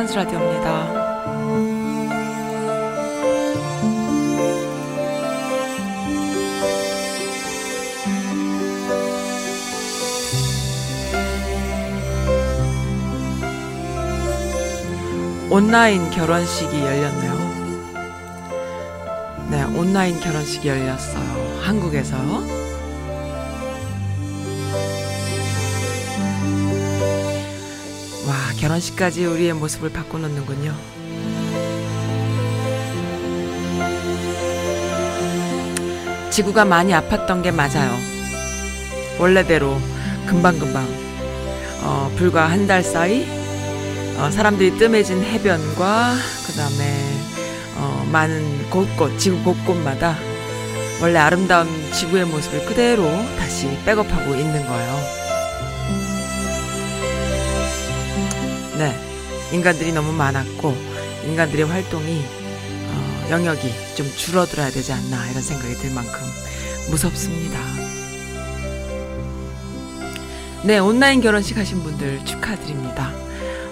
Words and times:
선스 0.00 0.14
라디오입니다. 0.14 0.88
온라인 15.50 16.08
결혼식이 16.10 16.80
열렸네요. 16.80 17.34
네, 19.50 19.64
온라인 19.64 20.18
결혼식이 20.18 20.66
열렸어요. 20.66 21.60
한국에서. 21.60 22.59
결혼식까지 28.70 29.24
우리의 29.24 29.52
모습을 29.54 29.90
바꿔놓는군요. 29.90 30.72
지구가 36.30 36.64
많이 36.64 36.92
아팠던 36.92 37.42
게 37.42 37.50
맞아요. 37.50 37.92
원래대로 39.18 39.76
금방금방 40.26 40.86
어, 41.82 42.12
불과 42.16 42.46
한 42.48 42.66
달 42.66 42.82
사이 42.82 43.26
어, 44.18 44.30
사람들이 44.30 44.76
뜸해진 44.78 45.22
해변과 45.22 46.14
그 46.46 46.52
다음에 46.52 47.04
어, 47.76 48.06
많은 48.12 48.70
곳곳 48.70 49.18
지구 49.18 49.42
곳곳마다 49.42 50.16
원래 51.00 51.18
아름다운 51.18 51.66
지구의 51.92 52.26
모습을 52.26 52.64
그대로 52.66 53.04
다시 53.38 53.66
백업하고 53.84 54.34
있는 54.34 54.66
거예요. 54.66 55.19
네, 58.80 58.98
인간들이 59.52 59.92
너무 59.92 60.10
많았고 60.10 60.74
인간들의 61.26 61.66
활동이 61.66 62.24
어, 62.88 63.26
영역이 63.28 63.70
좀 63.94 64.10
줄어들어야 64.16 64.70
되지 64.70 64.94
않나 64.94 65.28
이런 65.28 65.42
생각이 65.42 65.74
들 65.74 65.90
만큼 65.90 66.18
무섭습니다. 66.88 67.60
네, 70.64 70.78
온라인 70.78 71.20
결혼식 71.20 71.58
하신 71.58 71.82
분들 71.82 72.24
축하드립니다. 72.24 73.12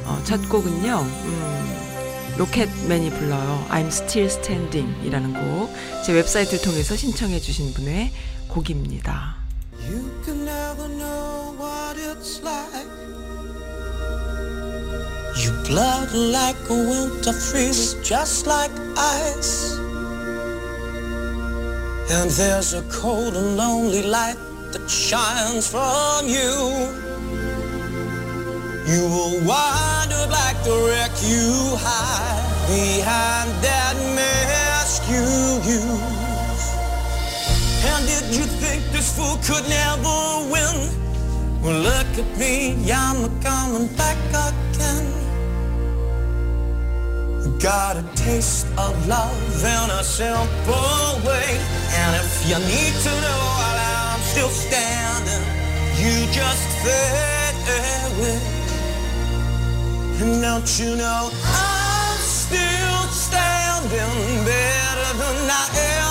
어, 0.05 0.21
첫 0.25 0.47
곡은요, 0.47 1.01
음, 1.01 2.35
로켓맨이 2.37 3.09
불러요. 3.09 3.67
I'm 3.71 3.87
Still 3.87 4.31
Standing 4.31 5.07
이라는 5.07 5.33
곡. 5.33 5.73
제 6.05 6.13
웹사이트를 6.13 6.61
통해서 6.61 6.95
신청해 6.95 7.41
주신 7.41 7.73
분의 7.73 8.13
곡입니다. 8.49 9.37
Blood 15.69 16.11
like 16.15 16.57
a 16.71 16.75
winter 16.75 17.33
freeze, 17.33 17.95
just 18.03 18.47
like 18.47 18.71
ice. 18.97 19.77
And 22.11 22.31
there's 22.31 22.73
a 22.73 22.83
cold 22.91 23.37
and 23.37 23.57
lonely 23.59 24.03
light 24.03 24.39
that 24.73 24.89
shines 24.89 25.69
from 25.69 26.27
you. 26.27 26.57
You 28.93 29.03
will 29.13 29.37
wind 29.45 30.11
up 30.21 30.31
like 30.31 30.59
the 30.65 30.77
wreck 30.89 31.13
you 31.21 31.77
hide 31.85 32.49
behind 32.67 33.51
that 33.63 33.95
mask 34.17 35.03
you 35.13 35.27
use. 35.69 36.65
And 37.93 38.07
did 38.09 38.27
you 38.35 38.45
think 38.63 38.83
this 38.91 39.15
fool 39.15 39.37
could 39.45 39.69
never 39.69 40.49
win? 40.51 40.77
Well, 41.63 41.79
look 41.79 42.11
at 42.17 42.39
me, 42.39 42.91
I'm 42.91 43.21
coming 43.43 43.89
back 43.97 44.17
again. 44.31 45.18
Got 47.61 47.97
a 47.97 48.05
taste 48.15 48.69
of 48.79 48.95
love 49.09 49.65
in 49.65 49.91
a 49.91 50.05
simple 50.05 51.19
way. 51.27 51.59
And 51.91 52.15
if 52.15 52.47
you 52.47 52.55
need 52.55 52.95
to 53.03 53.11
know 53.11 53.41
while 53.59 53.79
I'm 53.83 54.21
still 54.21 54.49
standing, 54.49 55.43
you 55.99 56.31
just 56.31 56.69
fade 56.87 57.59
away. 58.15 58.39
And 60.23 60.41
don't 60.41 60.71
you 60.79 60.95
know 60.95 61.31
I'm 61.47 62.19
still 62.19 63.03
standing 63.11 64.45
better 64.47 65.11
than 65.19 65.51
I 65.51 65.65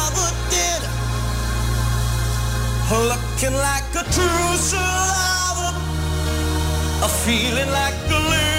ever 0.03 0.27
did. 0.51 0.81
Looking 3.07 3.55
like 3.55 3.87
a 3.95 4.03
true 4.11 4.57
survivor, 4.59 5.71
a 7.05 7.09
feeling 7.23 7.71
like 7.71 7.95
a 8.11 8.56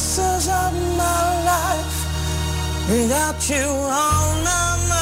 pieces 0.00 0.48
of 0.48 0.72
my 0.96 1.44
life 1.44 1.98
without 2.90 3.48
you 3.48 3.64
on 3.64 4.44
my 4.44 4.76
mind. 4.88 4.99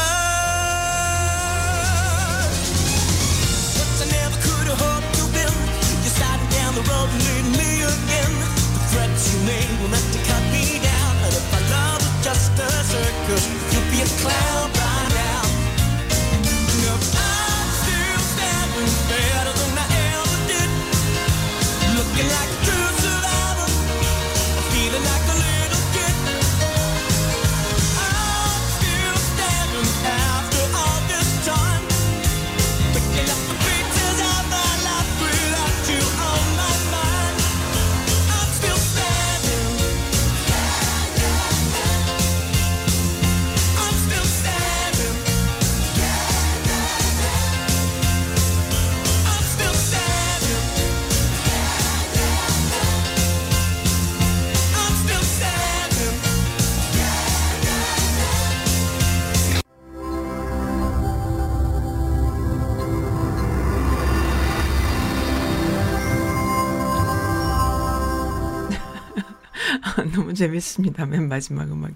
재밌습니다. 70.39 71.07
맨 71.07 71.29
마지막 71.29 71.71
음악. 71.71 71.93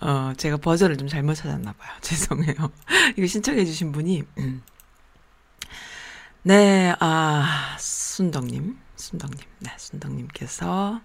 어, 0.00 0.32
제가 0.36 0.58
버전을 0.58 0.96
좀 0.96 1.08
잘못 1.08 1.34
찾았나 1.34 1.72
봐요. 1.72 1.90
죄송해요. 2.02 2.54
이거 3.16 3.26
신청해 3.26 3.64
주신 3.64 3.92
분이 3.92 4.22
음. 4.38 4.62
네, 6.42 6.94
아, 7.00 7.76
순덕님. 7.78 8.76
순덕님. 8.96 9.40
네, 9.60 9.70
순덕님께서 9.78 11.00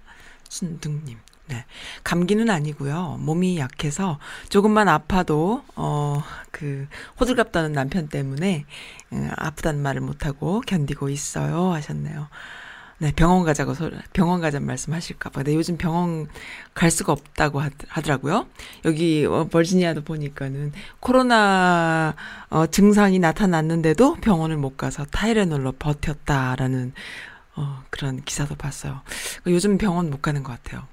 순둥님. 0.49 1.17
네. 1.47 1.65
감기는 2.03 2.49
아니고요. 2.49 3.17
몸이 3.21 3.57
약해서 3.57 4.19
조금만 4.49 4.87
아파도 4.87 5.63
어 5.75 6.21
그 6.59 6.87
호들갑 7.19 7.51
떠는 7.53 7.71
남편 7.71 8.09
때문에 8.09 8.65
음, 9.13 9.31
아프다는 9.37 9.81
말을 9.81 10.01
못 10.01 10.25
하고 10.25 10.61
견디고 10.61 11.09
있어요 11.09 11.71
하셨네요. 11.71 12.27
네, 13.01 13.13
병원 13.15 13.45
가자고 13.45 13.73
소, 13.73 13.89
병원 14.11 14.41
가자는 14.41 14.67
말씀하실까 14.67 15.29
봐. 15.29 15.43
네, 15.43 15.55
요즘 15.55 15.77
병원 15.77 16.27
갈 16.73 16.91
수가 16.91 17.13
없다고 17.13 17.61
하더라고요. 17.87 18.45
여기 18.83 19.25
어, 19.25 19.47
버지니아도 19.49 20.03
보니까는 20.03 20.73
코로나 20.99 22.15
어, 22.49 22.67
증상이 22.67 23.19
나타났는데도 23.19 24.15
병원을 24.15 24.57
못 24.57 24.75
가서 24.75 25.05
타이레놀로 25.05 25.73
버텼다라는 25.73 26.91
어, 27.55 27.83
그런 27.89 28.21
기사도 28.23 28.55
봤어요. 28.55 28.99
요즘 29.47 29.77
병원 29.77 30.09
못 30.09 30.21
가는 30.21 30.43
것 30.43 30.51
같아요. 30.51 30.83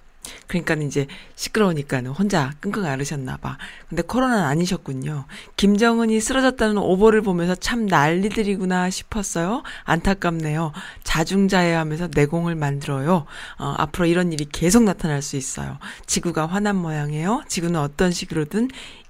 그러니까 0.46 0.74
이제 0.74 1.06
시끄러우니까는 1.34 2.10
혼자 2.10 2.52
끙끙 2.60 2.84
앓으셨나 2.84 3.36
봐. 3.38 3.58
근데 3.88 4.02
코로나는 4.02 4.44
아니셨군요. 4.44 5.26
김정은이 5.56 6.20
쓰러졌다는 6.20 6.78
오보를 6.78 7.22
보면서 7.22 7.54
참 7.54 7.86
난리들이구나 7.86 8.90
싶었어요. 8.90 9.62
안타깝네요. 9.84 10.72
자중자애하면서 11.04 12.10
내공을 12.14 12.54
만들어요. 12.54 13.26
어, 13.58 13.74
앞으로 13.78 14.06
이런 14.06 14.32
일이 14.32 14.46
계속 14.50 14.84
나타날 14.84 15.22
수 15.22 15.36
있어요. 15.36 15.78
지구가 16.06 16.46
화난 16.46 16.76
모양이에요. 16.76 17.42
지구는 17.48 17.80
어떤 17.80 18.12
식으로든 18.12 18.68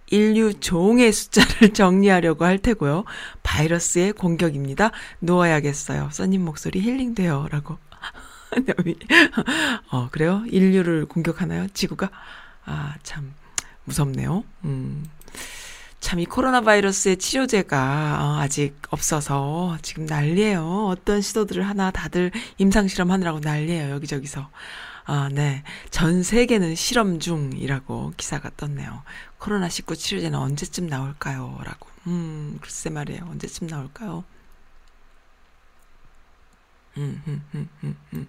인류 0.09 0.55
종의 0.55 1.13
숫자를 1.13 1.73
정리하려고 1.75 2.45
할 2.45 2.59
테고요. 2.59 3.05
바이러스의 3.43 4.13
공격입니다. 4.13 4.93
누워야겠어요. 5.21 6.11
써님 6.13 6.45
목소리 6.45 6.81
힐링돼요. 6.81 7.49
라고. 7.51 7.79
어, 9.91 10.09
그래요? 10.11 10.43
인류를 10.47 11.07
공격하나요? 11.07 11.69
지구가? 11.69 12.11
아, 12.65 12.95
참, 13.03 13.35
무섭네요. 13.85 14.45
음. 14.65 15.05
참, 16.01 16.21
이 16.21 16.25
코로나 16.25 16.61
바이러스의 16.61 17.17
치료제가 17.17 18.19
어, 18.21 18.41
아직 18.41 18.77
없어서 18.91 19.77
지금 19.83 20.07
난리예요. 20.07 20.87
어떤 20.89 21.21
시도들을 21.21 21.67
하나 21.67 21.91
다들 21.91 22.31
임상실험 22.59 23.11
하느라고 23.11 23.41
난리예요. 23.41 23.91
여기저기서. 23.91 24.49
아, 25.09 25.29
네. 25.33 25.63
전 25.91 26.23
세계는 26.23 26.75
실험 26.75 27.21
중이라고 27.21 28.13
기사가 28.17 28.51
떴네요. 28.57 29.03
코로나19 29.39 29.97
치료제는 29.97 30.39
언제쯤 30.39 30.89
나올까요? 30.89 31.59
라고. 31.65 31.89
음, 32.09 32.59
글쎄 32.61 32.91
말이에요. 32.91 33.25
언제쯤 33.31 33.69
나올까요? 33.69 34.25
음, 36.97 37.23
음, 37.27 37.45
음, 37.55 37.69
음, 37.85 37.97
음. 38.15 38.27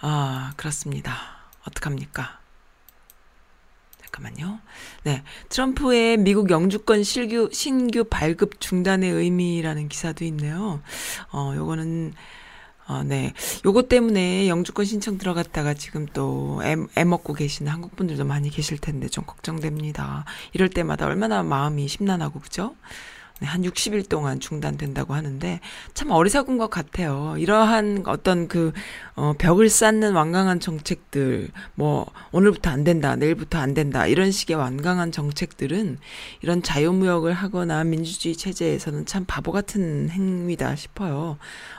아, 0.00 0.52
그렇습니다. 0.56 1.16
어떡합니까? 1.66 2.40
잠깐만요. 4.02 4.60
네. 5.04 5.22
트럼프의 5.48 6.18
미국 6.18 6.50
영주권 6.50 7.02
실규, 7.02 7.48
신규 7.52 8.04
발급 8.04 8.60
중단의 8.60 9.10
의미라는 9.10 9.88
기사도 9.88 10.24
있네요. 10.26 10.82
어, 11.32 11.52
요거는, 11.56 12.12
어, 12.88 13.02
네. 13.04 13.32
요것 13.64 13.88
때문에 13.88 14.48
영주권 14.48 14.84
신청 14.84 15.16
들어갔다가 15.16 15.72
지금 15.74 16.06
또 16.06 16.60
애, 16.64 16.76
애 16.98 17.04
먹고 17.04 17.32
계시는 17.32 17.72
한국 17.72 17.96
분들도 17.96 18.24
많이 18.24 18.50
계실 18.50 18.76
텐데 18.76 19.08
좀 19.08 19.24
걱정됩니다. 19.24 20.24
이럴 20.52 20.68
때마다 20.68 21.06
얼마나 21.06 21.42
마음이 21.42 21.88
심란하고, 21.88 22.40
그죠? 22.40 22.74
네, 23.42 23.48
한 23.48 23.62
60일 23.62 24.08
동안 24.08 24.38
중단된다고 24.38 25.14
하는데 25.14 25.58
참 25.94 26.12
어리석은 26.12 26.58
것 26.58 26.70
같아요. 26.70 27.34
이러한 27.38 28.04
어떤 28.06 28.46
그 28.46 28.70
어, 29.16 29.34
벽을 29.36 29.68
쌓는 29.68 30.12
완강한 30.12 30.60
정책들, 30.60 31.48
뭐 31.74 32.06
오늘부터 32.30 32.70
안 32.70 32.84
된다, 32.84 33.16
내일부터 33.16 33.58
안 33.58 33.74
된다 33.74 34.06
이런 34.06 34.30
식의 34.30 34.56
완강한 34.56 35.10
정책들은 35.10 35.98
이런 36.42 36.62
자유무역을 36.62 37.32
하거나 37.32 37.82
민주주의 37.82 38.36
체제에서는 38.36 39.06
참 39.06 39.24
바보 39.26 39.50
같은 39.50 40.08
행위다 40.08 40.76
싶어요. 40.76 41.36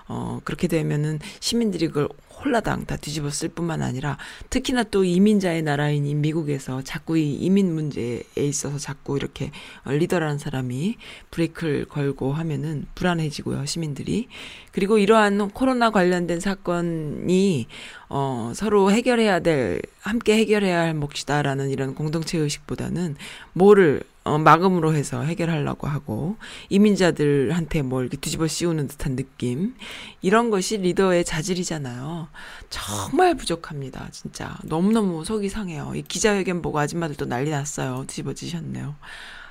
어, 0.10 0.42
그렇게 0.44 0.68
되면은 0.68 1.20
시민들이 1.40 1.88
그걸 1.88 2.10
홀라당 2.44 2.86
다 2.86 2.98
뒤집어 2.98 3.30
쓸 3.30 3.50
뿐만 3.50 3.82
아니라 3.82 4.18
특히나 4.50 4.84
또 4.84 5.04
이민자의 5.04 5.62
나라인 5.62 6.06
이 6.06 6.14
미국에서 6.16 6.82
자꾸 6.82 7.18
이 7.18 7.34
이민 7.34 7.74
문제에 7.74 8.24
있어서 8.36 8.78
자꾸 8.78 9.18
이렇게 9.18 9.52
리더라는 9.86 10.38
사람이 10.38 10.98
브레이크를 11.32 11.86
걸고 11.86 12.34
하면은 12.34 12.86
불안해지고요, 12.96 13.66
시민들이. 13.66 14.28
그리고 14.72 14.98
이러한 14.98 15.50
코로나 15.52 15.90
관련된 15.90 16.40
사건이 16.40 17.68
어, 18.10 18.52
서로 18.54 18.92
해결해야 18.92 19.40
될, 19.40 19.82
함께 20.02 20.38
해결해야 20.38 20.80
할 20.80 20.94
몫이다라는 20.94 21.70
이런 21.70 21.96
공동체 21.96 22.38
의식보다는 22.38 23.16
뭐를 23.54 24.04
어, 24.24 24.38
마음으로 24.38 24.94
해서 24.94 25.22
해결하려고 25.22 25.88
하고 25.88 26.38
이민자들한테 26.70 27.82
뭘 27.82 28.06
이렇게 28.06 28.18
뒤집어 28.18 28.48
씌우는 28.48 28.88
듯한 28.88 29.16
느낌 29.16 29.76
이런 30.22 30.50
것이 30.50 30.78
리더의 30.78 31.26
자질이잖아요. 31.26 32.30
정말 32.70 33.36
부족합니다. 33.36 34.08
진짜 34.12 34.58
너무너무 34.64 35.26
속이 35.26 35.50
상해요. 35.50 35.92
이 35.96 36.04
기자회견 36.04 36.62
보고 36.62 36.80
아줌마들도 36.80 37.26
난리 37.26 37.50
났어요. 37.50 38.06
뒤집어지셨네요. 38.08 38.96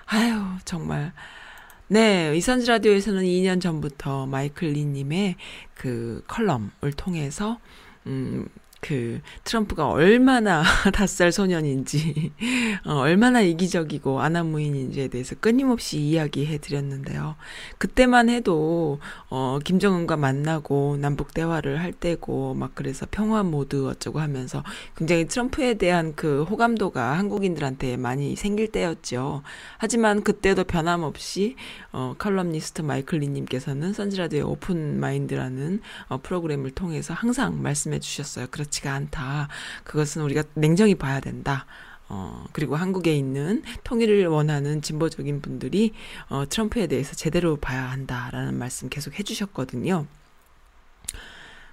아유 0.07 0.43
정말 0.65 1.13
네, 1.89 2.35
이선지 2.35 2.67
라디오에서는 2.69 3.23
2년 3.25 3.61
전부터 3.61 4.27
마이클 4.27 4.69
리님의 4.69 5.37
그 5.75 6.25
컬럼을 6.27 6.93
통해서 6.97 7.59
음, 8.07 8.49
그 8.83 9.21
트럼프가 9.45 9.91
얼마나 9.91 10.65
닷살 10.93 11.31
소년인지 11.31 12.33
어, 12.85 12.95
얼마나 12.95 13.41
이기적이고 13.41 14.21
아나무인인지에 14.21 15.07
대해서 15.07 15.37
끊임없이 15.39 16.01
이야기해 16.01 16.59
드렸는데요. 16.59 17.37
그때만 17.79 18.29
해도 18.29 18.99
어 19.31 19.61
김정은과 19.63 20.17
만나고 20.17 20.97
남북 21.01 21.33
대화를 21.33 21.81
할 21.81 21.93
때고 21.93 22.55
막 22.55 22.73
그래서 22.75 23.07
평화 23.09 23.45
모드 23.45 23.87
어쩌고 23.87 24.19
하면서 24.19 24.65
굉장히 24.97 25.29
트럼프에 25.29 25.75
대한 25.75 26.15
그 26.17 26.43
호감도가 26.43 27.17
한국인들한테 27.19 27.97
많이 27.97 28.35
생길 28.35 28.67
때였죠. 28.73 29.43
하지만 29.79 30.25
그때도 30.25 30.65
변함없이 30.65 31.55
어 31.93 32.17
칼럼니스트 32.19 32.83
마이클 32.83 33.21
리님께서는 33.21 33.93
선지라드의 33.93 34.43
오픈 34.43 34.99
마인드라는 34.99 35.81
어 36.09 36.19
프로그램을 36.21 36.73
통해서 36.73 37.15
항상 37.15 37.63
말씀해 37.63 38.01
주셨어요. 38.01 38.49
그렇 38.51 38.72
그렇지가 38.73 38.93
않다. 38.93 39.49
그것은 39.85 40.23
우리가 40.23 40.43
냉정히 40.55 40.95
봐야 40.95 41.21
된다. 41.21 41.67
어, 42.09 42.45
그리고 42.53 42.77
한국에 42.77 43.15
있는 43.15 43.63
통일을 43.85 44.27
원하는 44.27 44.83
진보적인 44.83 45.41
분들이 45.41 45.93
어, 46.29 46.45
트럼프에 46.49 46.87
대해서 46.87 47.15
제대로 47.15 47.57
봐야 47.57 47.91
한다라는 47.91 48.59
말씀 48.59 48.89
계속 48.89 49.19
해주셨거든요. 49.19 50.07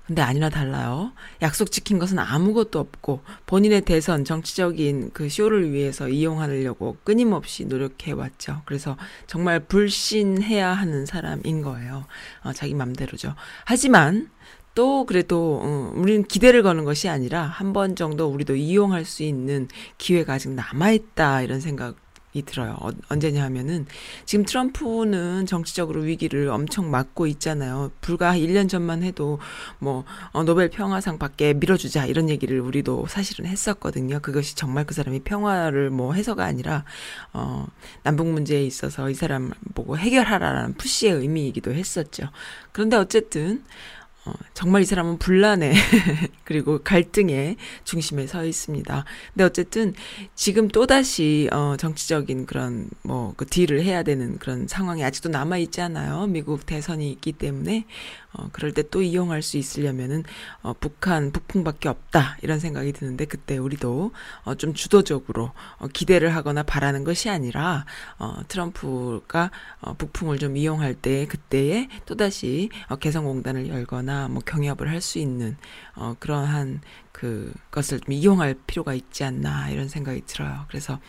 근데 0.05 0.23
아니나 0.23 0.49
달라요. 0.49 1.11
약속 1.43 1.71
지킨 1.71 1.99
것은 1.99 2.17
아무것도 2.17 2.79
없고 2.79 3.21
본인의 3.45 3.81
대선 3.81 4.25
정치적인 4.25 5.11
그 5.13 5.29
쇼를 5.29 5.71
위해서 5.71 6.09
이용하려고 6.09 6.97
끊임없이 7.03 7.65
노력해 7.65 8.13
왔죠. 8.13 8.63
그래서 8.65 8.97
정말 9.27 9.59
불신해야 9.59 10.67
하는 10.67 11.05
사람인 11.05 11.61
거예요. 11.61 12.05
어, 12.43 12.53
자기 12.53 12.73
맘대로죠. 12.73 13.35
하지만 13.65 14.31
또 14.79 15.05
그래도 15.05 15.59
어, 15.61 15.91
우리는 15.93 16.23
기대를 16.23 16.63
거는 16.63 16.85
것이 16.85 17.09
아니라 17.09 17.43
한 17.43 17.73
번 17.73 17.97
정도 17.97 18.27
우리도 18.27 18.55
이용할 18.55 19.03
수 19.03 19.23
있는 19.23 19.67
기회가 19.97 20.35
아직 20.35 20.51
남아 20.51 20.91
있다 20.91 21.41
이런 21.41 21.59
생각. 21.59 21.97
이 22.31 22.43
들어요. 22.43 22.77
어, 22.79 22.91
언제냐 23.09 23.43
하면은 23.45 23.87
지금 24.23 24.45
트럼프는 24.45 25.47
정치적으로 25.47 26.01
위기를 26.01 26.47
엄청 26.49 26.91
맞고 26.91 27.25
있잖아요. 27.25 27.91
불과 28.01 28.35
1년 28.35 28.69
전만 28.69 29.01
해도 29.01 29.39
뭐 29.79 30.05
어, 30.31 30.43
노벨 30.43 30.69
평화상 30.69 31.17
밖에 31.17 31.53
밀어주자 31.55 32.05
이런 32.05 32.29
얘기를 32.29 32.61
우리도 32.61 33.07
사실은 33.09 33.47
했었거든요. 33.47 34.19
그것이 34.21 34.55
정말 34.55 34.85
그 34.85 34.93
사람이 34.93 35.21
평화를 35.21 35.89
뭐 35.89 36.13
해서가 36.13 36.45
아니라 36.45 36.85
어 37.33 37.65
남북 38.03 38.27
문제에 38.27 38.63
있어서 38.63 39.09
이 39.09 39.15
사람 39.15 39.51
보고 39.73 39.97
해결하라라는 39.97 40.75
푸시의 40.75 41.13
의미이기도 41.15 41.73
했었죠. 41.73 42.29
그런데 42.71 42.95
어쨌든 42.95 43.63
어, 44.29 44.33
정말 44.53 44.81
이 44.83 44.85
사람은 44.85 45.17
분란에 45.17 45.73
그리고 46.43 46.79
갈등의 46.83 47.57
중심에 47.83 48.27
서 48.27 48.45
있습니다. 48.45 49.05
근데 49.33 49.43
어쨌든 49.43 49.93
지금 50.35 50.67
또 50.67 50.85
다시 50.85 51.49
어, 51.51 51.75
정치적인 51.77 52.45
그런 52.45 52.89
뭐그 53.03 53.47
딜을 53.47 53.81
해야 53.83 54.03
되는 54.03 54.37
그런 54.37 54.67
상황이 54.67 55.03
아직도 55.03 55.29
남아 55.29 55.57
있지 55.57 55.81
않아요. 55.81 56.27
미국 56.27 56.65
대선이 56.65 57.09
있기 57.11 57.33
때문에 57.33 57.85
어, 58.33 58.49
그럴 58.51 58.73
때 58.73 58.83
또 58.91 59.01
이용할 59.01 59.41
수 59.41 59.57
있으려면은 59.57 60.23
어, 60.61 60.73
북한 60.79 61.31
북풍밖에 61.31 61.89
없다 61.89 62.37
이런 62.41 62.59
생각이 62.59 62.91
드는데 62.93 63.25
그때 63.25 63.57
우리도 63.57 64.11
어, 64.43 64.55
좀 64.55 64.73
주도적으로 64.73 65.51
어, 65.77 65.87
기대를 65.87 66.35
하거나 66.35 66.63
바라는 66.63 67.03
것이 67.03 67.29
아니라 67.29 67.85
어, 68.17 68.37
트럼프가 68.47 69.51
어, 69.81 69.93
북풍을 69.93 70.39
좀 70.39 70.57
이용할 70.57 70.95
때 70.95 71.25
그때에 71.27 71.87
또 72.05 72.15
다시 72.15 72.69
어, 72.87 72.95
개성공단을 72.95 73.67
열거나 73.69 74.27
뭐 74.27 74.41
경협을 74.45 74.89
할 74.89 74.99
수 74.99 75.17
있는 75.17 75.55
어, 75.95 76.13
그러한 76.19 76.81
그것을 77.13 78.01
좀 78.01 78.13
이용할 78.13 78.53
필요가 78.67 78.93
있지 78.93 79.23
않나 79.23 79.69
이런 79.69 79.87
생각이 79.87 80.23
들어요. 80.25 80.65
그래서 80.67 80.99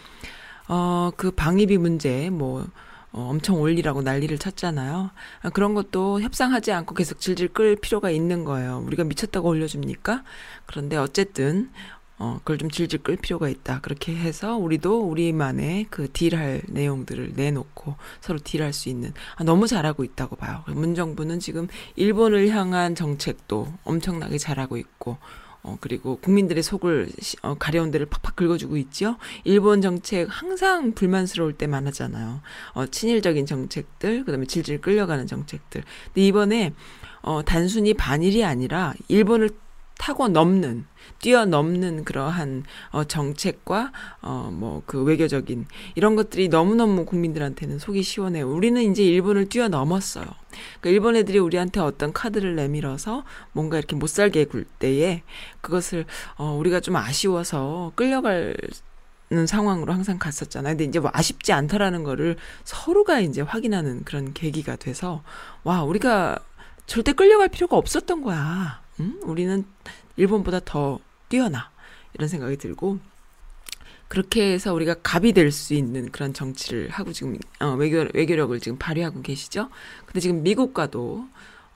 어, 0.69 1.11
그 1.17 1.33
방위비 1.33 1.79
문제 1.79 2.31
뭐 2.31 2.67
어, 3.13 3.29
엄청 3.31 3.61
올리라고 3.61 4.03
난리를 4.03 4.39
쳤잖아요. 4.39 5.11
아, 5.43 5.51
그런 5.51 5.75
것도 5.75 6.21
협상하지 6.21 6.73
않고 6.73 6.95
계속 6.95 7.21
질질 7.21 7.49
끌 7.49 7.77
필요가 7.77 8.11
있는 8.11 8.45
거예요. 8.45 8.83
우리가 8.87 9.05
미쳤다고 9.05 9.49
올려줍니까? 9.49 10.23
그런데 10.67 10.97
어쨌든 10.97 11.71
어, 12.21 12.37
그걸 12.41 12.59
좀 12.59 12.71
질질 12.71 13.03
끌 13.03 13.17
필요가 13.17 13.49
있다. 13.49 13.81
그렇게 13.81 14.15
해서 14.15 14.55
우리도 14.55 15.09
우리만의 15.09 15.87
그 15.89 16.07
딜할 16.13 16.61
내용들을 16.69 17.33
내놓고 17.35 17.97
서로 18.21 18.39
딜할 18.39 18.75
수 18.75 18.91
있는, 18.91 19.15
아, 19.37 19.45
너무 19.45 19.67
잘하고 19.67 20.05
있다고 20.05 20.37
봐요. 20.37 20.63
문정부는 20.67 21.41
지금 21.41 21.67
일본을 21.97 22.51
향한 22.51 22.95
정책도 22.95 23.73
엄청나게 23.85 24.37
잘하고 24.37 24.77
있고, 24.77 25.17
어, 25.63 25.77
그리고 25.81 26.17
국민들의 26.21 26.63
속을 26.63 27.11
시- 27.21 27.37
어, 27.43 27.55
가려운 27.59 27.91
데를 27.91 28.07
팍팍 28.07 28.37
긁어주고 28.37 28.77
있죠. 28.79 29.17
일본 29.45 29.83
정책 29.83 30.27
항상 30.31 30.93
불만스러울 30.93 31.53
때 31.55 31.67
많았잖아요. 31.67 32.41
어, 32.73 32.87
친일적인 32.87 33.45
정책들, 33.47 34.25
그 34.25 34.33
다음에 34.33 34.47
질질 34.47 34.81
끌려가는 34.81 35.27
정책들. 35.27 35.83
근데 36.07 36.27
이번에, 36.27 36.73
어, 37.23 37.43
단순히 37.45 37.93
반일이 37.95 38.45
아니라 38.45 38.95
일본을 39.09 39.51
타고 39.99 40.29
넘는, 40.29 40.87
뛰어넘는 41.21 42.05
그러한, 42.05 42.65
어, 42.91 43.05
정책과, 43.05 43.93
어, 44.23 44.51
뭐, 44.53 44.83
그 44.87 45.03
외교적인, 45.03 45.67
이런 45.95 46.17
것들이 46.17 46.49
너무너무 46.49 47.05
국민들한테는 47.05 47.79
속이 47.79 48.03
시원해요. 48.03 48.51
우리는 48.51 48.83
이제 48.91 49.05
일본을 49.05 49.49
뛰어넘었어요. 49.49 50.25
그러니까 50.81 50.91
일본 50.91 51.17
애들이 51.17 51.39
우리한테 51.39 51.81
어떤 51.81 52.13
카드를 52.13 52.57
내밀어서 52.57 53.25
뭔가 53.53 53.79
이렇게 53.79 53.95
못 53.95 54.09
살게 54.09 54.47
굴 54.47 54.65
때에 54.65 55.23
그것을 55.61 56.07
어 56.37 56.57
우리가 56.59 56.81
좀 56.81 56.97
아쉬워서 56.97 57.93
끌려갈 57.95 58.57
는 59.33 59.47
상황으로 59.47 59.93
항상 59.93 60.19
갔었잖아요. 60.19 60.73
근데 60.73 60.85
이제 60.87 60.99
뭐 60.99 61.09
아쉽지 61.15 61.53
않다라는 61.53 62.03
거를 62.03 62.37
서로가 62.65 63.21
이제 63.21 63.43
확인하는 63.43 64.03
그런 64.03 64.33
계기가 64.33 64.75
돼서 64.75 65.23
와 65.63 65.85
우리가 65.85 66.37
절대 66.87 67.13
끌려갈 67.13 67.47
필요가 67.47 67.77
없었던 67.77 68.23
거야. 68.23 68.83
응? 68.99 69.21
우리는 69.23 69.65
일본보다 70.17 70.59
더 70.65 70.99
뛰어나 71.31 71.71
이런 72.13 72.29
생각이 72.29 72.59
들고 72.59 72.99
그렇게 74.09 74.53
해서 74.53 74.75
우리가 74.75 74.97
갑이 75.03 75.33
될 75.33 75.53
수 75.53 75.73
있는 75.73 76.11
그런 76.11 76.35
정치를 76.35 76.91
하고 76.91 77.13
지금 77.13 77.39
어, 77.61 77.69
외교 77.75 78.05
외교력을 78.13 78.59
지금 78.61 78.77
발휘하고 78.77 79.23
계시죠. 79.23 79.71
근데 80.05 80.21
지금 80.21 80.43
미국과도 80.43 81.27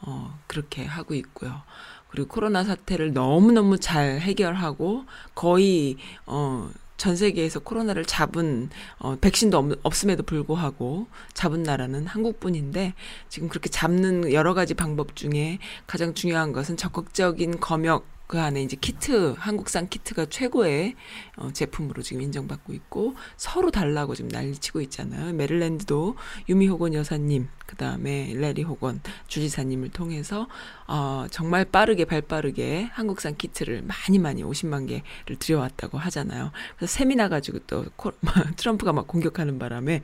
어, 0.00 0.38
그렇게 0.46 0.84
하고 0.84 1.14
있고요. 1.14 1.62
그리고 2.08 2.28
코로나 2.28 2.64
사태를 2.64 3.12
너무너무 3.12 3.78
잘 3.78 4.20
해결하고 4.20 5.04
거의 5.34 5.96
어, 6.26 6.68
전 6.96 7.16
세계에서 7.16 7.61
코로나를 7.61 8.04
잡은 8.04 8.70
어, 8.99 9.16
백신도 9.20 9.58
없, 9.58 9.78
없음에도 9.82 10.25
불구하고 10.25 11.06
잡은 11.34 11.62
나라는 11.62 12.06
한국뿐인데 12.06 12.94
지금 13.28 13.49
그렇게 13.49 13.68
잡는 13.68 14.32
여러 14.32 14.54
가지 14.54 14.75
방법 14.75 15.14
중에 15.16 15.58
가장 15.87 16.14
중요한 16.14 16.52
것은 16.52 16.76
적극적인 16.76 17.61
검역 17.61 18.13
그 18.34 18.40
안에 18.40 18.64
이제 18.64 18.76
키트 18.76 19.36
한국산 19.38 19.88
키트가 19.88 20.26
최고의 20.26 20.96
어, 21.36 21.50
제품으로 21.52 22.02
지금 22.02 22.20
인정받고 22.20 22.72
있고 22.72 23.14
서로 23.36 23.70
달라고 23.70 24.16
지금 24.16 24.28
난리치고 24.28 24.80
있잖아요. 24.80 25.32
메릴랜드도 25.34 26.16
유미 26.48 26.66
호건 26.66 26.94
여사님 26.94 27.46
그 27.66 27.76
다음에 27.76 28.32
레리 28.34 28.62
호건 28.62 29.00
주지사님을 29.26 29.90
통해서 29.90 30.48
어, 30.86 31.26
정말 31.30 31.64
빠르게 31.64 32.04
발빠르게 32.04 32.90
한국산 32.92 33.36
키트를 33.36 33.82
많이 33.82 34.18
많이 34.18 34.44
50만 34.44 34.86
개를 34.86 35.38
들여왔다고 35.38 35.96
하잖아요. 35.98 36.50
그래서 36.76 36.92
세미나 36.92 37.28
가지고 37.28 37.60
또 37.66 37.86
코, 37.96 38.12
트럼프가 38.56 38.92
막 38.92 39.06
공격하는 39.06 39.58
바람에 39.58 40.02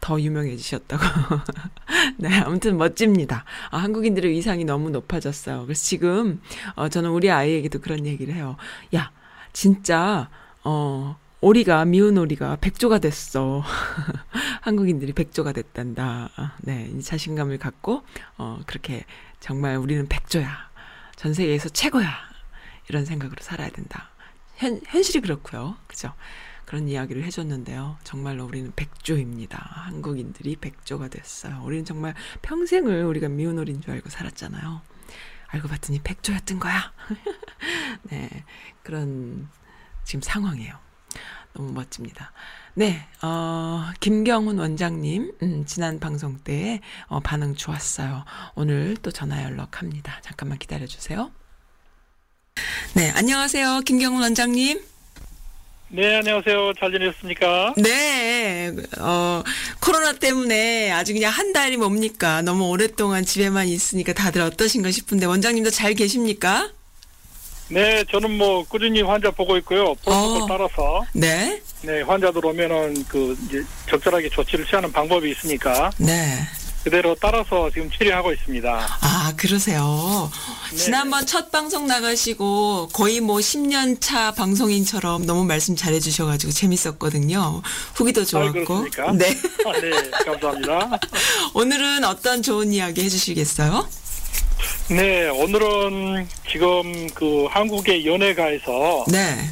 더 0.00 0.20
유명해지셨다고. 0.20 1.02
네, 2.16 2.34
아무튼 2.38 2.78
멋집니다. 2.78 3.44
아, 3.70 3.78
한국인들의 3.78 4.30
위상이 4.30 4.64
너무 4.64 4.90
높아졌어요. 4.90 5.64
그래서 5.64 5.84
지금 5.84 6.40
어, 6.74 6.88
저는 6.88 7.10
우리 7.10 7.30
아이에게 7.30 7.63
도 7.68 7.80
그런 7.80 8.06
얘기를 8.06 8.34
해요. 8.34 8.56
야, 8.94 9.10
진짜 9.52 10.28
어. 10.62 11.16
오리가 11.40 11.84
미운 11.84 12.16
오리가 12.16 12.56
백조가 12.56 13.00
됐어. 13.00 13.62
한국인들이 14.62 15.12
백조가 15.12 15.52
됐단다. 15.52 16.30
아, 16.36 16.56
네, 16.62 16.90
이 16.96 17.02
자신감을 17.02 17.58
갖고 17.58 18.02
어 18.38 18.60
그렇게 18.64 19.04
정말 19.40 19.76
우리는 19.76 20.08
백조야. 20.08 20.70
전 21.16 21.34
세계에서 21.34 21.68
최고야. 21.68 22.08
이런 22.88 23.04
생각으로 23.04 23.42
살아야 23.42 23.68
된다. 23.68 24.08
현 24.56 24.80
현실이 24.86 25.20
그렇고요. 25.20 25.76
그죠? 25.86 26.14
그런 26.64 26.88
이야기를 26.88 27.24
해줬는데요. 27.24 27.98
정말로 28.04 28.46
우리는 28.46 28.72
백조입니다. 28.74 29.58
한국인들이 29.58 30.56
백조가 30.56 31.08
됐어요. 31.08 31.60
우리는 31.62 31.84
정말 31.84 32.14
평생을 32.40 33.04
우리가 33.04 33.28
미운 33.28 33.58
오리인 33.58 33.82
줄 33.82 33.90
알고 33.92 34.08
살았잖아요. 34.08 34.80
알고 35.54 35.68
봤더니 35.68 36.00
백조였던 36.00 36.58
거야. 36.58 36.92
네, 38.10 38.28
그런 38.82 39.48
지금 40.04 40.20
상황이에요. 40.20 40.76
너무 41.52 41.72
멋집니다. 41.72 42.32
네, 42.74 43.06
어, 43.22 43.88
김경훈 44.00 44.58
원장님, 44.58 45.36
음, 45.42 45.64
지난 45.64 46.00
방송 46.00 46.38
때, 46.38 46.80
어, 47.06 47.20
반응 47.20 47.54
좋았어요. 47.54 48.24
오늘 48.56 48.96
또 48.96 49.12
전화 49.12 49.44
연락합니다. 49.44 50.20
잠깐만 50.22 50.58
기다려주세요. 50.58 51.30
네, 52.96 53.10
안녕하세요. 53.12 53.82
김경훈 53.86 54.22
원장님. 54.22 54.93
네, 55.96 56.16
안녕하세요. 56.16 56.72
잘 56.80 56.90
지내셨습니까? 56.90 57.74
네, 57.76 58.72
어, 58.98 59.44
코로나 59.80 60.12
때문에 60.12 60.90
아주 60.90 61.12
그냥 61.12 61.30
한 61.30 61.52
달이 61.52 61.76
뭡니까? 61.76 62.42
너무 62.42 62.68
오랫동안 62.68 63.24
집에만 63.24 63.68
있으니까 63.68 64.12
다들 64.12 64.42
어떠신가 64.42 64.90
싶은데, 64.90 65.26
원장님도 65.26 65.70
잘 65.70 65.94
계십니까? 65.94 66.68
네, 67.68 68.02
저는 68.10 68.36
뭐 68.36 68.64
꾸준히 68.64 69.02
환자 69.02 69.30
보고 69.30 69.56
있고요. 69.58 69.94
프로토콜 70.02 70.42
어. 70.42 70.46
따라서 70.48 71.04
네, 71.12 71.62
네 71.82 72.02
환자들 72.02 72.44
오면은 72.44 73.04
그 73.06 73.36
이제 73.46 73.62
적절하게 73.88 74.30
조치를 74.30 74.66
취하는 74.66 74.90
방법이 74.90 75.30
있으니까 75.30 75.92
네. 75.98 76.40
그대로 76.84 77.16
따라서 77.18 77.70
지금 77.70 77.90
치료하고 77.90 78.32
있습니다. 78.34 78.98
아, 79.00 79.32
그러세요. 79.38 80.30
네. 80.70 80.76
지난번 80.76 81.24
첫 81.24 81.50
방송 81.50 81.86
나가시고 81.86 82.90
거의 82.92 83.20
뭐 83.20 83.38
10년 83.38 83.98
차 84.02 84.32
방송인처럼 84.32 85.24
너무 85.24 85.44
말씀 85.44 85.74
잘해 85.74 85.98
주셔 85.98 86.26
가지고 86.26 86.52
재밌었거든요. 86.52 87.62
후기도 87.94 88.26
좋았고. 88.26 88.64
그렇습니까? 88.64 89.12
네. 89.12 89.34
아, 89.64 89.80
네, 89.80 90.10
감사합니다. 90.26 91.00
오늘은 91.54 92.04
어떤 92.04 92.42
좋은 92.42 92.70
이야기 92.70 93.02
해 93.02 93.08
주시겠어요? 93.08 93.88
네, 94.90 95.30
오늘은 95.30 96.28
지금 96.52 97.08
그 97.14 97.46
한국의 97.46 98.04
연예가에서 98.06 99.06
네. 99.08 99.48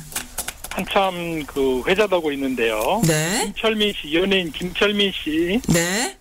한참 0.68 1.42
그 1.46 1.82
회자되고 1.86 2.30
있는데요. 2.32 3.00
네. 3.06 3.44
김철민 3.44 3.94
씨, 3.94 4.14
연예인 4.14 4.52
김철민 4.52 5.12
씨. 5.12 5.60
네. 5.68 6.18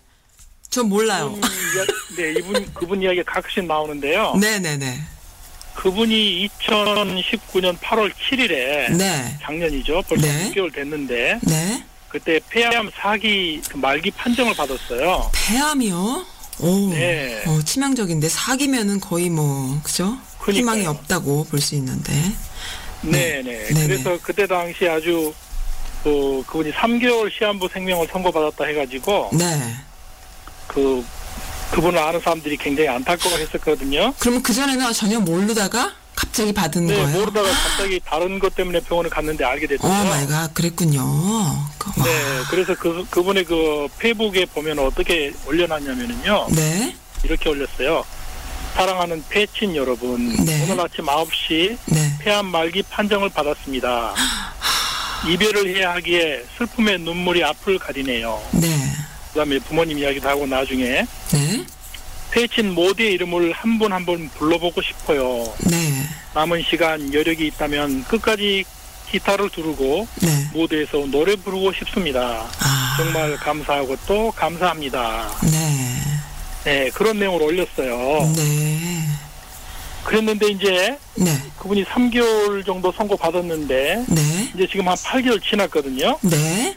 저 0.72 0.82
몰라요. 0.82 1.38
이야- 1.38 1.86
네, 2.16 2.32
이분 2.38 2.66
그분 2.72 3.02
이야기 3.02 3.22
가끔씩 3.22 3.66
나오는데요. 3.66 4.34
네네네. 4.40 5.00
그분이 5.74 6.48
2019년 6.60 7.76
8월 7.78 8.10
7일에 8.12 8.90
네. 8.96 9.36
작년이죠. 9.42 10.02
벌써 10.08 10.26
네. 10.26 10.50
6개월 10.54 10.74
됐는데 10.74 11.40
네. 11.42 11.84
그때 12.08 12.40
폐암 12.48 12.90
4기 12.90 13.62
그 13.68 13.76
말기 13.76 14.10
판정을 14.12 14.54
받았어요. 14.54 15.30
폐암이요? 15.34 16.26
오. 16.60 16.88
네. 16.90 17.42
어, 17.46 17.60
치명적인데 17.62 18.28
4기면은 18.30 18.98
거의 19.00 19.28
뭐, 19.28 19.78
그죠? 19.82 20.16
그러니까요. 20.38 20.54
희망이 20.54 20.86
없다고 20.86 21.44
볼 21.44 21.60
수 21.60 21.74
있는데. 21.74 22.12
네, 23.02 23.42
네. 23.44 23.66
네네. 23.68 23.86
그래서 23.86 24.18
그때 24.22 24.46
당시 24.46 24.88
아주 24.88 25.34
그 26.02 26.42
그분이 26.46 26.72
3개월 26.72 27.30
시한부 27.30 27.68
생명을 27.68 28.06
선고받았다 28.10 28.64
해가지고 28.64 29.30
네. 29.34 29.74
그 30.66 31.04
그분을 31.72 31.98
아는 31.98 32.20
사람들이 32.20 32.56
굉장히 32.58 32.88
안타까워했었거든요. 32.90 34.12
그러면 34.18 34.42
그 34.42 34.52
전에는 34.52 34.92
전혀 34.92 35.18
모르다가 35.20 35.92
갑자기 36.14 36.52
받은 36.52 36.86
네, 36.86 36.94
거예요? 36.94 37.18
모르다가 37.18 37.48
갑자기 37.48 38.00
다른 38.04 38.38
것 38.38 38.54
때문에 38.54 38.80
병원을 38.80 39.10
갔는데 39.10 39.44
알게 39.44 39.66
됐죠. 39.66 39.86
Oh 39.86 39.90
my 39.90 40.26
God, 40.26 40.52
그랬군요. 40.52 41.02
그, 41.78 41.90
와. 41.98 42.06
네, 42.06 42.12
그래서 42.50 42.74
그 42.74 43.06
그분의 43.10 43.44
그 43.44 43.88
페이북에 43.98 44.46
보면 44.46 44.78
어떻게 44.80 45.32
올려놨냐면은요. 45.46 46.48
네. 46.50 46.94
이렇게 47.24 47.48
올렸어요. 47.48 48.04
사랑하는 48.74 49.24
패친 49.28 49.74
여러분, 49.76 50.28
네. 50.44 50.62
오늘 50.64 50.84
아침 50.84 51.06
9시 51.06 51.76
네. 51.86 52.18
폐암 52.20 52.46
말기 52.46 52.82
판정을 52.82 53.28
받았습니다. 53.30 54.14
이별을 55.28 55.76
해야 55.76 55.94
하기에 55.94 56.44
슬픔의 56.58 56.98
눈물이 57.00 57.44
앞을 57.44 57.78
가리네요. 57.78 58.42
네. 58.52 58.68
그다음에 59.32 59.58
부모님 59.60 59.98
이야기도 59.98 60.28
하고 60.28 60.46
나중에 60.46 61.04
네. 61.32 61.64
패친 62.30 62.74
모두의 62.74 63.12
이름을 63.14 63.52
한분한분 63.52 64.30
불러보고 64.30 64.80
싶어요. 64.82 65.52
네. 65.70 66.06
남은 66.34 66.62
시간 66.68 67.12
여력이 67.12 67.46
있다면 67.48 68.04
끝까지 68.04 68.64
기타를 69.10 69.50
두르고 69.50 70.06
네. 70.22 70.46
무대에서 70.54 70.98
노래 71.10 71.36
부르고 71.36 71.72
싶습니다. 71.74 72.46
아. 72.60 72.94
정말 72.96 73.36
감사하고 73.36 73.96
또 74.06 74.30
감사합니다. 74.32 75.30
네. 75.42 75.98
네, 76.64 76.90
그런 76.90 77.18
내용을 77.18 77.42
올렸어요. 77.42 78.32
네. 78.36 78.78
그랬는데 80.04 80.48
이제 80.48 80.96
네. 81.16 81.38
그분이 81.58 81.84
3개월 81.84 82.64
정도 82.64 82.90
선고 82.92 83.16
받았는데 83.16 84.04
네. 84.08 84.52
이제 84.54 84.66
지금 84.70 84.88
한 84.88 84.94
8개월 84.96 85.42
지났거든요. 85.42 86.18
네. 86.22 86.76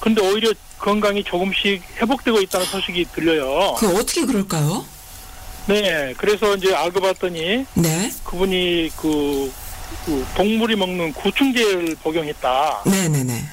근데 0.00 0.20
오히려 0.20 0.52
건강이 0.78 1.24
조금씩 1.24 1.82
회복되고 2.00 2.40
있다는 2.40 2.66
소식이 2.66 3.06
들려요. 3.14 3.74
그 3.78 3.88
어떻게 3.96 4.24
그럴까요? 4.26 4.84
네, 5.66 6.12
그래서 6.18 6.54
이제 6.56 6.74
알고 6.74 7.00
봤더니 7.00 7.64
네. 7.74 8.12
그분이 8.24 8.90
그, 8.96 9.50
그 10.04 10.26
동물이 10.36 10.76
먹는 10.76 11.12
구충제를 11.14 11.96
복용했다. 12.02 12.82
네, 12.86 13.08
네, 13.08 13.24
네. 13.24 13.44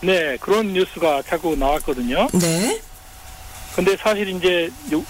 네, 0.00 0.36
그런 0.40 0.72
뉴스가 0.72 1.22
자꾸 1.22 1.56
나왔거든요. 1.56 2.28
네. 2.32 2.80
근데 3.74 3.96
사실 3.96 4.28
이제 4.28 4.70
요- 4.92 5.04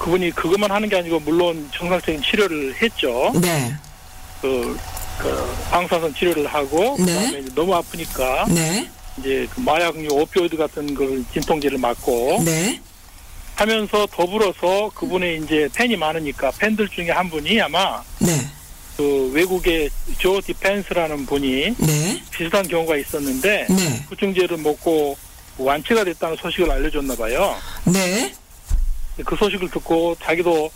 그분이 0.00 0.30
그것만 0.32 0.70
하는 0.70 0.88
게 0.88 0.96
아니고 0.96 1.20
물론 1.20 1.68
정상적인 1.72 2.22
치료를 2.22 2.74
했죠. 2.82 3.32
네. 3.40 3.72
그, 4.40 4.76
그 5.18 5.56
방사선 5.70 6.14
치료를 6.14 6.46
하고 6.46 6.96
네. 6.98 7.04
그다음에 7.06 7.44
너무 7.54 7.74
아프니까 7.74 8.46
네. 8.48 8.88
이제 9.18 9.46
그 9.54 9.60
마약류 9.60 10.08
오피오이드 10.12 10.56
같은 10.56 10.94
걸 10.94 11.24
진통제를 11.32 11.78
맞고 11.78 12.42
네. 12.44 12.80
하면서 13.54 14.06
더불어서 14.06 14.90
그분의 14.94 15.42
이제 15.42 15.68
팬이 15.74 15.96
많으니까 15.96 16.50
팬들 16.52 16.88
중에 16.88 17.10
한 17.10 17.28
분이 17.28 17.60
아마 17.60 18.02
네. 18.20 18.32
그 18.96 19.30
외국의 19.32 19.90
조 20.18 20.40
디펜스라는 20.40 21.26
분이 21.26 21.74
네. 21.78 22.22
비슷한 22.30 22.66
경우가 22.66 22.96
있었는데 22.96 23.66
네. 23.68 24.04
구충제를 24.08 24.58
먹고 24.58 25.16
완치가 25.58 26.04
됐다는 26.04 26.36
소식을 26.36 26.70
알려줬나 26.70 27.16
봐요. 27.16 27.56
네. 27.84 28.32
그 29.24 29.34
소식을 29.36 29.70
듣고 29.70 30.16
자기도 30.22 30.70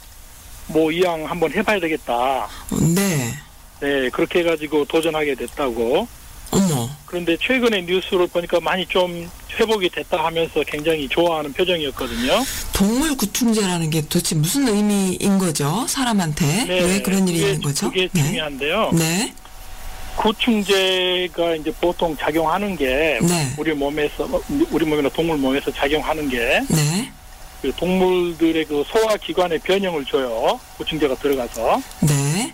뭐 0.67 0.91
이왕 0.91 1.25
한번 1.25 1.53
해봐야 1.53 1.79
되겠다. 1.79 2.49
네. 2.95 3.33
네 3.81 4.11
그렇게 4.11 4.41
해가지고 4.41 4.85
도전하게 4.87 5.35
됐다고. 5.37 6.09
어머. 6.53 6.89
그런데 7.07 7.37
최근에 7.39 7.83
뉴스를 7.83 8.27
보니까 8.29 8.61
많이 8.61 8.87
좀 8.87 9.29
회복이 9.59 9.89
됐다 9.91 10.25
하면서 10.25 10.63
굉장히 10.67 11.09
좋아하는 11.09 11.53
표정이었거든요. 11.53 12.45
동물 12.73 13.17
구충제라는 13.17 13.91
게 13.91 14.03
도대체 14.03 14.35
무슨 14.35 14.69
의미인 14.69 15.39
거죠? 15.39 15.85
사람한테? 15.89 16.65
네, 16.67 16.81
왜 16.81 17.03
그런 17.03 17.27
일이 17.29 17.39
그게- 17.39 17.49
있는 17.53 17.63
거죠? 17.63 17.89
그게 17.89 18.09
네. 18.13 18.23
중요한데요. 18.23 18.91
네. 18.95 19.35
구충제가 20.17 21.55
이제 21.57 21.73
보통 21.81 22.15
작용하는 22.17 22.77
게 22.77 23.19
네. 23.23 23.55
우리 23.57 23.73
몸에서 23.73 24.29
우리 24.71 24.85
몸이나 24.85 25.09
동물 25.09 25.39
몸에서 25.39 25.71
작용하는 25.73 26.29
게 26.29 26.61
네. 26.69 27.11
그 27.63 27.73
동물들의 27.77 28.65
그 28.67 28.85
소화 28.89 29.17
기관의 29.17 29.59
변형을 29.61 30.05
줘요. 30.05 30.59
구충제가 30.77 31.15
들어가서 31.17 31.81
네. 32.01 32.53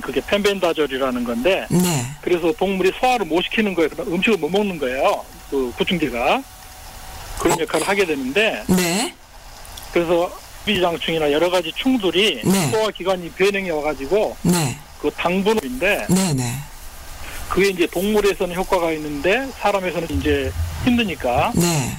그게 0.00 0.20
펜벤다졸이라는 0.26 1.24
건데 1.24 1.66
네. 1.70 2.06
그래서 2.22 2.52
동물이 2.52 2.92
소화를 2.98 3.26
못 3.26 3.42
시키는 3.42 3.74
거예요. 3.74 3.90
음식을 4.06 4.38
못 4.38 4.48
먹는 4.48 4.78
거예요. 4.78 5.24
그 5.50 5.72
구충제가 5.76 6.42
그런 7.38 7.60
역할을 7.60 7.86
하게 7.86 8.06
되는데 8.06 8.62
네. 8.68 9.14
그래서 9.92 10.30
비장충이나 10.64 11.30
여러 11.32 11.50
가지 11.50 11.72
충들이 11.76 12.40
네. 12.44 12.70
소화 12.70 12.90
기관이 12.90 13.30
변형이 13.30 13.70
와가지고 13.70 14.36
네. 14.42 14.78
그 15.00 15.10
당분인데 15.10 16.06
네. 16.08 16.32
네. 16.34 16.54
그게 17.48 17.68
이제 17.68 17.86
동물에서는 17.86 18.54
효과가 18.54 18.92
있는데 18.92 19.46
사람에서는 19.60 20.08
이제 20.12 20.50
힘드니까 20.84 21.52
네. 21.54 21.96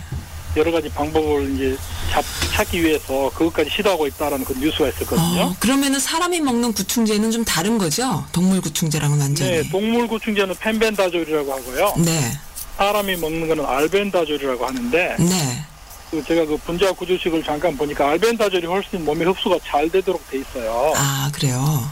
여러 0.56 0.72
가지 0.72 0.90
방법을 0.90 1.56
이제 1.56 1.78
잡, 2.12 2.24
찾기 2.56 2.84
위해서 2.84 3.32
그것까지 3.34 3.70
시도하고 3.72 4.06
있다라는 4.08 4.46
그 4.46 4.54
뉴스가 4.54 4.90
있었거든요. 4.90 5.42
어, 5.42 5.56
그러면은 5.60 6.00
사람이 6.00 6.42
먹는 6.42 6.74
구충제는 6.74 7.32
좀 7.32 7.44
다른 7.44 7.78
거죠? 7.78 8.26
동물 8.32 8.62
구충제랑은 8.62 9.20
완전히. 9.20 9.52
네, 9.52 9.70
동물 9.70 10.08
구충제는 10.08 10.56
펜벤다졸이라고 10.60 11.52
하고요. 11.52 11.94
네. 11.98 12.38
사람이 12.78 13.16
먹는 13.18 13.48
거는 13.48 13.66
알벤다졸이라고 13.66 14.66
하는데 14.66 15.16
네. 15.20 15.66
그 16.12 16.24
제가 16.24 16.46
그 16.46 16.58
분자 16.58 16.92
구조식을 16.94 17.44
잠깐 17.44 17.76
보니까 17.76 18.10
알벤다졸이 18.10 18.68
훨씬 18.68 19.04
몸에 19.04 19.26
흡수가 19.26 19.58
잘 19.66 19.90
되도록 19.90 20.28
돼 20.30 20.40
있어요. 20.40 20.94
아, 20.96 21.30
그래요? 21.34 21.90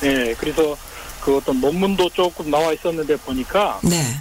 네, 0.00 0.34
그래서 0.38 0.76
그 1.20 1.36
어떤 1.36 1.60
논문도 1.60 2.08
조금 2.10 2.50
나와 2.50 2.72
있었는데 2.72 3.16
보니까 3.16 3.78
네. 3.82 4.18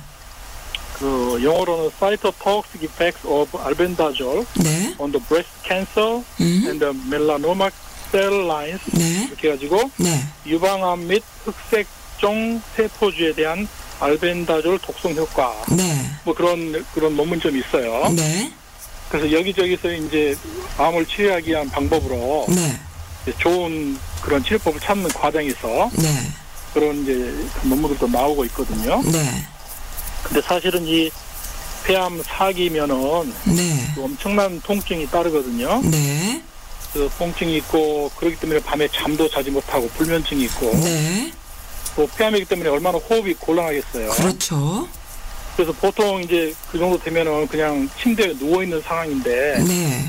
그 0.99 1.39
영어로는 1.41 1.91
Cytotoxic 1.97 2.83
Effects 2.83 3.25
of 3.25 3.49
Albendazole 3.57 4.45
네. 4.61 4.93
on 4.99 5.11
the 5.11 5.25
Breast 5.27 5.49
Cancer 5.65 6.21
음. 6.41 6.63
and 6.67 6.79
the 6.79 6.93
Melanoma 7.07 7.71
Cell 8.11 8.45
Lines 8.45 8.81
네. 8.91 9.27
이렇게 9.27 9.47
해가지고 9.47 9.91
네. 9.97 10.21
유방암 10.45 11.07
및 11.07 11.23
흑색종 11.45 12.61
세포주에 12.75 13.33
대한 13.33 13.67
알벤다졸 14.01 14.79
독성 14.79 15.13
효과 15.15 15.53
네. 15.71 15.83
뭐 16.25 16.33
그런 16.33 16.85
그런 16.93 17.15
논문 17.15 17.39
좀 17.39 17.55
있어요. 17.55 18.09
네. 18.13 18.51
그래서 19.09 19.31
여기저기서 19.31 19.91
이제 19.93 20.35
암을 20.77 21.05
치료하기 21.05 21.49
위한 21.49 21.69
방법으로 21.69 22.45
네. 22.49 23.33
좋은 23.39 23.97
그런 24.21 24.43
치료법을 24.43 24.79
찾는 24.79 25.09
과정에서 25.09 25.89
네. 25.93 26.31
그런 26.73 27.03
이제 27.03 27.33
논문들도 27.63 28.07
나오고 28.07 28.45
있거든요. 28.45 29.01
네. 30.19 30.29
근데 30.29 30.41
사실은 30.41 30.85
이 30.85 31.09
폐암 31.85 32.21
사기면은 32.23 33.33
네. 33.45 33.91
그 33.95 34.03
엄청난 34.03 34.59
통증이 34.61 35.07
따르거든요. 35.07 35.81
네. 35.83 36.41
그 36.93 37.09
통증이 37.17 37.57
있고 37.57 38.09
그렇기 38.15 38.37
때문에 38.37 38.59
밤에 38.59 38.87
잠도 38.89 39.29
자지 39.29 39.51
못하고 39.51 39.87
불면증이 39.89 40.43
있고 40.45 40.71
네. 40.75 41.31
또 41.95 42.07
폐암이기 42.17 42.45
때문에 42.45 42.69
얼마나 42.69 42.97
호흡이 42.97 43.33
곤란하겠어요. 43.35 44.09
그렇죠. 44.11 44.87
그래서 45.55 45.71
보통 45.73 46.21
이제 46.21 46.53
그 46.71 46.77
정도 46.77 46.97
되면은 46.97 47.47
그냥 47.47 47.89
침대에 48.01 48.33
누워 48.37 48.63
있는 48.63 48.81
상황인데 48.81 49.63
네. 49.67 50.05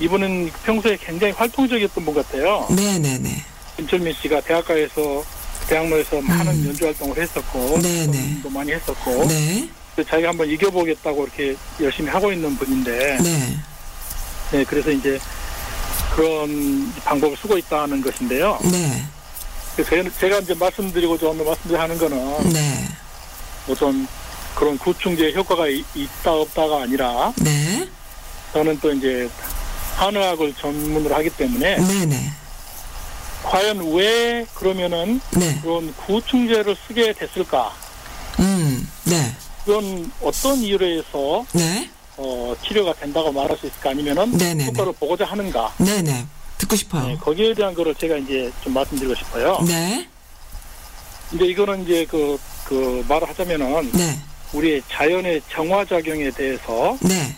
이분은 0.00 0.50
평소에 0.64 0.96
굉장히 0.96 1.32
활동적이었던 1.34 2.04
분 2.04 2.14
같아요. 2.14 2.66
네. 2.70 2.98
네. 2.98 3.18
네. 3.18 3.44
김철민 3.76 4.14
씨가 4.20 4.40
대학가에서 4.40 5.22
대학로에서 5.68 6.20
많은 6.20 6.52
음. 6.52 6.66
연주 6.68 6.86
활동을 6.86 7.16
했었고 7.18 7.78
네, 7.80 8.06
네. 8.06 8.40
도 8.42 8.50
많이 8.50 8.72
했었고 8.72 9.26
네. 9.28 9.68
자기가 10.08 10.30
한번 10.30 10.48
이겨보겠다고 10.48 11.24
이렇게 11.24 11.56
열심히 11.80 12.08
하고 12.10 12.32
있는 12.32 12.56
분인데 12.56 13.18
네. 13.22 13.56
네, 14.52 14.64
그래서 14.64 14.90
이제 14.90 15.18
그런 16.14 16.92
방법을 17.04 17.36
쓰고 17.36 17.56
있다는 17.58 18.00
것인데요. 18.00 18.58
네. 18.70 19.04
제가- 19.76 20.10
제가 20.18 20.38
이제 20.40 20.54
말씀드리고자 20.54 21.28
오늘 21.28 21.44
말씀드리는 21.44 21.98
거는 21.98 22.52
네. 22.52 22.88
우선 23.68 24.06
그런 24.54 24.76
구충제 24.78 25.32
효과가 25.32 25.68
이- 25.68 25.84
있다 25.94 26.32
없다가 26.32 26.82
아니라 26.82 27.32
네. 27.36 27.88
저는 28.52 28.78
또 28.80 28.92
이제 28.92 29.28
한의학을 29.96 30.52
전문으로 30.54 31.14
하기 31.14 31.30
때문에 31.30 31.76
네. 31.78 32.06
네. 32.06 32.32
과연 33.42 33.92
왜 33.94 34.46
그러면은 34.54 35.20
네. 35.36 35.58
그런 35.62 35.94
구충제를 35.94 36.76
쓰게 36.86 37.12
됐을까? 37.14 37.72
음. 38.38 38.88
네. 39.04 39.34
그건 39.64 40.10
어떤 40.22 40.58
이유로 40.58 40.86
해서 40.86 41.44
네. 41.52 41.90
어, 42.16 42.54
치료가 42.66 42.92
된다고 42.94 43.32
말할 43.32 43.56
수 43.56 43.66
있을까 43.66 43.90
아니면은 43.90 44.32
네네네. 44.32 44.66
효과를 44.66 44.92
보고자 44.92 45.24
하는가? 45.24 45.72
네. 45.78 46.02
네. 46.02 46.26
듣고 46.58 46.74
네, 46.74 46.76
싶어요. 46.76 47.18
거기에 47.18 47.54
대한 47.54 47.74
거를 47.74 47.94
제가 47.94 48.16
이제 48.16 48.50
좀 48.62 48.74
말씀드리고 48.74 49.14
싶어요. 49.14 49.58
네. 49.66 50.06
근데 51.30 51.46
이거는 51.46 51.84
이제 51.84 52.06
그, 52.10 52.38
그 52.64 53.04
말을 53.08 53.28
하자면은 53.28 53.92
네. 53.92 54.18
우리의 54.52 54.82
자연의 54.90 55.42
정화작용에 55.50 56.30
대해서 56.32 56.98
네. 57.00 57.36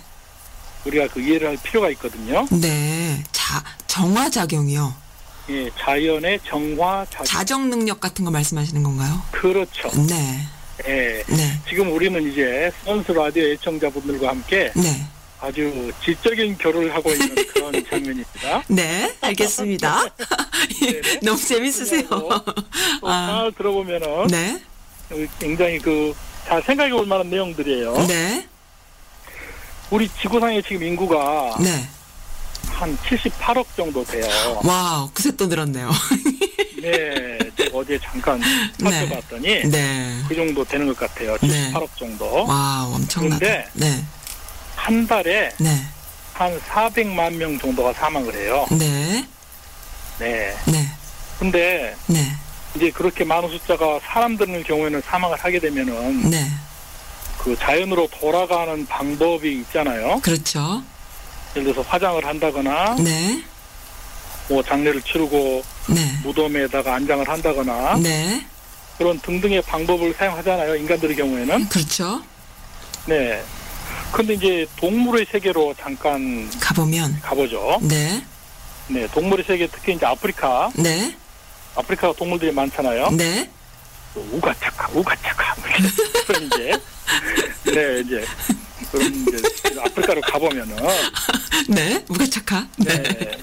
우리가 0.84 1.06
그 1.08 1.20
이해를 1.20 1.48
할 1.48 1.56
필요가 1.62 1.90
있거든요. 1.90 2.46
네. 2.50 3.22
자, 3.30 3.62
정화 3.86 4.30
작용이요. 4.30 5.01
예, 5.50 5.70
자연의 5.78 6.40
정화작용. 6.46 7.24
자정 7.24 7.70
능력 7.70 8.00
같은 8.00 8.24
거 8.24 8.30
말씀하시는 8.30 8.82
건가요? 8.82 9.22
그렇죠. 9.30 9.90
네. 10.08 10.40
예. 10.86 11.22
네. 11.26 11.58
지금 11.68 11.92
우리는 11.92 12.30
이제 12.30 12.70
선수 12.84 13.12
라디오 13.12 13.44
애청자분들과 13.44 14.28
함께 14.28 14.72
네. 14.74 15.06
아주 15.40 15.90
지적인 16.04 16.58
교류를 16.58 16.94
하고 16.94 17.10
있는 17.12 17.34
그런 17.52 17.72
장면입니다. 17.84 18.62
네. 18.68 19.14
알겠습니다. 19.20 20.14
네네. 20.80 21.20
너무 21.22 21.38
재밌으세요. 21.40 22.08
또 22.08 22.30
아, 23.02 23.26
잘 23.42 23.52
들어보면은 23.56 24.26
네, 24.28 24.62
굉장히 25.38 25.78
그 25.78 26.14
잘 26.46 26.62
생각해 26.62 26.90
볼 26.90 27.06
만한 27.06 27.30
내용들이에요. 27.30 28.06
네, 28.08 28.48
우리 29.90 30.08
지구상의 30.20 30.62
지금 30.64 30.82
인구가 30.82 31.56
네. 31.60 31.88
한 32.72 32.96
78억 32.98 33.66
정도 33.76 34.04
돼요. 34.04 34.24
Wow, 34.64 35.10
그새 35.12 35.30
또 35.36 35.46
늘었네요. 35.46 35.90
네, 36.82 37.38
어제 37.72 37.98
잠깐 38.02 38.40
네. 38.78 38.90
살펴봤더니 38.90 39.70
네. 39.70 40.22
그 40.28 40.34
정도 40.34 40.64
되는 40.64 40.86
것 40.88 40.96
같아요. 40.98 41.36
네. 41.42 41.70
78억 41.72 41.88
정도. 41.96 42.44
Wow, 42.44 42.94
엄청나다. 42.94 43.38
그런데 43.38 43.68
네, 43.74 44.04
한 44.74 45.06
달에 45.06 45.52
네, 45.58 45.86
한 46.32 46.60
400만 46.60 47.34
명 47.34 47.58
정도가 47.58 47.92
사망을 47.92 48.34
해요. 48.34 48.66
네, 48.70 49.26
네. 50.18 50.56
네, 50.66 50.88
근데 51.38 51.94
네, 52.06 52.32
이제 52.74 52.90
그렇게 52.90 53.22
많은 53.22 53.48
숫자가 53.50 54.00
사람들의 54.00 54.64
경우에는 54.64 55.02
사망을 55.02 55.38
하게 55.38 55.60
되면은 55.60 56.30
네. 56.30 56.50
그 57.38 57.56
자연으로 57.56 58.08
돌아가는 58.08 58.86
방법이 58.86 59.60
있잖아요. 59.60 60.20
그렇죠. 60.22 60.82
예를 61.56 61.72
들어서 61.72 61.88
화장을 61.88 62.24
한다거나 62.24 62.96
네, 62.96 63.42
뭐 64.48 64.62
장례를 64.62 65.02
치르고 65.02 65.62
네, 65.88 66.12
무덤에다가 66.22 66.94
안장을 66.94 67.28
한다거나 67.28 67.96
네. 67.98 68.44
그런 68.98 69.18
등등의 69.20 69.62
방법을 69.62 70.14
사용하잖아요. 70.14 70.76
인간들의 70.76 71.16
경우에는. 71.16 71.68
그렇죠. 71.68 72.22
네. 73.06 73.42
근데 74.12 74.34
이제 74.34 74.66
동물의 74.76 75.26
세계로 75.30 75.74
잠깐 75.80 76.48
가보면, 76.60 77.20
가보죠. 77.22 77.78
네, 77.82 78.22
네, 78.88 79.06
동물의 79.08 79.44
세계 79.46 79.66
특히 79.66 79.94
이제 79.94 80.04
아프리카, 80.04 80.70
네, 80.76 81.16
아프리카 81.74 82.12
동물들이 82.12 82.52
많잖아요. 82.52 83.10
네, 83.12 83.50
우가차카, 84.14 84.90
우가차카. 84.92 85.56
이제, 86.44 86.72
네, 87.64 88.00
이제, 88.00 88.24
그런 88.92 89.10
이제, 89.26 89.80
아프리카로 89.80 90.20
가보면은, 90.20 90.76
네. 91.68 92.04
무가차카. 92.08 92.68
네. 92.76 93.02
네. 93.02 93.38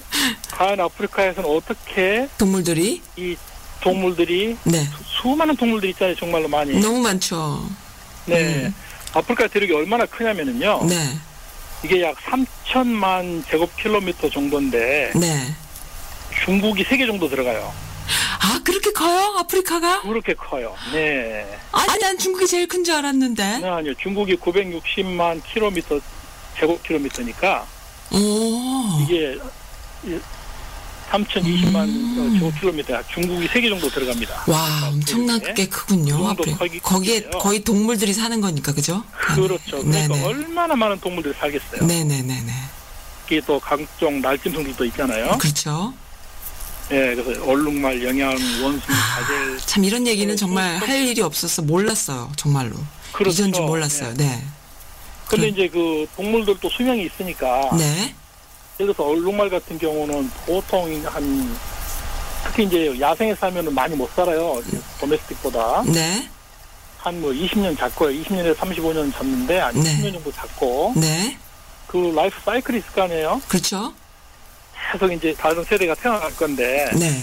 과연 0.52 0.78
아프리카에서는 0.80 1.48
어떻게 1.50 2.28
동물들이, 2.38 3.02
이 3.16 3.36
동물들이, 3.80 4.56
네. 4.64 4.86
수많은 5.20 5.56
동물들이 5.56 5.90
있잖아요. 5.92 6.14
정말로 6.16 6.48
많이. 6.48 6.78
너무 6.80 7.00
많죠. 7.00 7.68
네. 8.26 8.64
음. 8.66 8.74
아프리카 9.12 9.48
대륙이 9.48 9.72
얼마나 9.72 10.06
크냐면은요. 10.06 10.86
네, 10.88 11.18
이게 11.82 12.00
약 12.02 12.14
3천만 12.18 13.44
제곱킬로미터 13.48 14.30
정도인데, 14.30 15.12
네. 15.16 15.54
중국이 16.44 16.84
세 16.84 16.96
개 16.96 17.06
정도 17.06 17.28
들어가요. 17.28 17.72
아, 18.42 18.60
그렇게 18.64 18.90
커요? 18.92 19.36
아프리카가? 19.38 20.02
그렇게 20.02 20.34
커요. 20.34 20.74
네. 20.92 21.58
아니, 21.72 21.98
난 22.00 22.16
중국이 22.18 22.46
제일 22.46 22.66
큰 22.66 22.84
줄 22.84 22.94
알았는데. 22.94 23.58
네, 23.58 23.68
아니요. 23.68 23.92
중국이 23.94 24.36
960만 24.36 25.42
킬로미터, 25.44 26.00
제곱킬로미터니까, 26.58 27.66
오. 28.12 29.02
이게 29.02 29.38
3,020만 31.10 31.76
어. 31.76 31.82
음. 31.84 32.38
제곱킬로미터, 32.38 33.02
중국이 33.12 33.46
세 33.48 33.60
개 33.60 33.68
정도 33.68 33.88
들어갑니다. 33.90 34.44
와, 34.46 34.88
엄청나게 34.88 35.68
크군요. 35.68 36.34
그. 36.36 36.56
크기 36.56 36.78
거기에 36.80 37.20
크네요. 37.20 37.38
거의 37.40 37.60
동물들이 37.62 38.12
사는 38.14 38.40
거니까, 38.40 38.72
그죠? 38.72 39.04
그렇죠. 39.12 39.84
그러니까 39.84 40.08
네네. 40.14 40.24
얼마나 40.24 40.74
많은 40.74 40.98
동물들이 41.00 41.34
살겠어요. 41.38 41.84
네네네네. 41.86 42.52
이게 43.26 43.40
또 43.46 43.60
각종 43.60 44.20
날짐승들도 44.22 44.84
있잖아요. 44.86 45.36
그렇죠. 45.38 45.92
예, 46.92 47.14
그래서 47.14 47.44
얼룩말, 47.44 48.02
영양, 48.02 48.30
원숭이, 48.30 48.80
가젤. 48.80 49.58
참 49.64 49.84
이런 49.84 50.06
얘기는 50.06 50.28
네, 50.32 50.36
정말 50.36 50.80
그- 50.80 50.86
할 50.86 51.06
일이 51.06 51.20
없어서 51.22 51.62
몰랐어요. 51.62 52.30
정말로. 52.36 52.76
그렇죠. 53.12 53.30
이전 53.32 53.52
줄 53.52 53.64
몰랐어요. 53.64 54.14
네. 54.14 54.42
근데 55.28 55.42
그래. 55.42 55.48
이제 55.48 55.68
그 55.68 56.06
동물들도 56.16 56.68
수명이 56.68 57.04
있으니까 57.06 57.70
네. 57.78 58.14
예를 58.80 58.92
들어서 58.92 59.04
얼룩말 59.04 59.48
같은 59.50 59.78
경우는 59.78 60.28
보통 60.46 61.00
한 61.06 61.56
특히 62.44 62.64
이제 62.64 62.98
야생에 62.98 63.34
살면은 63.36 63.72
많이 63.74 63.94
못 63.94 64.10
살아요. 64.16 64.60
도메스틱보다 65.00 65.84
네. 65.86 66.28
한 66.98 67.20
뭐 67.20 67.30
20년 67.30 67.78
잡고요. 67.78 68.10
20년에서 68.22 68.54
35년 68.56 69.12
잡는데 69.14 69.58
한 69.58 69.74
네. 69.80 69.96
10년 70.02 70.12
정도 70.14 70.32
잡고 70.32 70.92
네. 70.96 71.36
그 71.86 72.12
라이프 72.14 72.36
사이클이 72.44 72.78
있을 72.78 72.90
거 72.92 73.02
아니에요. 73.02 73.40
그렇죠. 73.48 73.92
계속 74.92 75.12
이제 75.12 75.34
다른 75.34 75.62
세대가 75.64 75.94
태어날 75.94 76.34
건데 76.36 76.88
네. 76.94 77.22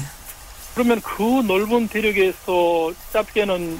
그러면 0.74 1.02
그 1.02 1.24
넓은 1.46 1.88
대륙에서 1.88 2.92
짧게는 3.12 3.80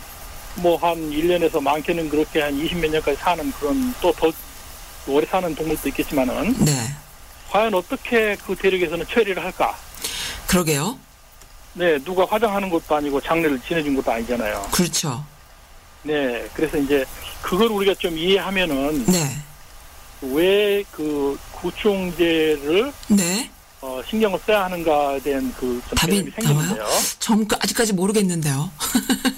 뭐 0.56 0.78
한 0.78 0.96
1년에서 1.12 1.62
많게는 1.62 2.10
그렇게 2.10 2.42
한 2.42 2.54
20몇 2.54 2.90
년까지 2.90 3.18
사는 3.20 3.52
그런 3.54 3.94
또 4.02 4.12
더 4.14 4.32
오래 5.08 5.26
사는 5.26 5.54
동물도 5.56 5.88
있겠지만은 5.90 6.56
네. 6.66 6.92
과연 7.50 7.74
어떻게 7.76 8.36
그 8.46 8.56
대륙에서는 8.56 9.06
처리를 9.08 9.42
할까? 9.44 9.78
그러게요. 10.48 10.98
네, 11.74 11.98
누가 12.04 12.26
화장하는 12.26 12.70
것도 12.70 12.96
아니고 12.96 13.22
장례를 13.22 13.62
지내준 13.66 13.96
것도 13.96 14.12
아니잖아요. 14.12 14.68
그렇죠. 14.72 15.24
네, 16.04 16.46
그래서 16.54 16.78
이제 16.78 17.06
그걸 17.42 17.68
우리가 17.70 17.94
좀 17.96 18.18
이해하면은 18.18 19.06
네. 19.06 19.38
왜 20.22 20.84
그 20.92 21.38
구충제를 21.52 22.92
네. 23.10 23.50
어, 23.80 24.02
신경을 24.10 24.40
써야 24.46 24.66
하는가에 24.66 25.20
대한 25.20 25.54
그좀 25.54 25.82
답이 25.96 26.16
생기는데요. 26.36 26.88
전 27.20 27.48
그- 27.48 27.56
아직까지 27.60 27.94
모르겠는데요. 27.94 28.72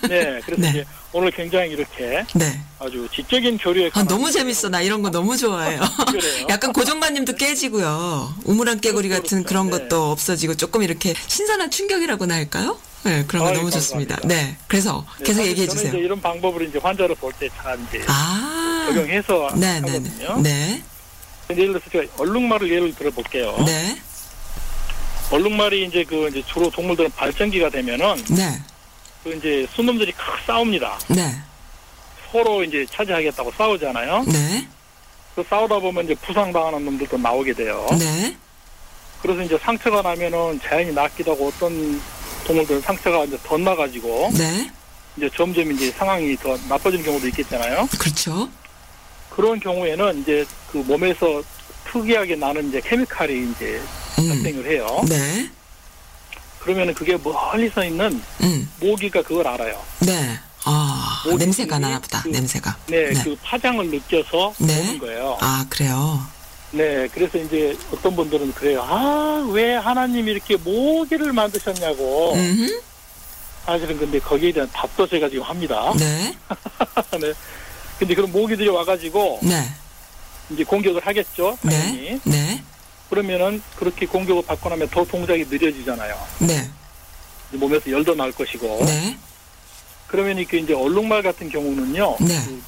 네, 0.07 0.39
그래서 0.45 0.55
네. 0.61 0.69
이제 0.69 0.85
오늘 1.11 1.29
굉장히 1.31 1.71
이렇게 1.71 2.23
네. 2.35 2.59
아주 2.79 3.07
지적인 3.13 3.57
교류에 3.57 3.89
아, 3.93 4.03
너무 4.03 4.31
재밌어. 4.31 4.69
나 4.69 4.79
이런 4.81 5.01
거 5.01 5.09
너무 5.11 5.35
좋아해요. 5.35 5.81
약간 6.49 6.71
고정관념도 6.71 7.35
깨지고요. 7.35 8.33
우물안 8.45 8.79
깨구리 8.79 9.09
그렇죠, 9.09 9.23
같은 9.23 9.43
그런 9.43 9.69
그렇죠. 9.69 9.89
것도 9.89 10.11
없어지고 10.11 10.55
조금 10.55 10.83
이렇게 10.83 11.13
신선한 11.27 11.69
충격이라고나 11.69 12.35
할까요? 12.35 12.79
네, 13.03 13.25
그런 13.27 13.43
거 13.43 13.49
아유, 13.49 13.57
너무 13.57 13.71
좋습니다. 13.71 14.15
감사합니다. 14.17 14.27
네. 14.51 14.57
그래서 14.67 15.05
네, 15.19 15.23
계속 15.25 15.45
얘기해 15.45 15.67
주세요. 15.67 15.89
이제 15.89 15.97
이런 15.99 16.21
방법을 16.21 16.67
이제 16.69 16.79
환자를 16.79 17.15
볼 17.15 17.33
때 17.39 17.49
잘 17.61 17.77
이제 17.89 18.03
아. 18.07 18.85
적용해서 18.87 19.49
네, 19.55 19.81
네, 19.81 19.89
하거든요. 19.91 20.41
네. 20.41 20.81
네. 21.49 21.55
예를 21.55 21.73
들어서 21.73 21.89
제가 21.91 22.05
얼룩말을 22.21 22.69
예를 22.71 22.93
들어볼게요. 22.95 23.63
네. 23.65 23.99
얼룩말이 25.31 25.85
이제 25.85 26.03
그 26.03 26.27
이제 26.29 26.43
주로 26.47 26.69
동물들은 26.69 27.11
발전기가 27.11 27.69
되면은 27.69 28.15
네. 28.29 28.61
그 29.23 29.33
이제 29.35 29.67
순놈들이 29.75 30.11
크 30.13 30.23
싸웁니다. 30.45 30.99
네. 31.09 31.35
서로 32.31 32.63
이제 32.63 32.85
차지하겠다고 32.89 33.51
싸우잖아요. 33.57 34.23
네. 34.27 34.67
그 35.35 35.43
싸우다 35.49 35.79
보면 35.79 36.05
이제 36.05 36.15
부상당하는 36.15 36.83
놈들도 36.85 37.17
나오게 37.17 37.53
돼요. 37.53 37.85
네. 37.97 38.35
그래서 39.21 39.41
이제 39.41 39.57
상처가 39.57 40.01
나면은 40.01 40.59
자연이 40.61 40.93
낫기도 40.93 41.33
하고 41.33 41.47
어떤 41.47 42.01
동물들은 42.45 42.81
상처가 42.81 43.25
이제 43.25 43.37
더 43.43 43.57
나가지고 43.57 44.31
네. 44.33 44.71
이제 45.17 45.29
점점 45.35 45.71
이제 45.71 45.91
상황이 45.91 46.35
더 46.37 46.57
나빠지는 46.67 47.03
경우도 47.03 47.27
있겠잖아요. 47.27 47.87
그렇죠. 47.99 48.49
그런 49.29 49.59
경우에는 49.59 50.21
이제 50.21 50.45
그 50.71 50.77
몸에서 50.77 51.43
특이하게 51.91 52.35
나는 52.35 52.69
이제 52.69 52.81
케미칼이 52.81 53.51
이제 53.51 53.81
음. 54.19 54.29
발생을 54.29 54.65
해요. 54.69 55.03
네. 55.07 55.49
그러면은 56.59 56.93
그게 56.93 57.17
멀리서 57.17 57.83
있는 57.85 58.21
음. 58.41 58.69
모기가 58.79 59.21
그걸 59.23 59.47
알아요. 59.47 59.81
네. 59.99 60.37
아, 60.65 61.23
냄새가 61.37 61.79
나나 61.79 61.99
보다. 61.99 62.21
그- 62.21 62.27
냄새가. 62.27 62.75
네, 62.87 63.13
네. 63.13 63.23
그 63.23 63.35
파장을 63.43 63.87
느껴서 63.89 64.53
네. 64.59 64.79
오는 64.81 64.99
거예요. 64.99 65.37
아, 65.39 65.65
그래요. 65.69 66.21
네, 66.71 67.07
그래서 67.13 67.37
이제 67.37 67.75
어떤 67.91 68.15
분들은 68.15 68.53
그래요. 68.53 68.83
아, 68.83 69.47
왜 69.51 69.75
하나님이 69.75 70.31
이렇게 70.31 70.57
모기를 70.57 71.31
만드셨냐고. 71.33 72.33
음. 72.35 72.81
사실은 73.65 73.97
근데 73.97 74.19
거기에 74.19 74.51
대한 74.51 74.69
답도 74.73 75.07
제가 75.07 75.29
지금 75.29 75.43
합니다. 75.43 75.91
네. 75.97 76.35
네. 77.19 77.33
근데 77.97 78.15
그런 78.15 78.31
모기들이 78.31 78.67
와가지고 78.69 79.39
네. 79.43 79.67
이제 80.49 80.63
공격을 80.63 81.05
하겠죠. 81.05 81.57
당연히. 81.61 82.01
네. 82.01 82.19
네. 82.23 82.63
그러면은 83.09 83.61
그렇게 83.75 84.05
공격을 84.05 84.43
받고 84.45 84.69
나면 84.69 84.87
더 84.89 85.03
동작이 85.05 85.45
느려지잖아요. 85.49 86.15
네. 86.39 86.69
몸에서 87.51 87.89
열도 87.89 88.13
날 88.15 88.31
것이고. 88.31 88.85
네. 88.85 89.17
그러면 90.07 90.37
이게 90.37 90.57
이제 90.59 90.73
얼룩말 90.73 91.23
같은 91.23 91.49
경우는요. 91.49 92.17
네. 92.19 92.39
그 92.45 92.61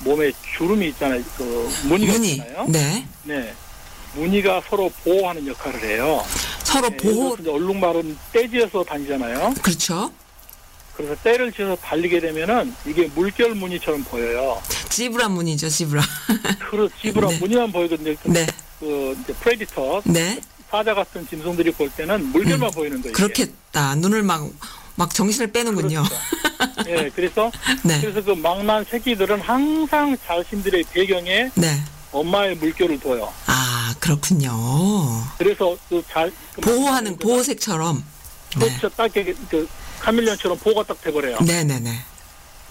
몸에 0.00 0.32
주름이 0.56 0.88
있잖아요. 0.88 1.22
그 1.36 1.70
무늬가 1.84 2.12
무늬. 2.12 2.32
있잖아요. 2.32 2.66
네. 2.68 3.06
네. 3.24 3.54
무늬가 4.14 4.62
서로 4.68 4.90
보호하는 5.04 5.46
역할을 5.46 5.82
해요. 5.84 6.24
서로 6.64 6.88
네, 6.90 6.96
보호. 6.96 7.36
얼룩말은 7.46 8.18
떼지어서 8.32 8.84
다니잖아요. 8.84 9.54
그렇죠. 9.62 10.10
그래서 10.94 11.14
때를 11.22 11.52
지어서 11.52 11.76
달리게 11.76 12.20
되면은 12.20 12.74
이게 12.86 13.06
물결 13.14 13.54
무늬처럼 13.54 14.04
보여요. 14.04 14.60
지브라 14.90 15.28
무늬죠, 15.28 15.68
지브라. 15.68 16.02
그런 16.70 16.90
지브라 17.00 17.28
네. 17.28 17.38
무늬만 17.38 17.72
보이거든요. 17.72 18.14
네. 18.24 18.46
그 18.78 19.16
이제 19.22 19.32
프레디터 19.34 20.02
네. 20.04 20.40
사자 20.70 20.94
같은 20.94 21.26
짐승들이 21.28 21.72
볼 21.72 21.90
때는 21.90 22.26
물결만 22.32 22.70
보이는 22.72 23.00
거예요. 23.00 23.12
음. 23.12 23.14
그렇겠다. 23.14 23.94
눈을 23.96 24.22
막, 24.22 24.48
막 24.96 25.14
정신을 25.14 25.52
빼는군요. 25.52 26.02
그렇죠. 26.02 26.90
예, 26.90 27.10
그래서 27.14 27.50
네. 27.84 28.00
그래서 28.00 28.22
그 28.22 28.32
망난 28.32 28.84
새끼들은 28.84 29.40
항상 29.40 30.16
자신들의 30.26 30.84
배경에 30.92 31.50
네. 31.54 31.82
엄마의 32.12 32.56
물결을 32.56 32.98
둬요. 33.00 33.32
아, 33.46 33.94
그렇군요. 34.00 34.52
그래서 35.38 35.76
그 35.88 36.02
잘, 36.10 36.32
그 36.54 36.60
보호하는, 36.60 37.16
그 37.16 37.26
보호색처럼. 37.26 38.04
네. 38.58 38.66
그렇죠. 38.66 38.88
딱 38.90 39.14
이렇게 39.14 39.34
그 39.48 39.68
카밀리언처럼 40.00 40.58
보호가 40.58 40.82
딱 40.84 41.00
돼버려요. 41.00 41.38
네네네. 41.40 41.98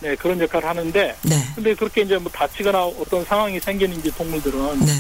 네, 0.02 0.16
그런 0.16 0.40
역할을 0.40 0.68
하는데, 0.68 1.16
네. 1.24 1.48
근데 1.56 1.76
그렇게 1.76 2.02
이제 2.02 2.18
뭐 2.18 2.32
다치거나 2.32 2.86
어떤 2.86 3.26
상황이 3.26 3.60
생기는 3.60 3.98
이제 4.00 4.10
동물들은 4.12 4.86
네. 4.86 4.94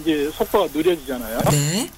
이제 0.00 0.30
속도가 0.34 0.68
느려지잖아요. 0.74 1.40
네. 1.50 1.90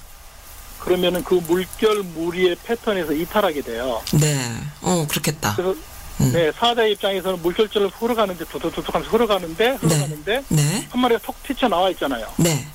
그러면은 0.78 1.22
그 1.24 1.34
물결 1.34 2.02
무리의 2.14 2.56
패턴에서 2.64 3.12
이탈하게 3.12 3.62
돼요. 3.62 4.00
네. 4.18 4.38
어, 4.80 5.06
그렇겠다. 5.08 5.54
그래서 5.56 5.78
음. 6.20 6.32
네, 6.32 6.52
사자 6.52 6.84
입장에서는 6.84 7.42
물결처럼 7.42 7.90
흘러가는데 7.98 8.44
툭툭툭툭 8.44 8.94
하면서 8.94 9.10
흘러가는데 9.10 9.76
흘러가는데 9.80 10.44
네. 10.48 10.86
한 10.90 11.00
마리가 11.00 11.20
톡 11.22 11.42
튀쳐 11.42 11.68
나와 11.68 11.90
있잖아요. 11.90 12.26
네. 12.36 12.66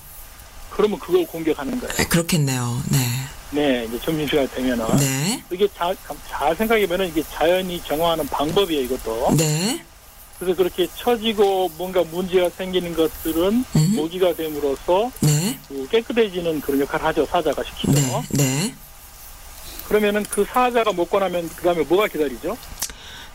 그러면 0.71 0.99
그걸 0.99 1.25
공격하는 1.25 1.79
거예요. 1.79 1.93
아, 1.97 2.03
그렇겠네요. 2.07 2.81
네. 2.89 2.99
네, 3.55 3.85
이제 3.85 3.97
점심 4.03 4.27
시간이 4.27 4.49
되면은 4.49 4.97
네. 4.97 5.43
이게 5.49 5.67
잘, 5.77 5.95
잘 6.29 6.53
생각해보면 6.55 7.07
이게 7.07 7.23
자연이 7.23 7.81
정화하는 7.83 8.27
방법이에요, 8.27 8.81
이것도. 8.81 9.35
네. 9.37 9.81
그래서 10.37 10.57
그렇게 10.57 10.85
처지고 10.97 11.71
뭔가 11.77 12.03
문제가 12.03 12.49
생기는 12.49 12.93
것들은 12.93 13.65
음. 13.75 13.93
모기가 13.95 14.33
됨으로써 14.33 15.09
네. 15.21 15.57
그 15.69 15.87
깨끗해지는 15.89 16.59
그런 16.59 16.81
역할을 16.81 17.05
하죠, 17.05 17.25
사자가 17.25 17.63
시키죠. 17.63 17.93
네. 17.93 18.43
네. 18.43 18.75
그러면은 19.87 20.23
그 20.29 20.45
사자가 20.45 20.91
먹고 20.91 21.17
나면 21.19 21.49
그 21.55 21.63
다음에 21.63 21.83
뭐가 21.83 22.07
기다리죠? 22.07 22.57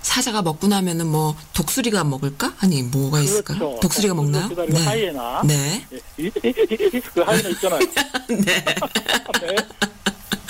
사자가 0.03 0.43
먹고 0.43 0.67
나면은 0.67 1.07
뭐 1.07 1.37
독수리가 1.55 2.05
먹을까? 2.05 2.55
아니 2.61 2.83
뭐가? 2.83 3.21
그렇죠. 3.45 3.79
독수리가 3.81 4.15
먹나요? 4.15 4.49
네. 4.69 4.85
하이에나. 4.85 5.43
네. 5.45 5.87
예. 6.19 6.31
그 7.15 7.21
하이에나 7.21 7.49
있잖아요. 7.51 7.81
네. 8.29 8.37
네. 9.41 9.57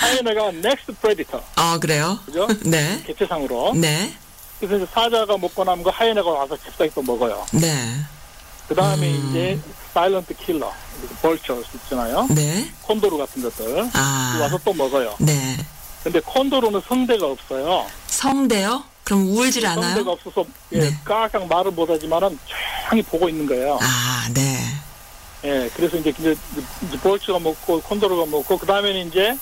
하이에나가 0.01 0.49
next 0.49 0.91
predator. 0.99 1.43
아 1.55 1.77
그래요? 1.79 2.19
그죠? 2.25 2.47
네. 2.65 3.03
개체상으로. 3.05 3.73
네. 3.75 4.11
그래서 4.59 4.77
이제 4.77 4.87
사자가 4.91 5.37
먹고 5.37 5.63
남은 5.63 5.83
거 5.83 5.89
하이에나가 5.91 6.29
와서 6.31 6.57
잽싸게 6.57 6.91
또 6.95 7.01
먹어요. 7.01 7.45
네. 7.53 7.95
그 8.67 8.75
다음에 8.75 9.11
음. 9.11 9.29
이제 9.29 9.59
사일런트 9.93 10.33
킬러, 10.35 10.71
벌처 11.21 11.61
있잖아요. 11.75 12.27
네. 12.31 12.71
콘도르 12.83 13.17
같은 13.17 13.43
것들 13.43 13.89
아. 13.93 14.37
와서 14.41 14.57
또 14.63 14.73
먹어요. 14.73 15.15
네. 15.19 15.57
근데 16.03 16.19
콘도르는 16.21 16.81
성대가 16.87 17.27
없어요. 17.27 17.85
성대요? 18.07 18.83
그럼 19.03 19.27
우울질 19.27 19.65
않아요? 19.65 19.95
성대가 19.95 20.11
없어서 20.11 20.45
예, 20.71 20.79
네. 20.79 20.97
깍깍 21.03 21.47
말을 21.47 21.71
못하지만은 21.71 22.39
조용히 22.45 23.03
보고 23.03 23.29
있는 23.29 23.45
거예요. 23.45 23.77
아, 23.81 24.27
네. 24.33 24.57
예, 25.43 25.69
그래서 25.75 25.97
이제 25.97 26.13
이제, 26.17 26.35
이제 26.87 26.97
벌처가 26.99 27.39
먹고 27.39 27.81
콘도르가 27.81 28.25
먹고 28.27 28.57
그 28.57 28.65
다음에는 28.65 29.07
이제 29.07 29.35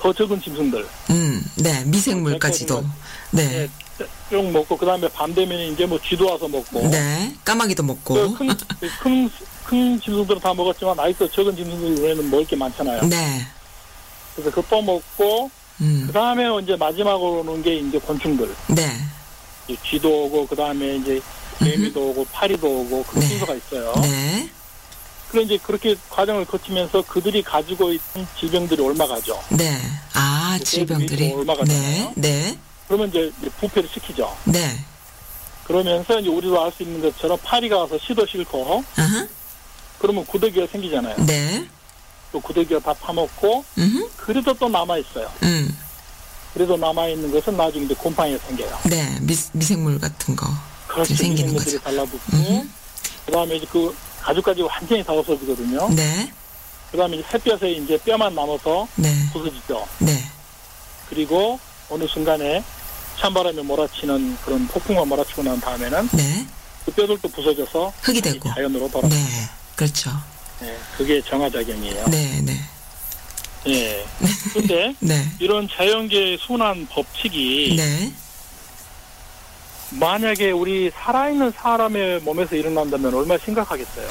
더 0.00 0.12
적은 0.12 0.40
짐승들 0.40 0.86
음, 1.10 1.44
네. 1.56 1.84
미생물까지도. 1.84 2.84
네. 3.32 3.68
예, 4.00 4.06
쭉 4.30 4.50
먹고 4.50 4.76
그 4.76 4.84
다음에 4.84 5.08
밤 5.08 5.34
되면 5.34 5.58
이제 5.72 5.86
뭐 5.86 5.98
쥐도 6.00 6.26
와서 6.26 6.46
먹고 6.48 6.88
네. 6.88 7.34
까마귀도 7.44 7.82
먹고. 7.82 8.34
그 8.34 8.46
큰, 8.46 8.48
큰, 9.00 9.30
큰 9.64 10.00
짐승들은 10.00 10.40
다 10.40 10.52
먹었지만 10.54 10.98
아직도 10.98 11.28
적은 11.30 11.56
짐승들 11.56 12.02
외에는 12.04 12.30
먹을 12.30 12.44
게 12.46 12.56
많잖아요. 12.56 13.02
네. 13.08 13.46
그래서 14.34 14.50
그거 14.50 14.82
먹고 14.82 15.50
음. 15.80 16.04
그 16.06 16.12
다음에 16.12 16.44
이제 16.62 16.76
마지막으로 16.76 17.40
오는 17.40 17.62
게 17.62 17.76
이제 17.76 17.98
곤충들. 17.98 18.54
네. 18.68 18.92
이 19.68 19.76
쥐도 19.88 20.24
오고 20.24 20.46
그 20.46 20.54
다음에 20.54 20.96
이제 20.96 21.20
개미도 21.58 22.10
오고 22.10 22.26
파리도 22.32 22.66
오고 22.66 23.04
그 23.04 23.18
네. 23.18 23.26
순서가 23.26 23.54
있어요. 23.54 23.94
네. 24.02 24.48
이제 25.34 25.58
그렇게 25.62 25.96
과정을 26.10 26.44
거치면서 26.46 27.02
그들이 27.02 27.42
가지고 27.42 27.90
있는 27.90 28.26
질병들이 28.38 28.80
옮아가죠. 28.80 29.38
네. 29.50 29.78
아, 30.14 30.56
그 30.58 30.64
질병들이. 30.64 31.32
올라가잖아요. 31.32 32.12
네. 32.16 32.22
네. 32.44 32.58
그러면 32.86 33.08
이제 33.08 33.30
부패를 33.60 33.88
시키죠. 33.92 34.34
네. 34.44 34.78
그러면서 35.64 36.20
이제 36.20 36.28
우리도 36.28 36.62
알 36.64 36.72
수 36.72 36.84
있는 36.84 37.02
것처럼 37.02 37.36
파리가 37.42 37.76
와서 37.78 37.98
씨도 37.98 38.24
싣고 38.26 38.84
아하. 38.96 39.26
그러면 39.98 40.24
구더기가 40.26 40.66
생기잖아요. 40.70 41.16
네. 41.26 41.66
또 42.32 42.40
구더기가 42.40 42.80
다 42.80 42.94
파먹고 42.94 43.64
음. 43.78 44.08
그래도 44.16 44.54
또 44.54 44.68
남아 44.68 44.98
있어요. 44.98 45.30
음. 45.42 45.76
그래도 46.54 46.76
남아 46.76 47.08
있는 47.08 47.30
것은 47.32 47.56
나중에 47.56 47.84
이제 47.84 47.94
곰팡이가 47.94 48.38
생겨요. 48.46 48.78
네. 48.84 49.18
미, 49.20 49.36
미생물 49.52 49.98
같은 49.98 50.36
거. 50.36 50.46
그렇죠. 50.86 51.14
생기는 51.14 51.54
거죠. 51.54 51.78
달라붙고 51.80 52.36
음. 52.36 52.72
그다음에 53.26 53.56
이제 53.56 53.66
그 53.70 53.94
가죽까지 54.26 54.62
완전히 54.62 55.04
다 55.04 55.12
없어지거든요. 55.12 55.88
네. 55.94 56.32
그다음에 56.90 57.16
이제 57.16 57.26
새뼈에 57.30 57.70
이제 57.72 57.96
뼈만 57.98 58.34
남아서 58.34 58.88
네. 58.96 59.08
부서지죠. 59.32 59.86
네. 60.00 60.24
그리고 61.08 61.60
어느 61.88 62.06
순간에 62.08 62.62
찬바람에 63.20 63.62
몰아치는 63.62 64.36
그런 64.44 64.66
폭풍만 64.66 65.08
몰아치고 65.08 65.44
난 65.44 65.60
다음에는 65.60 66.08
네. 66.12 66.46
그 66.84 66.90
뼈들도 66.90 67.28
부서져서 67.28 67.92
흙이 68.02 68.20
되고. 68.20 68.52
자연으로 68.52 68.90
돌아. 68.90 69.08
네. 69.08 69.16
그렇죠. 69.76 70.10
네, 70.60 70.76
그게 70.96 71.22
정화작용이에요. 71.22 72.06
네. 72.06 72.40
네. 72.42 72.60
예. 73.68 74.06
근데 74.52 74.94
네. 75.00 75.28
이런 75.38 75.68
자연계의 75.68 76.38
순환 76.40 76.86
법칙이 76.88 77.74
네. 77.76 78.12
만약에 79.90 80.50
우리 80.50 80.90
살아있는 80.90 81.52
사람의 81.56 82.20
몸에서 82.20 82.56
일어난다면 82.56 83.14
얼마나 83.14 83.38
심각하겠어요. 83.44 84.08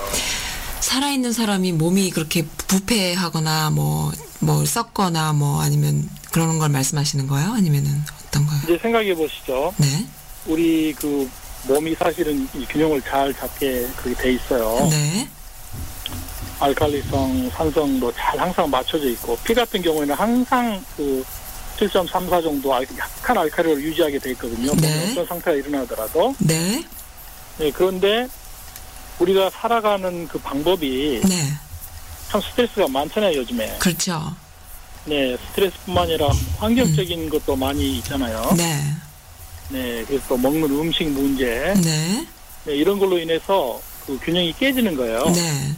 살아있는 0.80 1.34
사람이 1.34 1.74
몸이 1.74 2.12
그렇게 2.12 2.46
부패하거나 2.68 3.72
뭐, 3.72 4.12
뭐 4.40 4.66
썩거나 4.66 5.34
뭐 5.34 5.62
아니면 5.62 6.08
그러는 6.32 6.60
걸 6.60 6.70
말씀하시는 6.70 7.28
거예요? 7.28 7.54
아니면은 7.54 8.02
어떤 8.28 8.46
거요? 8.46 8.60
이제 8.64 8.78
생각해 8.78 9.16
보시죠. 9.16 9.74
네. 9.78 10.06
우리 10.46 10.94
그 10.94 11.30
몸이 11.68 11.96
사실은 11.96 12.48
이 12.54 12.66
균형을 12.66 13.02
잘 13.02 13.34
잡게 13.34 13.88
그렇게 13.98 14.22
돼 14.22 14.34
있어요. 14.34 14.88
네. 14.90 15.28
알칼리성, 16.60 17.50
산성도 17.50 18.12
잘 18.14 18.40
항상 18.40 18.70
맞춰져 18.70 19.10
있고 19.10 19.38
피 19.44 19.54
같은 19.54 19.82
경우에는 19.82 20.16
항상 20.16 20.84
그 20.96 21.24
7.34 21.78 22.42
정도 22.44 22.74
알- 22.74 22.88
약한 22.98 23.38
알칼리를 23.38 23.82
유지하게 23.84 24.20
돼 24.20 24.32
있거든요. 24.32 24.74
네. 24.76 25.12
어떤 25.12 25.26
상태가 25.26 25.52
일어나더라도. 25.58 26.36
네. 26.40 26.84
네, 27.58 27.72
그런데 27.72 28.28
우리가 29.20 29.50
살아가는 29.50 30.28
그 30.28 30.38
방법이 30.40 31.22
네. 31.28 31.54
참 32.30 32.42
스트레스가 32.42 32.88
많잖아요, 32.88 33.38
요즘에. 33.38 33.78
그렇죠. 33.80 34.36
네, 35.06 35.38
스트레스뿐만 35.50 36.06
아니라 36.06 36.30
환경적인 36.58 37.30
것도 37.30 37.56
많이 37.56 37.98
있잖아요. 37.98 38.54
네. 38.58 38.82
네, 39.70 40.04
그래서 40.06 40.24
또 40.30 40.38
먹는 40.38 40.64
음식 40.72 41.08
문제, 41.10 41.74
네. 41.84 42.28
네, 42.66 42.76
이런 42.76 42.98
걸로 43.00 43.18
인해서 43.18 43.80
그 44.06 44.18
균형이 44.20 44.54
깨지는 44.54 44.96
거예요. 44.96 45.24
네. 45.34 45.72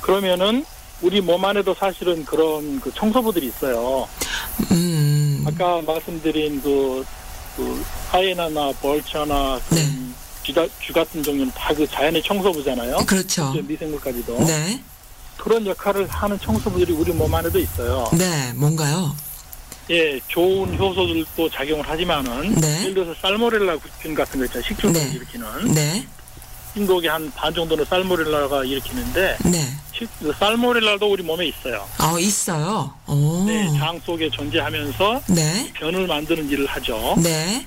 그러면은 0.00 0.64
우리 1.04 1.20
몸 1.20 1.44
안에도 1.44 1.74
사실은 1.74 2.24
그런 2.24 2.80
그 2.80 2.90
청소부들이 2.94 3.48
있어요. 3.48 4.08
음. 4.70 5.44
아까 5.46 5.82
말씀드린 5.82 6.62
그, 6.62 7.04
그 7.56 7.84
하이에나나 8.10 8.72
벌처나 8.80 9.60
그 9.68 9.74
네. 9.74 9.86
쥐, 10.42 10.54
다- 10.54 10.64
쥐 10.84 10.94
같은 10.94 11.22
종류는 11.22 11.52
다 11.54 11.74
그 11.74 11.86
자연의 11.86 12.22
청소부잖아요. 12.22 12.96
그렇죠. 13.06 13.52
미생물까지도. 13.52 14.44
네. 14.46 14.80
그런 15.36 15.66
역할을 15.66 16.06
하는 16.08 16.38
청소부들이 16.38 16.94
우리 16.94 17.12
몸 17.12 17.34
안에도 17.34 17.58
있어요. 17.58 18.08
네. 18.16 18.52
뭔가요? 18.54 19.14
예, 19.90 20.18
좋은 20.28 20.78
효소들도 20.78 21.50
작용을 21.50 21.86
하지만은 21.86 22.54
네. 22.54 22.80
예를 22.84 22.94
들어서 22.94 23.14
살모렐라 23.20 23.76
균 24.00 24.14
같은 24.14 24.38
거 24.40 24.46
있잖아요. 24.46 24.66
식중독 24.66 25.02
네. 25.02 25.12
일으키는 25.12 25.74
네. 25.74 26.06
식중독이 26.68 27.06
한반 27.08 27.52
정도는 27.52 27.84
살모렐라가 27.84 28.64
일으키는데 28.64 29.36
네. 29.44 29.68
살모렐라도 30.38 31.10
우리 31.10 31.22
몸에 31.22 31.46
있어요. 31.46 31.86
어, 32.00 32.18
있어요. 32.18 32.92
오. 33.06 33.44
네, 33.46 33.66
장 33.78 34.00
속에 34.04 34.28
존재하면서 34.30 35.22
네. 35.28 35.70
변을 35.74 36.06
만드는 36.06 36.48
일을 36.50 36.66
하죠. 36.66 37.14
네. 37.22 37.66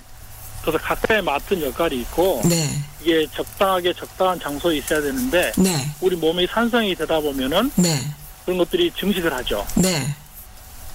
그래서 0.61 0.77
각자의 0.79 1.21
맡은 1.21 1.61
역할이 1.61 2.01
있고 2.01 2.41
네. 2.43 2.69
이게 3.01 3.25
적당하게 3.33 3.93
적당한 3.93 4.37
장소에 4.39 4.77
있어야 4.77 5.01
되는데 5.01 5.53
네. 5.57 5.89
우리 6.01 6.15
몸이 6.17 6.45
산성이 6.47 6.93
되다 6.93 7.19
보면은 7.21 7.71
네. 7.75 8.01
그런 8.43 8.57
것들이 8.57 8.91
증식을 8.99 9.31
하죠. 9.33 9.65
네. 9.75 10.13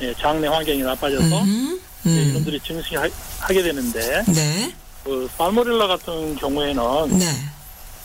예, 0.03 0.13
장내 0.15 0.49
환경이 0.49 0.83
나빠져서 0.83 1.43
음. 1.43 1.81
예, 2.07 2.11
음. 2.11 2.31
이놈들이 2.31 2.61
증식하게 2.61 3.63
되는데 3.63 4.23
네. 4.29 4.75
그 5.05 5.29
살모렐라 5.37 5.87
같은 5.87 6.37
경우에는 6.37 7.19
네. 7.19 7.27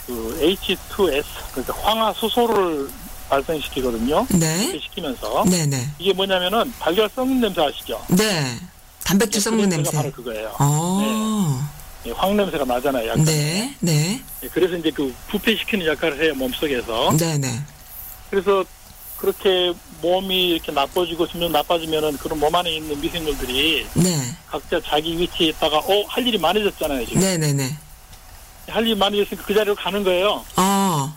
그 0.06 0.40
H2S 0.42 1.24
그러니까 1.52 1.74
황화수소를 1.82 2.90
발생시키거든요. 3.30 4.26
네. 4.32 4.80
시키면서 4.80 5.44
네네. 5.46 5.90
이게 6.00 6.14
뭐냐면은 6.14 6.74
달걀 6.80 7.10
썩는 7.16 7.42
냄새 7.42 7.62
아시죠? 7.62 8.04
네. 8.10 8.58
단백질 9.04 9.42
썩는 9.42 9.70
그 9.70 9.76
냄새가 9.76 10.02
냄새. 10.02 10.12
바로 10.12 10.12
그거예요. 10.12 10.56
어. 10.60 11.70
예, 12.06 12.12
황 12.12 12.36
냄새가 12.38 12.66
나잖아요. 12.66 13.10
약간. 13.10 13.26
네. 13.26 13.74
네. 13.80 14.22
예, 14.44 14.48
그래서 14.48 14.76
이제 14.76 14.92
그 14.92 15.14
부패시키는 15.30 15.86
역할을 15.86 16.24
해요 16.24 16.34
몸속에서. 16.36 17.16
네네. 17.18 17.62
그래서 18.30 18.64
그렇게 19.18 19.74
몸이 20.02 20.50
이렇게 20.50 20.72
나빠지고 20.72 21.28
점점 21.28 21.52
나빠지면은 21.52 22.18
그런 22.18 22.40
몸 22.40 22.54
안에 22.54 22.76
있는 22.76 23.00
미생물들이 23.02 23.88
네. 23.96 24.36
각자 24.48 24.80
자기 24.82 25.18
위치에 25.18 25.48
있다가 25.48 25.80
어할 25.80 26.28
일이 26.28 26.38
많아졌잖아요 26.38 27.04
지금 27.08 27.22
네네네. 27.22 27.76
할 28.68 28.86
일이 28.86 28.96
많아졌으니까 28.96 29.44
그 29.44 29.54
자리로 29.56 29.74
가는 29.76 30.04
거예요. 30.04 30.46
어. 30.58 31.17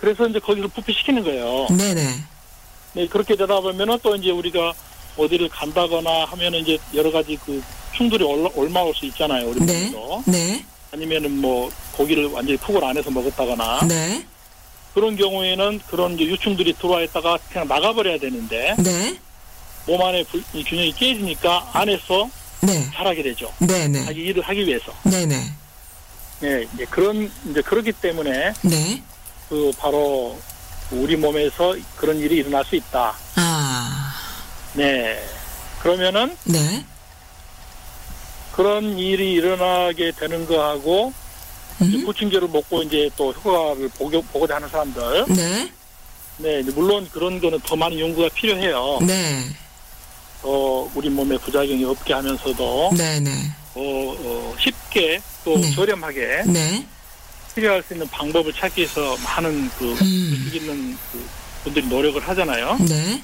그래서 0.00 0.26
이제 0.26 0.38
거기서 0.38 0.68
부패시키는 0.68 1.22
거예요. 1.24 1.66
네네. 1.70 2.14
네 2.94 3.06
그렇게 3.06 3.36
되다 3.36 3.60
보면은 3.60 3.98
또 4.02 4.16
이제 4.16 4.30
우리가 4.30 4.72
어디를 5.16 5.48
간다거나 5.50 6.24
하면은 6.24 6.60
이제 6.60 6.78
여러 6.94 7.10
가지 7.12 7.38
그 7.44 7.62
충돌이 7.92 8.24
올라, 8.24 8.48
올마올 8.54 8.94
수 8.94 9.04
있잖아요 9.06 9.48
우리 9.48 9.60
네. 9.60 9.90
몸에도 9.90 10.22
네. 10.26 10.64
아니면은 10.92 11.40
뭐 11.40 11.70
고기를 11.92 12.26
완전히 12.26 12.56
푹을 12.58 12.82
안에서 12.82 13.10
먹었다거나 13.10 13.86
네. 13.86 14.24
그런 14.94 15.14
경우에는 15.16 15.80
그런 15.86 16.14
이제 16.14 16.24
유충들이 16.24 16.72
들어와 16.74 17.02
있다가 17.02 17.38
그냥 17.52 17.68
나가버려야 17.68 18.18
되는데 18.18 18.74
네. 18.78 19.16
몸 19.86 20.02
안에 20.02 20.24
불- 20.24 20.42
이 20.54 20.64
균형이 20.64 20.92
깨지니까 20.94 21.70
안에서 21.72 22.28
네. 22.62 22.90
자라게 22.92 23.22
되죠. 23.22 23.52
네네. 23.58 24.04
자기 24.04 24.20
일을 24.22 24.42
하기 24.42 24.66
위해서. 24.66 24.92
네네. 25.04 25.36
네, 26.40 26.66
이제 26.74 26.84
그런 26.86 27.30
이제 27.50 27.60
그렇기 27.62 27.92
때문에 27.92 28.52
네. 28.62 29.02
그 29.50 29.72
바로 29.76 30.38
우리 30.92 31.16
몸에서 31.16 31.74
그런 31.96 32.16
일이 32.18 32.36
일어날 32.36 32.64
수 32.64 32.76
있다. 32.76 33.14
아. 33.34 34.14
네. 34.74 35.20
그러면은 35.80 36.36
네. 36.44 36.84
그런 38.52 38.96
일이 38.96 39.32
일어나게 39.32 40.12
되는 40.12 40.46
거하고 40.46 41.12
음. 41.82 42.04
부침개를 42.04 42.48
먹고 42.48 42.82
이제 42.84 43.10
또 43.16 43.32
효과를 43.32 43.88
보고, 43.88 44.22
보고자 44.22 44.56
하는 44.56 44.68
사람들. 44.68 45.26
네. 45.30 45.72
네, 46.38 46.62
물론 46.74 47.08
그런 47.10 47.40
거는 47.40 47.58
더 47.60 47.74
많은 47.74 47.98
연구가 47.98 48.28
필요해요. 48.34 49.00
네. 49.02 49.44
어, 50.42 50.90
우리 50.94 51.10
몸에 51.10 51.36
부작용이 51.38 51.84
없게 51.84 52.14
하면서도 52.14 52.92
네네. 52.96 53.30
어, 53.74 53.80
어, 54.18 54.54
쉽게 54.58 55.20
또 55.44 55.58
네. 55.58 55.70
저렴하게 55.72 56.44
네. 56.46 56.86
치료할 57.54 57.82
수 57.82 57.94
있는 57.94 58.08
방법을 58.08 58.52
찾기 58.52 58.80
위해서 58.80 59.16
많은 59.24 59.70
그 59.78 59.92
음. 59.92 59.96
의식 60.32 60.54
있는 60.56 60.96
그 61.12 61.28
분들이 61.64 61.86
노력을 61.86 62.20
하잖아요. 62.20 62.78
네. 62.88 63.22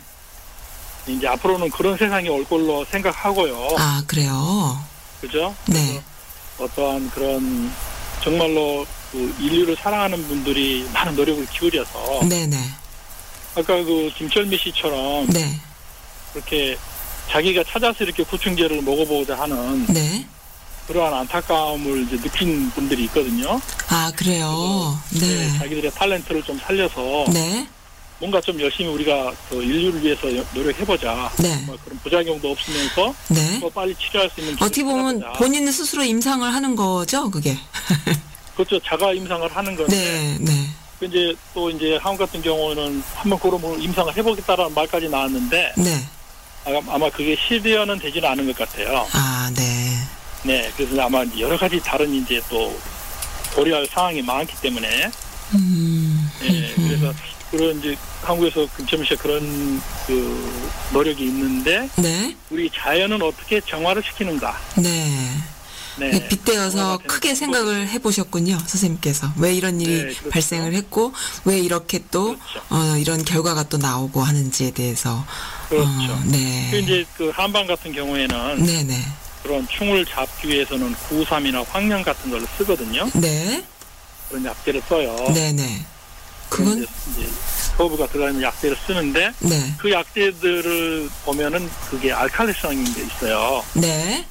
이제 1.07 1.29
앞으로는 1.29 1.71
그런 1.71 1.97
세상이 1.97 2.29
올 2.29 2.45
걸로 2.45 2.85
생각하고요. 2.87 3.69
아, 3.79 4.03
그래요. 4.07 4.79
그죠? 5.21 5.55
네. 5.67 6.03
어떠한 6.59 7.11
그런 7.11 7.73
정말로 8.23 8.85
그 9.12 9.35
인류를 9.41 9.77
사랑하는 9.77 10.27
분들이 10.27 10.87
많은 10.93 11.15
노력을 11.15 11.47
기울여서 11.47 12.21
네네. 12.29 12.57
아까 13.55 13.85
그 13.85 14.11
김철미 14.17 14.59
씨처럼 14.59 15.29
네. 15.29 15.61
그렇게 16.33 16.77
자기가 17.31 17.65
찾아서 17.65 18.05
이렇게 18.05 18.23
구충제를 18.25 18.83
먹어보고자 18.83 19.39
하는 19.39 19.87
네. 19.87 20.27
그러한 20.87 21.12
안타까움을 21.14 22.03
이제 22.03 22.16
느낀 22.20 22.70
분들이 22.70 23.05
있거든요. 23.05 23.61
아, 23.88 24.11
그래요. 24.16 24.99
네. 25.20 25.59
자기들의 25.59 25.90
탤런트를 25.90 26.44
좀 26.44 26.59
살려서 26.61 27.25
네. 27.33 27.66
뭔가 28.18 28.40
좀 28.40 28.59
열심히 28.61 28.88
우리가 28.90 29.33
그 29.51 29.62
인류를 29.62 30.03
위해서 30.03 30.35
여- 30.37 30.44
노력해보자. 30.55 31.31
네. 31.38 31.57
뭐 31.66 31.77
그런 31.85 31.99
부작용도 32.03 32.51
없으면서 32.53 33.14
네. 33.29 33.61
더 33.61 33.68
빨리 33.70 33.94
치료할 33.96 34.31
수 34.35 34.40
있는 34.40 34.55
어떻게 34.55 34.83
보면 34.85 35.20
찾아보자. 35.20 35.38
본인 35.38 35.70
스스로 35.70 36.03
임상을 36.05 36.55
하는 36.55 36.77
거죠, 36.77 37.31
그게. 37.31 37.59
그렇죠. 38.55 38.79
자가 38.81 39.12
임상을 39.12 39.55
하는 39.55 39.77
건데 39.77 39.96
네, 39.96 40.37
네. 40.40 40.66
그 40.99 41.05
이제 41.05 41.35
또 41.53 41.68
이제 41.68 41.99
한국 42.01 42.25
같은 42.25 42.40
경우는 42.40 43.03
한번 43.16 43.38
그런 43.38 43.61
뭐 43.61 43.77
임상을 43.77 44.16
해보겠다라는 44.16 44.72
말까지 44.72 45.09
나왔는데 45.11 45.75
네. 45.77 46.07
아마, 46.64 46.94
아마 46.94 47.11
그게 47.11 47.37
실현은 47.46 47.99
되지는 47.99 48.31
않은 48.31 48.46
것 48.46 48.57
같아요. 48.57 49.07
아, 49.12 49.51
네. 49.55 49.99
네, 50.46 50.70
그래서 50.76 51.02
아마 51.02 51.24
여러 51.38 51.59
가지 51.59 51.80
다른 51.80 52.12
이제 52.14 52.40
또 52.48 52.78
고려할 53.54 53.85
상황이 53.87 54.22
많기 54.22 54.54
때문에 54.61 55.11
음. 55.54 56.30
네, 56.40 56.72
그래서 56.76 57.12
그런 57.50 57.78
이제 57.78 57.96
한국에서 58.22 58.68
씨가 58.87 59.22
그런 59.22 59.82
그 60.06 60.70
노력이 60.92 61.24
있는데 61.24 61.88
네. 61.96 62.37
우리 62.50 62.70
자연은 62.72 63.20
어떻게 63.22 63.61
정화를 63.61 64.02
시키는가? 64.04 64.56
네. 64.76 65.30
네, 65.98 66.11
네, 66.11 66.28
빗대어서 66.28 66.98
크게 67.06 67.35
생각을 67.35 67.88
해보셨군요, 67.88 68.59
선생님께서. 68.66 69.32
왜 69.38 69.54
이런 69.54 69.80
일이 69.80 69.94
네, 69.94 70.02
그렇죠. 70.02 70.28
발생을 70.28 70.74
했고, 70.74 71.14
왜 71.46 71.59
이렇게 71.59 72.02
또, 72.11 72.37
그렇죠. 72.37 72.61
어, 72.68 72.98
이런 72.98 73.24
결과가 73.24 73.70
또 73.70 73.78
나오고 73.78 74.22
하는지에 74.22 74.72
대해서. 74.72 75.24
그렇죠. 75.70 75.88
어, 75.88 76.22
네. 76.26 76.68
그 76.70 76.76
이제 76.80 77.06
그 77.16 77.30
한방 77.30 77.66
같은 77.66 77.92
경우에는 77.92 78.62
네네. 78.62 79.02
그런 79.46 79.66
충을 79.68 80.04
잡기 80.04 80.48
위해서는 80.48 80.92
구삼이나 81.09 81.62
황령 81.70 82.02
같은 82.02 82.30
걸 82.32 82.44
쓰거든요. 82.59 83.09
네. 83.14 83.64
그런 84.28 84.44
약재를 84.44 84.82
써요. 84.88 85.14
네네. 85.32 85.85
그런 86.48 86.70
그건, 86.70 86.82
이제, 86.82 87.22
이제 87.22 87.30
허브가 87.78 88.09
들어가는 88.09 88.42
약재를 88.42 88.76
쓰는데 88.85 89.32
네. 89.38 89.74
그 89.78 89.90
약재들을 89.92 91.09
보면은 91.24 91.70
그게 91.88 92.12
알칼리성이 92.12 92.82
이제 92.82 93.02
있어요. 93.02 93.64
네. 93.74 94.26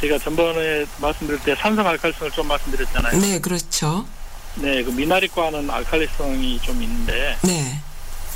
제가 0.00 0.18
전번에 0.18 0.86
말씀드릴 0.96 1.38
때 1.40 1.54
산성 1.54 1.86
알칼리성을 1.86 2.32
좀 2.32 2.48
말씀드렸잖아요. 2.48 3.20
네, 3.20 3.38
그렇죠. 3.38 4.06
네, 4.54 4.82
그 4.82 4.90
미나리과는 4.90 5.68
알칼리성이 5.68 6.58
좀 6.62 6.82
있는데, 6.82 7.36
네. 7.42 7.80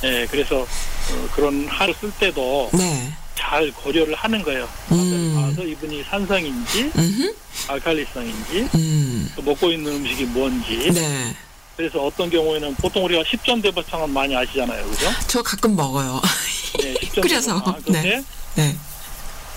네, 0.02 0.26
그래서 0.26 0.58
어, 0.58 1.28
그런 1.34 1.66
하를 1.68 1.94
쓸 1.98 2.10
때도 2.12 2.70
네. 2.74 3.12
잘 3.36 3.70
고려를 3.72 4.14
하는 4.14 4.42
거예요. 4.42 4.68
음. 4.92 5.34
봐서 5.34 5.62
이분이 5.66 6.02
산성인지 6.04 6.90
음 6.96 7.34
알칼리성인지 7.68 8.68
음. 8.74 9.32
또 9.36 9.42
먹고 9.42 9.70
있는 9.70 9.92
음식이 9.96 10.24
뭔지. 10.26 10.90
네. 10.92 11.36
그래서 11.76 12.02
어떤 12.02 12.30
경우에는 12.30 12.74
보통 12.76 13.04
우리가 13.04 13.22
십전대버창은 13.28 14.10
많이 14.10 14.34
아시잖아요, 14.34 14.86
그죠? 14.86 15.10
저 15.26 15.42
가끔 15.42 15.76
먹어요. 15.76 16.22
네, 16.80 16.94
십전대버창. 16.94 17.20
끓여서, 17.22 17.76
근데 17.84 18.22
네. 18.54 18.76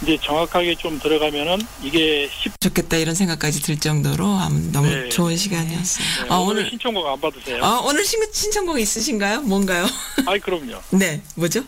이제 0.02 0.18
정확하게 0.22 0.76
좀 0.76 1.00
들어가면은 1.00 1.60
이게 1.82 2.30
십 2.32 2.52
좋겠다 2.60 2.98
이런 2.98 3.16
생각까지 3.16 3.62
들 3.62 3.80
정도로 3.80 4.40
너무 4.72 4.90
네. 4.90 5.10
좋은 5.10 5.36
시간이었어요. 5.36 6.06
네, 6.24 6.30
아, 6.30 6.38
오늘 6.38 6.58
오늘, 6.62 6.70
신청곡 6.70 7.06
안 7.08 7.20
받으세요? 7.20 7.64
아, 7.64 7.82
오늘 7.84 8.06
신, 8.06 8.20
신청곡 8.32 8.80
있으신가요? 8.80 9.42
뭔가요? 9.42 9.88
아이 10.26 10.40
그럼요. 10.40 10.82
네, 10.92 11.22
뭐죠? 11.36 11.64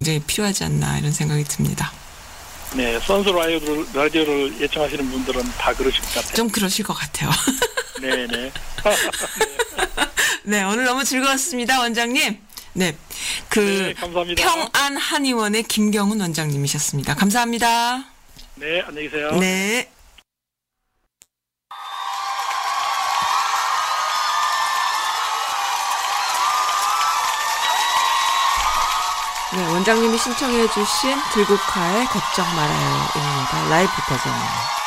이제 0.00 0.20
필요하지 0.26 0.64
않나 0.64 0.98
이런 0.98 1.12
생각이 1.12 1.44
듭니다. 1.44 1.92
네, 2.74 2.98
선수 3.00 3.32
라디오를, 3.32 3.86
라디오를 3.94 4.60
예청하시는 4.60 5.10
분들은 5.10 5.42
다 5.58 5.72
그러실 5.72 6.00
것 6.02 6.14
같아요. 6.14 6.34
좀 6.34 6.48
그러실 6.48 6.84
것 6.84 6.94
같아요. 6.94 7.30
네, 8.02 8.26
네. 8.26 8.52
네, 10.42 10.62
오늘 10.64 10.84
너무 10.84 11.04
즐거웠습니다, 11.04 11.80
원장님. 11.80 12.38
네, 12.74 12.96
그 13.48 13.94
네. 13.96 14.34
평안 14.34 14.96
한의원의 14.96 15.62
김경훈 15.62 16.20
원장님이셨습니다. 16.20 17.14
감사합니다. 17.14 18.04
네, 18.56 18.82
안녕히 18.82 19.08
계세요. 19.08 19.32
네. 19.38 19.90
네, 29.56 29.66
원장님이 29.68 30.18
신청해 30.18 30.68
주신 30.68 31.16
들국화의 31.32 32.04
걱정 32.08 32.44
말아요입니다. 32.54 33.68
라이브 33.70 33.90
버전이에요. 34.06 34.85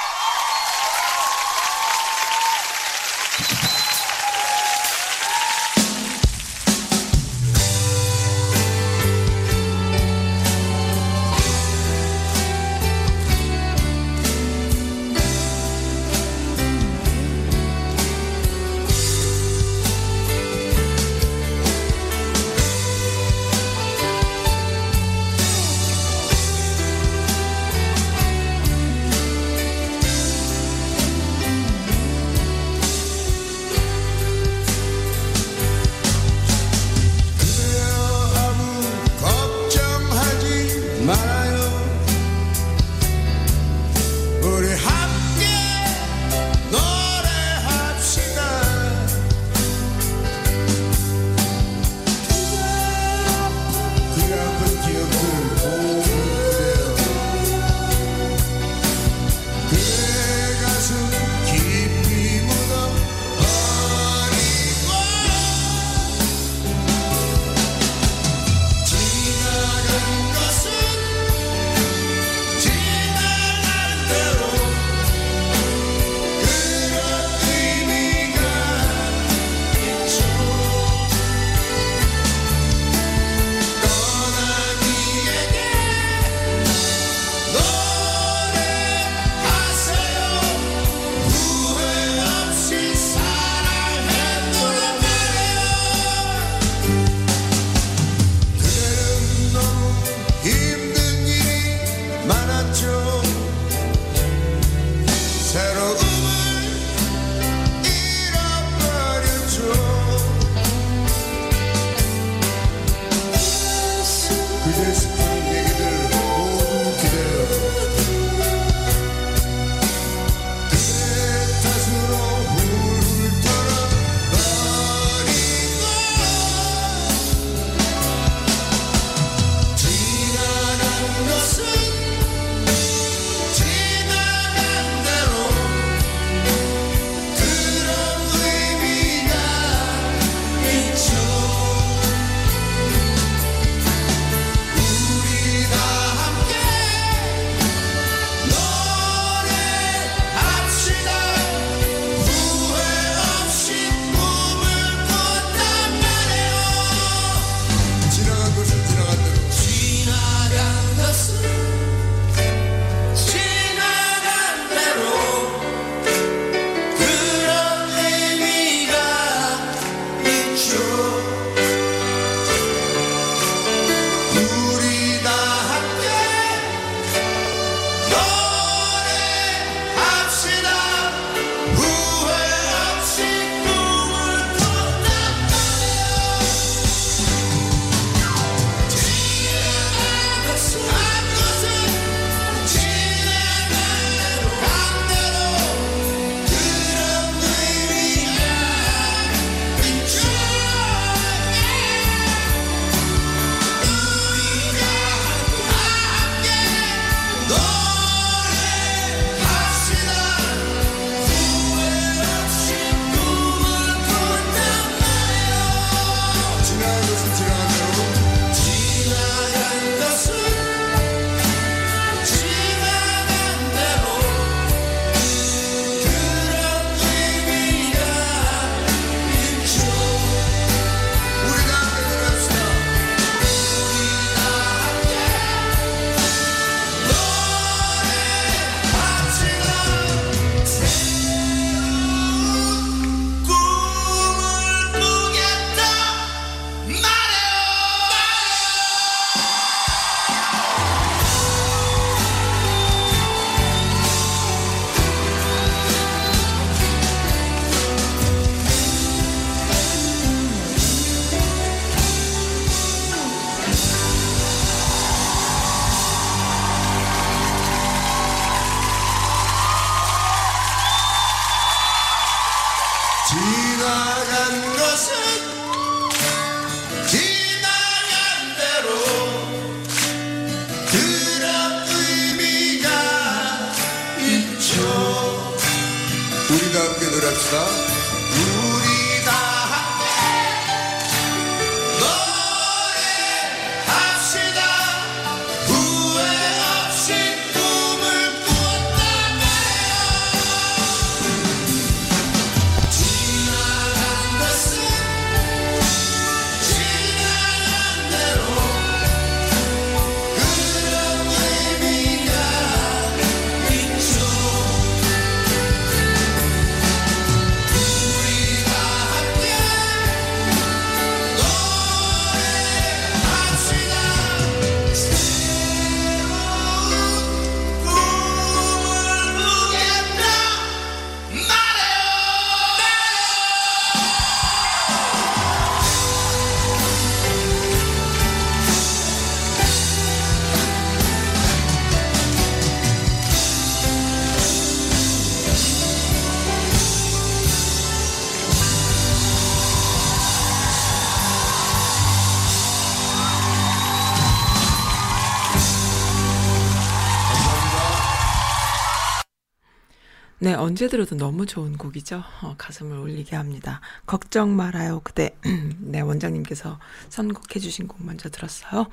네, 360.59 360.65
언제 360.65 360.89
들어도 360.89 361.15
너무 361.15 361.45
좋은 361.45 361.77
곡이죠. 361.77 362.21
어, 362.41 362.55
가슴을 362.57 362.97
울리게 362.97 363.37
합니다. 363.37 363.79
걱정 364.05 364.57
말아요. 364.57 364.99
그대. 365.05 365.33
네, 365.79 366.01
원장님께서 366.01 366.79
선곡해주신 367.07 367.87
곡 367.87 368.03
먼저 368.05 368.27
들었어요. 368.29 368.87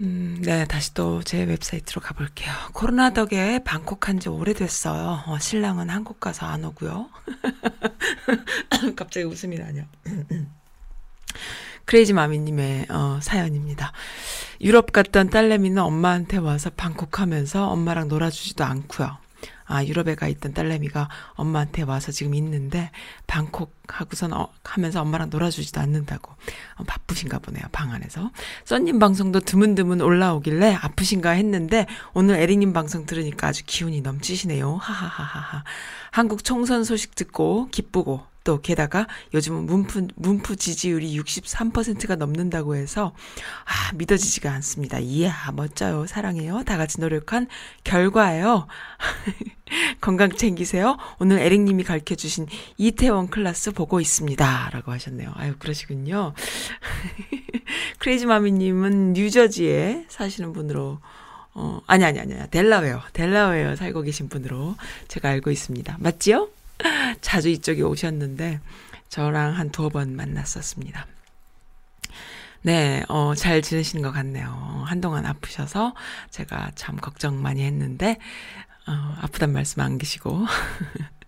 음, 0.00 0.40
네, 0.42 0.64
다시 0.64 0.94
또 0.94 1.20
제 1.22 1.42
웹사이트로 1.44 2.00
가볼게요. 2.00 2.50
코로나 2.72 3.12
덕에 3.12 3.58
방콕 3.62 4.08
한 4.08 4.18
지 4.20 4.30
오래됐어요. 4.30 5.24
어, 5.26 5.38
신랑은 5.38 5.90
한국 5.90 6.18
가서 6.18 6.46
안 6.46 6.64
오고요. 6.64 7.10
갑자기 8.96 9.26
웃음이 9.26 9.58
나냐. 9.58 9.86
크레이지 11.84 12.14
마미님의 12.14 12.86
어, 12.88 13.18
사연입니다. 13.20 13.92
유럽 14.62 14.92
갔던 14.92 15.28
딸내미는 15.28 15.82
엄마한테 15.82 16.38
와서 16.38 16.70
방콕 16.74 17.20
하면서 17.20 17.68
엄마랑 17.68 18.08
놀아주지도 18.08 18.64
않고요. 18.64 19.27
아, 19.68 19.84
유럽에 19.84 20.14
가 20.14 20.26
있던 20.28 20.54
딸내미가 20.54 21.08
엄마한테 21.34 21.82
와서 21.82 22.10
지금 22.10 22.34
있는데 22.34 22.90
방콕 23.26 23.76
하고선 23.86 24.32
어, 24.32 24.48
하면서 24.64 25.00
엄마랑 25.00 25.30
놀아주지도 25.30 25.80
않는다고. 25.80 26.32
어, 26.76 26.84
바쁘신가 26.86 27.38
보네요 27.38 27.64
방 27.70 27.92
안에서. 27.92 28.30
써님 28.64 28.98
방송도 28.98 29.40
드문드문 29.40 30.00
올라오길래 30.00 30.74
아프신가 30.74 31.30
했는데 31.30 31.86
오늘 32.14 32.36
에리님 32.36 32.72
방송 32.72 33.06
들으니까 33.06 33.48
아주 33.48 33.62
기운이 33.66 34.00
넘치시네요. 34.00 34.76
하하하하하. 34.76 35.64
한국 36.10 36.42
총선 36.42 36.84
소식 36.84 37.14
듣고 37.14 37.68
기쁘고 37.70 38.27
또 38.44 38.60
게다가 38.60 39.06
요즘은 39.34 39.66
문프 39.66 40.08
문프 40.16 40.56
지지율이 40.56 41.18
63%가 41.20 42.16
넘는다고 42.16 42.76
해서 42.76 43.12
아 43.64 43.92
믿어지지가 43.94 44.50
않습니다. 44.52 44.98
이야 44.98 45.34
멋져요. 45.54 46.06
사랑해요. 46.06 46.62
다 46.64 46.76
같이 46.76 47.00
노력한 47.00 47.46
결과예요. 47.84 48.66
건강 50.00 50.30
챙기세요. 50.30 50.96
오늘 51.18 51.40
에릭님이 51.40 51.84
가르쳐 51.84 52.14
주신 52.14 52.46
이태원 52.78 53.28
클래스 53.28 53.72
보고 53.72 54.00
있습니다.라고 54.00 54.92
하셨네요. 54.92 55.32
아유 55.34 55.54
그러시군요. 55.58 56.32
크레이지 57.98 58.26
마미님은 58.26 59.12
뉴저지에 59.12 60.06
사시는 60.08 60.52
분으로 60.52 61.00
어 61.54 61.80
아니 61.86 62.04
아니 62.04 62.20
아니 62.20 62.34
델라웨어 62.50 63.02
델라웨어 63.12 63.76
살고 63.76 64.02
계신 64.02 64.28
분으로 64.28 64.76
제가 65.08 65.28
알고 65.28 65.50
있습니다. 65.50 65.96
맞지요? 66.00 66.48
자주 67.20 67.48
이쪽에 67.48 67.82
오셨는데 67.82 68.60
저랑 69.08 69.54
한 69.54 69.70
두어 69.70 69.88
번 69.88 70.16
만났었습니다. 70.16 71.06
네, 72.62 73.04
어, 73.08 73.34
잘 73.34 73.62
지내시는 73.62 74.02
것 74.02 74.12
같네요. 74.12 74.84
한동안 74.86 75.26
아프셔서 75.26 75.94
제가 76.30 76.72
참 76.74 76.96
걱정 76.96 77.40
많이 77.40 77.62
했는데, 77.62 78.18
어, 78.86 79.14
아프단 79.20 79.52
말씀 79.52 79.80
안 79.80 79.96
계시고. 79.96 80.44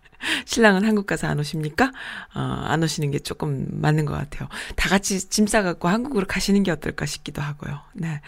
신랑은 0.45 0.85
한국 0.85 1.07
가서 1.07 1.29
안 1.29 1.39
오십니까? 1.39 1.93
어, 2.35 2.41
안 2.41 2.83
오시는 2.83 3.11
게 3.11 3.19
조금 3.21 3.67
맞는 3.71 4.05
것 4.05 4.13
같아요. 4.13 4.49
다 4.77 4.89
같이 4.89 5.31
짐 5.31 5.47
싸갖고 5.47 5.89
한국으로 5.89 6.27
가시는 6.27 6.63
게 6.63 6.71
어떨까 6.71 7.07
싶기도 7.07 7.41
하고요. 7.41 7.81
네. 7.95 8.21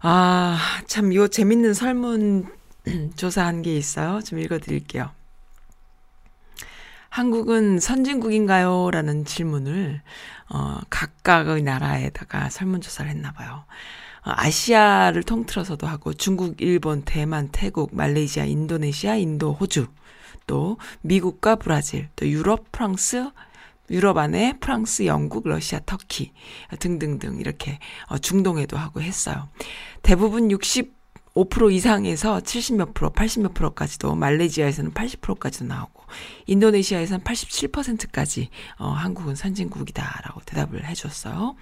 아, 0.00 0.58
참, 0.86 1.12
요 1.14 1.26
재밌는 1.26 1.74
설문 1.74 2.52
조사한 3.16 3.62
게 3.62 3.76
있어요. 3.76 4.20
좀 4.22 4.38
읽어드릴게요. 4.38 5.10
한국은 7.18 7.80
선진국인가요? 7.80 8.92
라는 8.92 9.24
질문을, 9.24 10.02
어, 10.50 10.78
각각의 10.88 11.62
나라에다가 11.62 12.48
설문조사를 12.48 13.10
했나 13.10 13.32
봐요. 13.32 13.64
어, 14.24 14.30
아시아를 14.36 15.24
통틀어서도 15.24 15.84
하고 15.88 16.14
중국, 16.14 16.60
일본, 16.60 17.02
대만, 17.02 17.48
태국, 17.50 17.92
말레이시아, 17.92 18.44
인도네시아, 18.44 19.16
인도, 19.16 19.52
호주, 19.52 19.88
또 20.46 20.78
미국과 21.00 21.56
브라질, 21.56 22.08
또 22.14 22.28
유럽, 22.28 22.70
프랑스, 22.70 23.28
유럽 23.90 24.16
안에 24.16 24.54
프랑스, 24.60 25.04
영국, 25.06 25.48
러시아, 25.48 25.80
터키 25.84 26.32
등등등 26.78 27.40
이렇게 27.40 27.80
어, 28.06 28.18
중동에도 28.18 28.76
하고 28.76 29.02
했어요. 29.02 29.48
대부분 30.02 30.52
65% 31.44 31.72
이상에서 31.72 32.38
70몇 32.38 32.94
프로, 32.94 33.10
80몇 33.10 33.54
프로까지도 33.54 34.14
말레이시아에서는 34.14 34.92
80%까지도 34.92 35.66
나오고 35.66 36.02
인도네시아에서는 36.46 37.22
87%까지 37.22 38.48
어, 38.78 38.88
한국은 38.88 39.34
선진국이다라고 39.34 40.40
대답을 40.46 40.86
해 40.86 40.94
줬어요. 40.94 41.54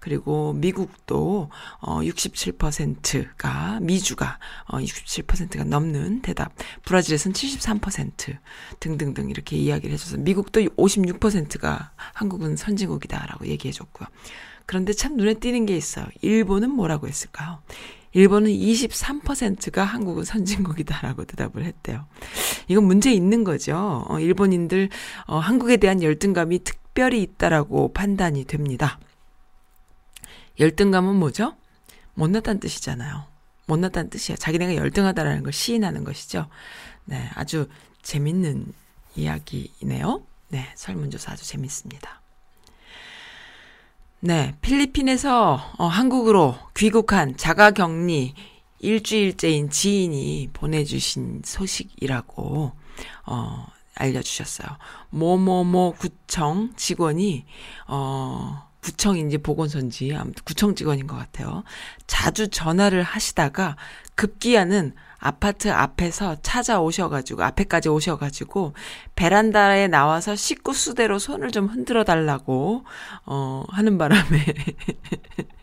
그리고 0.00 0.52
미국도 0.52 1.50
어 1.80 2.00
67%가 2.00 3.80
미주가 3.82 4.38
어 4.66 4.78
67%가 4.78 5.64
넘는 5.64 6.22
대답. 6.22 6.52
브라질에서는 6.84 7.34
73% 7.34 8.38
등등등 8.78 9.28
이렇게 9.30 9.56
이야기를 9.56 9.92
해 9.92 9.98
줘서 9.98 10.16
미국도 10.16 10.60
56%가 10.60 11.90
한국은 12.14 12.56
선진국이다라고 12.56 13.48
얘기해 13.48 13.72
줬고요. 13.72 14.08
그런데 14.66 14.92
참 14.92 15.16
눈에 15.16 15.34
띄는 15.34 15.66
게 15.66 15.76
있어요. 15.76 16.06
일본은 16.20 16.70
뭐라고 16.70 17.08
했을까요? 17.08 17.60
일본은 18.12 18.50
23%가 18.50 19.84
한국은 19.84 20.24
선진국이다라고 20.24 21.24
대답을 21.24 21.64
했대요. 21.64 22.06
이건 22.68 22.84
문제 22.84 23.12
있는 23.12 23.44
거죠. 23.44 24.04
어, 24.08 24.18
일본인들 24.18 24.88
어, 25.26 25.38
한국에 25.38 25.76
대한 25.76 26.02
열등감이 26.02 26.64
특별히 26.64 27.22
있다라고 27.22 27.92
판단이 27.92 28.44
됩니다. 28.44 28.98
열등감은 30.58 31.14
뭐죠? 31.16 31.54
못났다는 32.14 32.60
뜻이잖아요. 32.60 33.24
못났다는 33.66 34.10
뜻이야. 34.10 34.36
자기네가 34.36 34.74
열등하다라는 34.76 35.42
걸 35.44 35.52
시인하는 35.52 36.04
것이죠. 36.04 36.48
네, 37.04 37.30
아주 37.34 37.68
재밌는 38.02 38.72
이야기이네요. 39.14 40.26
네, 40.48 40.72
설문조사 40.74 41.32
아주 41.32 41.46
재밌습니다. 41.46 42.22
네, 44.20 44.56
필리핀에서 44.62 45.74
어, 45.78 45.86
한국으로 45.86 46.56
귀국한 46.76 47.36
자가 47.36 47.70
격리 47.70 48.34
일주일째인 48.80 49.70
지인이 49.70 50.50
보내주신 50.52 51.42
소식이라고 51.44 52.72
어, 53.26 53.66
알려주셨어요. 53.94 54.76
모모모 55.10 55.94
구청 55.98 56.72
직원이 56.74 57.44
어, 57.86 58.68
구청인지 58.82 59.38
보건소인지 59.38 60.12
아무튼 60.16 60.42
구청 60.44 60.74
직원인 60.74 61.06
것 61.06 61.16
같아요. 61.16 61.62
자주 62.08 62.48
전화를 62.48 63.04
하시다가 63.04 63.76
급기야는 64.16 64.94
아파트 65.18 65.70
앞에서 65.70 66.36
찾아오셔가지고 66.42 67.42
앞에까지 67.42 67.88
오셔가지고 67.88 68.74
베란다에 69.16 69.88
나와서 69.88 70.36
식구 70.36 70.72
수대로 70.72 71.18
손을 71.18 71.50
좀 71.50 71.66
흔들어 71.66 72.04
달라고 72.04 72.84
어 73.26 73.64
하는 73.68 73.98
바람에 73.98 74.22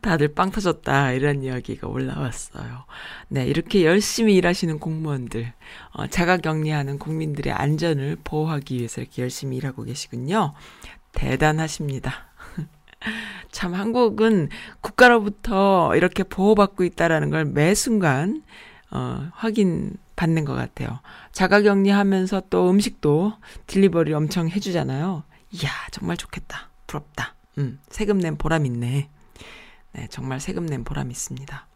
다들 0.00 0.34
빵 0.34 0.50
터졌다 0.50 1.12
이런 1.12 1.42
이야기가 1.42 1.88
올라왔어요. 1.88 2.84
네 3.28 3.46
이렇게 3.46 3.84
열심히 3.84 4.36
일하시는 4.36 4.78
공무원들 4.78 5.52
어, 5.92 6.06
자가 6.06 6.36
격리하는 6.36 6.98
국민들의 6.98 7.52
안전을 7.52 8.18
보호하기 8.22 8.76
위해서 8.76 9.00
이렇게 9.00 9.22
열심히 9.22 9.56
일하고 9.56 9.84
계시군요. 9.84 10.52
대단하십니다. 11.12 12.29
참 13.50 13.74
한국은 13.74 14.48
국가로부터 14.80 15.94
이렇게 15.96 16.22
보호받고 16.22 16.84
있다라는 16.84 17.30
걸 17.30 17.44
매 17.44 17.74
순간 17.74 18.42
어, 18.90 19.30
확인 19.34 19.96
받는 20.16 20.44
것 20.44 20.54
같아요. 20.54 21.00
자가격리하면서 21.32 22.42
또 22.50 22.68
음식도 22.70 23.32
딜리버리 23.66 24.12
엄청 24.12 24.48
해주잖아요. 24.48 25.22
이야 25.52 25.70
정말 25.92 26.16
좋겠다. 26.16 26.68
부럽다. 26.86 27.34
음, 27.58 27.80
세금 27.88 28.18
낸 28.18 28.36
보람 28.36 28.66
있네. 28.66 29.08
네, 29.92 30.06
정말 30.08 30.40
세금 30.40 30.66
낸 30.66 30.84
보람 30.84 31.10
있습니다. 31.10 31.66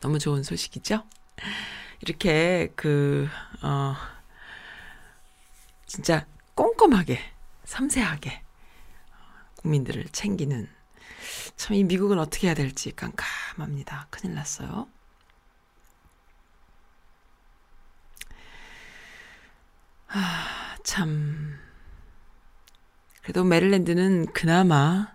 너무 0.00 0.18
좋은 0.18 0.42
소식이죠? 0.42 1.02
이렇게 2.00 2.70
그, 2.76 3.28
어, 3.62 3.94
진짜 5.86 6.26
꼼꼼하게, 6.54 7.18
섬세하게 7.64 8.42
국민들을 9.68 10.04
챙기는 10.12 10.68
참 11.56 11.74
이 11.76 11.84
미국은 11.84 12.18
어떻게 12.18 12.46
해야 12.48 12.54
될지 12.54 12.92
깜깜합니다. 12.94 14.06
큰일 14.10 14.34
났어요. 14.34 14.86
아, 20.08 20.76
참. 20.84 21.58
그래도 23.22 23.42
메릴랜드는 23.42 24.26
그나마 24.32 25.14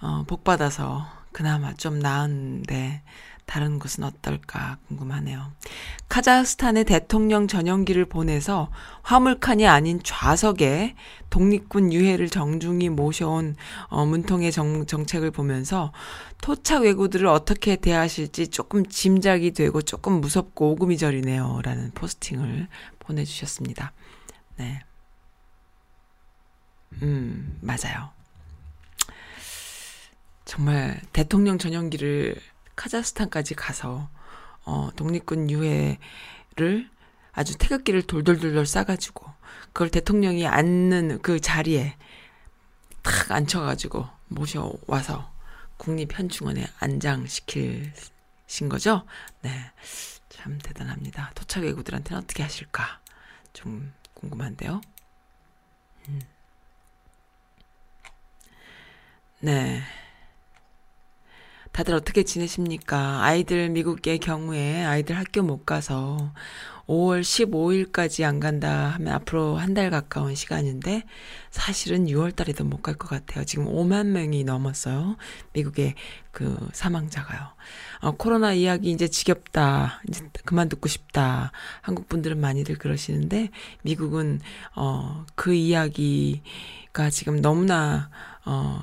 어, 0.00 0.24
복 0.24 0.44
받아서 0.44 1.10
그나마 1.32 1.72
좀 1.74 1.98
나은데 1.98 3.02
다른 3.46 3.78
곳은 3.78 4.04
어떨까 4.04 4.78
궁금하네요. 4.88 5.52
카자흐스탄의 6.08 6.84
대통령 6.84 7.48
전용기를 7.48 8.06
보내서 8.06 8.70
화물칸이 9.02 9.66
아닌 9.66 10.00
좌석에 10.02 10.94
독립군 11.30 11.92
유해를 11.92 12.30
정중히 12.30 12.88
모셔온 12.88 13.56
어, 13.88 14.06
문통의 14.06 14.52
정, 14.52 14.86
정책을 14.86 15.30
보면서 15.30 15.92
토착 16.40 16.82
외구들을 16.82 17.26
어떻게 17.26 17.76
대하실지 17.76 18.48
조금 18.48 18.86
짐작이 18.86 19.52
되고 19.52 19.82
조금 19.82 20.20
무섭고 20.20 20.72
오구미절이네요. 20.72 21.60
라는 21.62 21.90
포스팅을 21.92 22.68
보내주셨습니다. 22.98 23.92
네. 24.56 24.82
음, 27.02 27.58
맞아요. 27.60 28.10
정말 30.44 31.00
대통령 31.12 31.56
전용기를 31.56 32.36
카자흐스탄까지 32.82 33.54
가서 33.54 34.08
어 34.64 34.90
독립군 34.96 35.50
유해를 35.50 36.90
아주 37.32 37.56
태극기를 37.56 38.02
돌돌돌돌 38.02 38.66
싸가지고 38.66 39.30
그걸 39.66 39.88
대통령이 39.88 40.46
앉는 40.46 41.22
그 41.22 41.40
자리에 41.40 41.96
탁 43.02 43.30
앉혀가지고 43.30 44.06
모셔와서 44.28 45.32
국립현충원에 45.76 46.66
안장시키신 46.78 47.92
거죠. 48.68 49.04
네, 49.42 49.50
참 50.28 50.58
대단합니다. 50.58 51.30
도착 51.34 51.62
외구들한테는 51.64 52.22
어떻게 52.22 52.42
하실까 52.42 53.00
좀 53.52 53.92
궁금한데요. 54.14 54.80
음. 56.08 56.20
네. 59.40 59.82
다들 61.72 61.94
어떻게 61.94 62.22
지내십니까? 62.22 63.22
아이들 63.24 63.70
미국의 63.70 64.18
경우에 64.18 64.84
아이들 64.84 65.16
학교 65.16 65.42
못 65.42 65.64
가서 65.64 66.32
5월 66.86 67.22
15일까지 67.22 68.24
안 68.24 68.40
간다 68.40 68.88
하면 68.88 69.14
앞으로 69.14 69.56
한 69.56 69.72
달 69.72 69.88
가까운 69.88 70.34
시간인데 70.34 71.04
사실은 71.50 72.04
6월 72.06 72.36
달에도 72.36 72.64
못 72.64 72.82
갈 72.82 72.96
것 72.96 73.08
같아요. 73.08 73.44
지금 73.44 73.64
5만 73.66 74.08
명이 74.08 74.44
넘었어요. 74.44 75.16
미국의 75.54 75.94
그 76.30 76.58
사망자가요. 76.74 77.40
어, 78.02 78.10
코로나 78.12 78.52
이야기 78.52 78.90
이제 78.90 79.08
지겹다. 79.08 80.02
이제 80.08 80.28
그만 80.44 80.68
듣고 80.68 80.88
싶다. 80.88 81.52
한국 81.80 82.06
분들은 82.08 82.38
많이들 82.38 82.76
그러시는데 82.76 83.48
미국은 83.82 84.40
어, 84.76 85.24
그 85.34 85.54
이야기가 85.54 87.08
지금 87.10 87.40
너무나 87.40 88.10
어, 88.44 88.82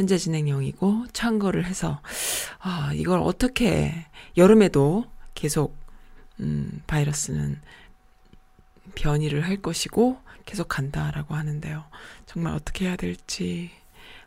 현재 0.00 0.16
진행형이고 0.16 1.08
참고를 1.12 1.66
해서 1.66 2.00
아 2.58 2.90
이걸 2.94 3.20
어떻게 3.20 3.92
여름에도 4.38 5.04
계속 5.34 5.76
음 6.40 6.82
바이러스는 6.86 7.60
변이를 8.94 9.42
할 9.42 9.58
것이고 9.58 10.18
계속 10.46 10.68
간다라고 10.68 11.34
하는데요. 11.34 11.84
정말 12.24 12.54
어떻게 12.54 12.86
해야 12.86 12.96
될지 12.96 13.72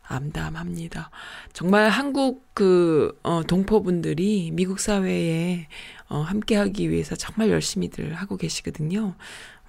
암담합니다. 0.03 1.09
정말 1.53 1.89
한국 1.89 2.45
그 2.53 3.19
어, 3.23 3.41
동포분들이 3.41 4.51
미국 4.53 4.79
사회에 4.79 5.67
어, 6.07 6.19
함께 6.19 6.55
하기 6.55 6.91
위해서 6.91 7.15
정말 7.15 7.49
열심히들 7.49 8.13
하고 8.13 8.37
계시거든요. 8.37 9.15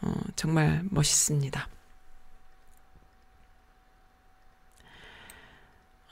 어, 0.02 0.14
정말 0.36 0.82
멋있습니다. 0.90 1.66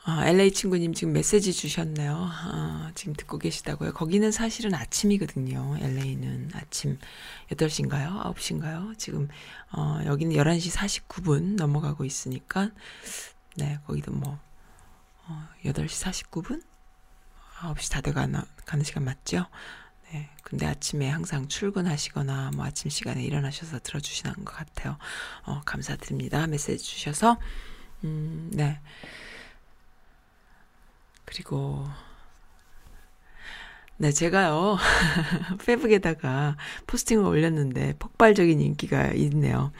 아, 0.04 0.26
LA 0.26 0.50
친구님 0.52 0.94
지금 0.94 1.12
메시지 1.12 1.52
주셨네요. 1.52 2.16
아, 2.18 2.90
지금 2.96 3.12
듣고 3.12 3.38
계시다고요. 3.38 3.92
거기는 3.92 4.32
사실은 4.32 4.74
아침이거든요. 4.74 5.76
LA는 5.78 6.50
아침 6.54 6.98
8시인가요? 7.50 8.20
9시인가요? 8.34 8.98
지금, 8.98 9.28
어, 9.70 10.00
여기는 10.04 10.34
11시 10.34 10.76
49분 10.76 11.54
넘어가고 11.54 12.04
있으니까, 12.04 12.70
네, 13.56 13.78
거기도 13.86 14.10
뭐, 14.10 14.40
어, 15.28 15.48
8시 15.64 16.02
49분? 16.02 16.64
9시 17.60 17.92
다 17.92 18.00
돼가는 18.00 18.42
가는 18.64 18.84
시간 18.84 19.04
맞죠? 19.04 19.46
네. 20.10 20.30
근데 20.42 20.66
아침에 20.66 21.08
항상 21.08 21.46
출근하시거나 21.46 22.50
뭐 22.56 22.66
아침 22.66 22.90
시간에 22.90 23.22
일어나셔서 23.22 23.78
들어주시는 23.78 24.44
것 24.44 24.52
같아요. 24.52 24.98
어, 25.44 25.60
감사드립니다. 25.64 26.48
메시지 26.48 26.82
주셔서. 26.82 27.38
음, 28.02 28.50
네. 28.52 28.80
그리고 31.32 31.86
네, 33.96 34.10
제가요, 34.10 34.76
페북에다가 35.64 36.56
포스팅을 36.86 37.24
올렸는데 37.24 37.94
폭발적인 37.98 38.60
인기가 38.60 39.12
있네요. 39.12 39.72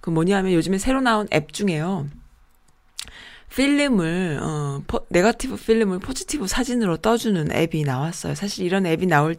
그 0.00 0.10
뭐냐면 0.10 0.52
요즘에 0.52 0.78
새로 0.78 1.00
나온 1.00 1.26
앱 1.32 1.52
중에요. 1.52 2.06
필름을, 3.48 4.38
어, 4.40 4.82
포, 4.86 5.06
네거티브 5.08 5.56
필름을 5.56 5.98
포지티브 5.98 6.46
사진으로 6.46 6.98
떠주는 6.98 7.50
앱이 7.50 7.82
나왔어요. 7.82 8.34
사실 8.36 8.64
이런 8.64 8.86
앱이 8.86 9.06
나올 9.06 9.34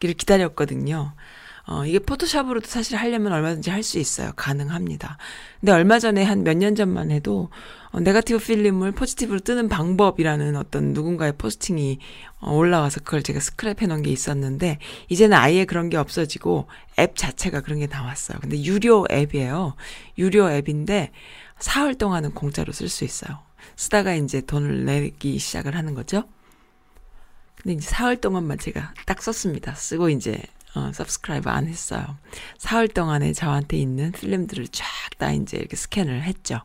기를 0.00 0.14
기다렸거든요. 0.14 1.12
어, 1.64 1.86
이게 1.86 1.98
포토샵으로도 2.00 2.66
사실 2.66 2.96
하려면 2.96 3.32
얼마든지 3.32 3.70
할 3.70 3.82
수 3.84 3.98
있어요. 3.98 4.32
가능합니다. 4.34 5.16
근데 5.60 5.72
얼마 5.72 5.98
전에 6.00 6.24
한 6.24 6.42
몇 6.42 6.56
년 6.56 6.74
전만 6.74 7.10
해도 7.12 7.50
어, 7.92 8.00
네거티브 8.00 8.38
필름을 8.40 8.92
포지티브로 8.92 9.40
뜨는 9.40 9.68
방법이라는 9.68 10.56
어떤 10.56 10.92
누군가의 10.92 11.34
포스팅이 11.38 11.98
어, 12.40 12.52
올라와서 12.54 13.00
그걸 13.00 13.22
제가 13.22 13.38
스크랩해 13.38 13.86
놓은 13.86 14.02
게 14.02 14.10
있었는데 14.10 14.78
이제는 15.08 15.36
아예 15.36 15.64
그런 15.64 15.88
게 15.88 15.96
없어지고 15.96 16.66
앱 16.98 17.14
자체가 17.16 17.60
그런 17.60 17.78
게 17.78 17.86
나왔어요. 17.86 18.38
근데 18.40 18.60
유료 18.64 19.04
앱이에요. 19.10 19.74
유료 20.18 20.50
앱인데 20.50 21.10
사흘 21.60 21.94
동안은 21.94 22.32
공짜로 22.32 22.72
쓸 22.72 22.88
수 22.88 23.04
있어요. 23.04 23.38
쓰다가 23.76 24.14
이제 24.14 24.40
돈을 24.40 24.84
내기 24.84 25.38
시작을 25.38 25.76
하는 25.76 25.94
거죠. 25.94 26.24
근데 27.56 27.74
이제 27.74 27.88
사흘 27.88 28.16
동안만 28.20 28.58
제가 28.58 28.94
딱 29.06 29.22
썼습니다. 29.22 29.74
쓰고 29.74 30.08
이제 30.10 30.42
어, 30.74 30.90
subscribe 30.92 31.50
안 31.50 31.66
했어요. 31.66 32.16
사흘 32.58 32.88
동안에 32.88 33.32
저한테 33.32 33.76
있는 33.76 34.12
필름들을 34.12 34.68
쫙 34.68 34.86
다 35.18 35.30
이제 35.30 35.56
이렇게 35.56 35.76
스캔을 35.76 36.22
했죠. 36.22 36.60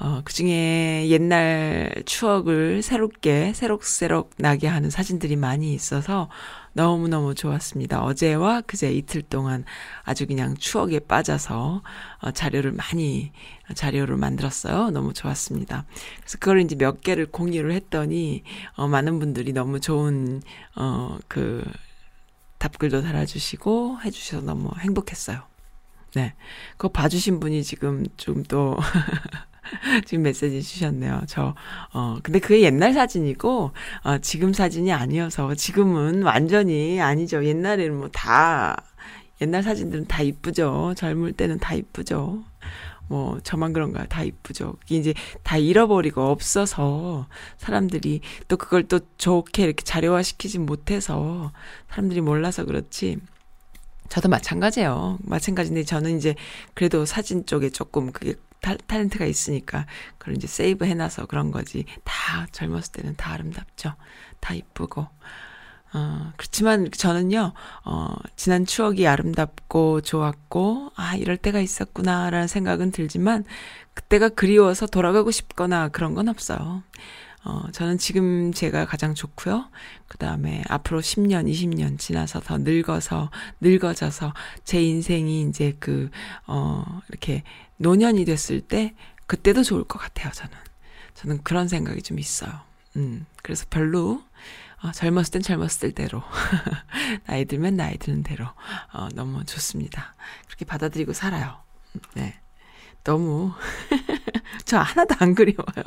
어, 0.00 0.20
그 0.24 0.32
중에 0.32 1.08
옛날 1.08 2.02
추억을 2.06 2.82
새롭게, 2.82 3.52
새록새록 3.52 4.30
나게 4.36 4.68
하는 4.68 4.90
사진들이 4.90 5.34
많이 5.34 5.74
있어서 5.74 6.28
너무너무 6.72 7.34
좋았습니다. 7.34 8.04
어제와 8.04 8.60
그제 8.60 8.92
이틀 8.92 9.22
동안 9.22 9.64
아주 10.04 10.26
그냥 10.26 10.54
추억에 10.56 11.00
빠져서 11.00 11.82
어, 12.20 12.30
자료를 12.30 12.72
많이, 12.72 13.32
자료를 13.74 14.16
만들었어요. 14.16 14.90
너무 14.90 15.14
좋았습니다. 15.14 15.84
그래서 16.20 16.38
그걸 16.38 16.60
이제 16.60 16.76
몇 16.76 17.00
개를 17.00 17.26
공유를 17.26 17.72
했더니, 17.72 18.44
어, 18.74 18.86
많은 18.86 19.18
분들이 19.18 19.52
너무 19.52 19.80
좋은, 19.80 20.42
어, 20.76 21.18
그, 21.26 21.64
답글도 22.58 23.02
달아주시고 23.02 24.00
해주셔서 24.04 24.44
너무 24.44 24.70
행복했어요. 24.78 25.42
네. 26.14 26.34
그거 26.72 26.88
봐주신 26.88 27.40
분이 27.40 27.62
지금 27.62 28.06
좀 28.16 28.42
또, 28.44 28.76
지금 30.06 30.22
메시지 30.22 30.62
주셨네요. 30.62 31.22
저, 31.26 31.54
어, 31.92 32.18
근데 32.22 32.38
그게 32.38 32.62
옛날 32.62 32.94
사진이고, 32.94 33.72
어, 34.04 34.18
지금 34.18 34.52
사진이 34.52 34.92
아니어서, 34.92 35.54
지금은 35.54 36.22
완전히 36.22 37.00
아니죠. 37.00 37.44
옛날에는 37.44 37.96
뭐 37.96 38.08
다, 38.08 38.82
옛날 39.40 39.62
사진들은 39.62 40.06
다 40.06 40.22
이쁘죠. 40.22 40.94
젊을 40.96 41.32
때는 41.32 41.58
다 41.58 41.74
이쁘죠. 41.74 42.42
뭐, 43.08 43.40
저만 43.42 43.72
그런가요? 43.72 44.06
다 44.06 44.22
이쁘죠. 44.22 44.76
이게 44.86 44.96
이제 44.96 45.14
다 45.42 45.56
잃어버리고 45.56 46.22
없어서 46.22 47.26
사람들이 47.56 48.20
또 48.48 48.56
그걸 48.56 48.84
또 48.84 49.00
좋게 49.16 49.64
이렇게 49.64 49.82
자료화 49.82 50.22
시키지 50.22 50.58
못해서 50.58 51.52
사람들이 51.90 52.20
몰라서 52.20 52.64
그렇지. 52.64 53.18
저도 54.08 54.28
마찬가지예요. 54.28 55.18
마찬가지인데 55.22 55.84
저는 55.84 56.16
이제 56.16 56.34
그래도 56.74 57.04
사진 57.04 57.44
쪽에 57.44 57.70
조금 57.70 58.12
그게 58.12 58.34
타, 58.60 58.74
탤런트가 58.74 59.28
있으니까 59.28 59.86
그걸 60.18 60.36
이제 60.36 60.46
세이브 60.46 60.84
해놔서 60.84 61.26
그런 61.26 61.50
거지. 61.50 61.84
다 62.04 62.46
젊었을 62.52 62.92
때는 62.92 63.16
다 63.16 63.32
아름답죠. 63.32 63.94
다 64.40 64.54
이쁘고. 64.54 65.06
어, 65.94 66.32
그렇지만 66.36 66.90
저는요, 66.90 67.52
어, 67.84 68.14
지난 68.36 68.66
추억이 68.66 69.06
아름답고 69.06 70.02
좋았고, 70.02 70.92
아, 70.96 71.16
이럴 71.16 71.36
때가 71.36 71.60
있었구나라는 71.60 72.46
생각은 72.46 72.90
들지만, 72.90 73.44
그때가 73.94 74.28
그리워서 74.30 74.86
돌아가고 74.86 75.30
싶거나 75.30 75.88
그런 75.88 76.14
건 76.14 76.28
없어요. 76.28 76.82
어, 77.44 77.62
저는 77.72 77.98
지금 77.98 78.52
제가 78.52 78.84
가장 78.84 79.14
좋고요. 79.14 79.70
그 80.06 80.18
다음에 80.18 80.62
앞으로 80.68 81.00
10년, 81.00 81.50
20년 81.50 81.98
지나서 81.98 82.40
더 82.40 82.58
늙어서, 82.58 83.30
늙어져서 83.60 84.34
제 84.64 84.82
인생이 84.82 85.42
이제 85.48 85.74
그, 85.80 86.10
어, 86.46 86.84
이렇게 87.08 87.44
노년이 87.78 88.24
됐을 88.26 88.60
때, 88.60 88.94
그때도 89.26 89.62
좋을 89.62 89.84
것 89.84 89.98
같아요, 89.98 90.32
저는. 90.32 90.52
저는 91.14 91.42
그런 91.42 91.68
생각이 91.68 92.02
좀 92.02 92.18
있어요. 92.18 92.52
음, 92.96 93.24
그래서 93.42 93.64
별로, 93.70 94.22
어, 94.82 94.92
젊었을 94.92 95.32
땐 95.32 95.42
젊었을 95.42 95.92
대로. 95.92 96.22
나이 97.26 97.44
들면 97.44 97.76
나이 97.76 97.98
드는 97.98 98.22
대로. 98.22 98.46
어, 98.92 99.08
너무 99.14 99.44
좋습니다. 99.44 100.14
그렇게 100.46 100.64
받아들이고 100.64 101.12
살아요. 101.12 101.60
네. 102.14 102.38
너무, 103.02 103.52
저 104.64 104.78
하나도 104.78 105.16
안 105.18 105.34
그리워요. 105.34 105.84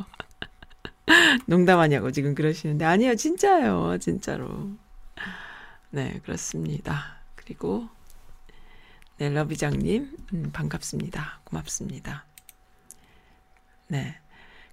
농담하냐고 1.46 2.12
지금 2.12 2.36
그러시는데, 2.36 2.86
아니요, 2.86 3.16
진짜요. 3.16 3.98
진짜로. 4.00 4.72
네, 5.90 6.20
그렇습니다. 6.24 7.18
그리고, 7.36 7.88
네, 9.18 9.30
러비장님, 9.30 10.18
음, 10.34 10.50
반갑습니다. 10.52 11.42
고맙습니다. 11.44 12.26
네. 13.88 14.21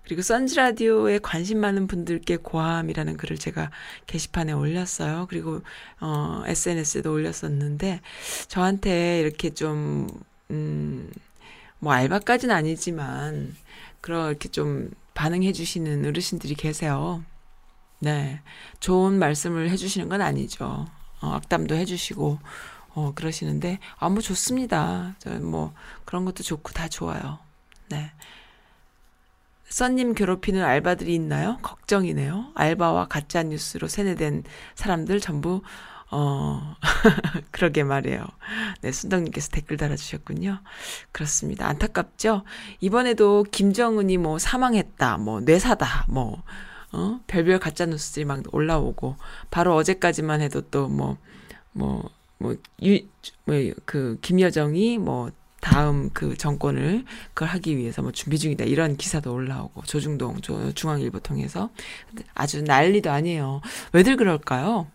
그리고 0.09 0.23
선즈라디오에 0.23 1.19
관심 1.19 1.61
많은 1.61 1.87
분들께 1.87 2.39
고함이라는 2.39 3.19
글을 3.19 3.37
제가 3.37 3.71
게시판에 4.07 4.53
올렸어요. 4.53 5.27
그리고, 5.29 5.61
어, 6.01 6.43
SNS에도 6.47 7.13
올렸었는데, 7.13 8.01
저한테 8.49 9.21
이렇게 9.21 9.51
좀, 9.51 10.09
음, 10.51 11.13
뭐 11.79 11.93
알바까지는 11.93 12.55
아니지만, 12.55 13.55
그렇게 14.01 14.49
좀 14.49 14.91
반응해 15.13 15.53
주시는 15.53 16.07
어르신들이 16.07 16.55
계세요. 16.55 17.23
네. 17.99 18.41
좋은 18.81 19.19
말씀을 19.19 19.69
해 19.69 19.77
주시는 19.77 20.09
건 20.09 20.23
아니죠. 20.23 20.87
어, 21.21 21.33
악담도 21.35 21.75
해 21.75 21.85
주시고, 21.85 22.39
어, 22.95 23.13
그러시는데, 23.15 23.79
아, 23.99 24.09
뭐 24.09 24.23
좋습니다. 24.23 25.17
저 25.19 25.39
뭐, 25.41 25.75
그런 26.07 26.25
것도 26.25 26.43
좋고 26.45 26.73
다 26.73 26.89
좋아요. 26.89 27.41
네. 27.91 28.11
써님 29.69 30.15
괴롭히는 30.15 30.65
알바들이 30.65 31.15
있나요? 31.15 31.59
걱정이네요. 31.63 32.53
알바와 32.55 33.09
가짜 33.09 33.43
뉴스로 33.43 33.89
세뇌된 33.89 34.45
사람들 34.75 35.21
전부 35.21 35.63
어 36.11 36.75
그러게 37.53 37.85
말이에요. 37.85 38.25
네, 38.81 38.93
순덕님께서 38.93 39.51
댓글 39.51 39.77
달아주셨군요. 39.77 40.61
그렇습니다. 41.13 41.69
안타깝죠? 41.69 42.45
이번에도 42.81 43.45
김정은이 43.51 44.17
뭐 44.17 44.39
사망했다, 44.39 45.19
뭐 45.19 45.41
뇌사다, 45.41 46.07
뭐 46.09 46.43
어? 46.93 47.21
별별 47.27 47.59
가짜 47.59 47.85
뉴스들이 47.85 48.25
막 48.25 48.43
올라오고 48.53 49.17
바로 49.51 49.75
어제까지만 49.77 50.41
해도 50.41 50.63
또 50.63 50.89
뭐 50.89 51.19
뭐 51.79 52.11
뭐유뭐그 52.39 54.19
김여정이 54.23 54.99
뭐 54.99 55.31
다음 55.61 56.11
그 56.11 56.37
정권을 56.37 57.05
그걸 57.35 57.49
하기 57.49 57.77
위해서 57.77 58.01
뭐 58.03 58.13
준비 58.13 58.39
중이다 58.39 58.65
이런 58.65 58.97
기사도 58.97 59.33
올라오고 59.33 59.83
조중동 59.83 60.41
조, 60.41 60.73
중앙일보 60.73 61.21
통해서 61.21 61.71
아주 62.35 62.63
난리도 62.63 63.11
아니에요. 63.11 63.61
왜들 63.93 64.17
그럴까요? 64.17 64.87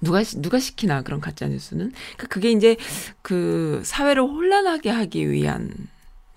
누가 0.00 0.22
시- 0.24 0.40
누가 0.40 0.58
시키나 0.58 1.02
그런 1.02 1.20
가짜 1.20 1.46
뉴스는 1.48 1.92
그 2.16 2.26
그게 2.28 2.50
이제 2.50 2.76
그 3.22 3.82
사회를 3.84 4.22
혼란하게 4.22 4.90
하기 4.90 5.30
위한 5.30 5.88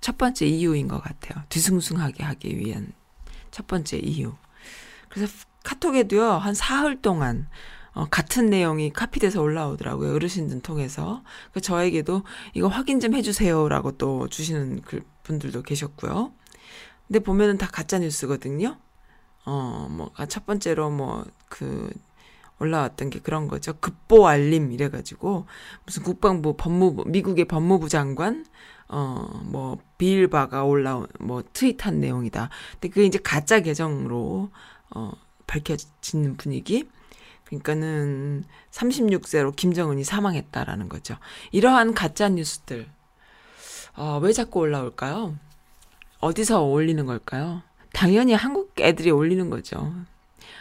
첫 0.01 0.17
번째 0.17 0.45
이유인 0.45 0.88
것 0.89 1.01
같아요. 1.01 1.43
뒤숭숭하게 1.49 2.23
하기 2.23 2.57
위한 2.57 2.91
첫 3.51 3.67
번째 3.67 3.97
이유. 3.97 4.34
그래서 5.07 5.31
카톡에도요 5.63 6.31
한 6.34 6.53
사흘 6.53 7.01
동안 7.01 7.47
어, 7.93 8.05
같은 8.09 8.47
내용이 8.47 8.91
카피돼서 8.91 9.41
올라오더라고요. 9.41 10.15
어르신들 10.15 10.61
통해서. 10.61 11.23
그 11.53 11.61
저에게도 11.61 12.23
이거 12.53 12.67
확인 12.67 12.99
좀 12.99 13.13
해주세요라고 13.13 13.97
또 13.97 14.27
주시는 14.27 14.81
그 14.81 15.03
분들도 15.23 15.61
계셨고요. 15.61 16.33
근데 17.07 17.19
보면은 17.19 17.57
다 17.57 17.67
가짜 17.71 17.99
뉴스거든요. 17.99 18.77
어, 19.45 19.87
뭐, 19.89 20.11
아, 20.15 20.25
첫 20.25 20.45
번째로 20.45 20.89
뭐, 20.89 21.25
그, 21.49 21.91
올라왔던 22.59 23.09
게 23.09 23.19
그런 23.19 23.47
거죠. 23.47 23.73
급보 23.79 24.27
알림 24.27 24.71
이래가지고, 24.71 25.45
무슨 25.85 26.03
국방부 26.03 26.55
법무부, 26.55 27.05
미국의 27.07 27.45
법무부 27.45 27.89
장관, 27.89 28.45
어, 28.87 29.41
뭐, 29.43 29.77
비일바가 29.97 30.63
올라온, 30.63 31.07
뭐, 31.19 31.43
트윗한 31.51 31.99
내용이다. 31.99 32.49
근데 32.73 32.87
그게 32.87 33.05
이제 33.05 33.19
가짜 33.21 33.59
계정으로, 33.59 34.49
어, 34.95 35.11
밝혀지는 35.45 36.37
분위기. 36.37 36.89
그러니까는 37.60 38.45
36세로 38.72 39.56
김정은이 39.56 40.04
사망했다라는 40.04 40.89
거죠. 40.89 41.18
이러한 41.51 41.93
가짜 41.93 42.30
뉴스들, 42.30 42.88
어, 43.95 44.20
왜 44.22 44.34
자꾸 44.34 44.60
올라올까요? 44.60 45.36
어디서 46.20 46.64
올리는 46.64 47.06
걸까요? 47.06 47.62
당연히 47.93 48.34
한국 48.34 48.74
애들이 48.80 49.12
올리는 49.12 49.49
거죠. 49.49 49.93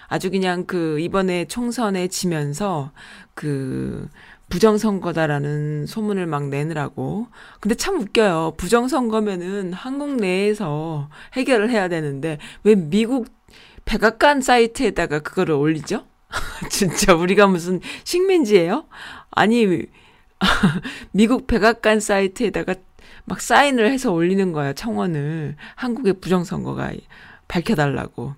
아주 0.08 0.30
그냥 0.30 0.66
그 0.66 1.00
이번에 1.00 1.46
총선에 1.46 2.08
지면서 2.08 2.90
그 3.34 4.08
부정선거다라는 4.50 5.86
소문을 5.86 6.26
막 6.26 6.48
내느라고. 6.48 7.28
근데 7.60 7.74
참 7.74 7.98
웃겨요. 7.98 8.54
부정선거면은 8.58 9.72
한국 9.72 10.16
내에서 10.16 11.08
해결을 11.32 11.70
해야 11.70 11.88
되는데 11.88 12.36
왜 12.62 12.74
미국 12.74 13.28
백악관 13.86 14.42
사이트에다가 14.42 15.20
그거를 15.20 15.54
올리죠? 15.54 16.04
진짜 16.70 17.14
우리가 17.14 17.46
무슨 17.46 17.80
식민지예요? 18.04 18.86
아니 19.30 19.86
미국 21.12 21.46
백악관 21.46 22.00
사이트에다가 22.00 22.74
막 23.24 23.40
사인을 23.40 23.90
해서 23.90 24.12
올리는 24.12 24.52
거야, 24.52 24.72
청원을. 24.72 25.56
한국의 25.76 26.14
부정선거가 26.14 26.92
밝혀달라고. 27.48 28.34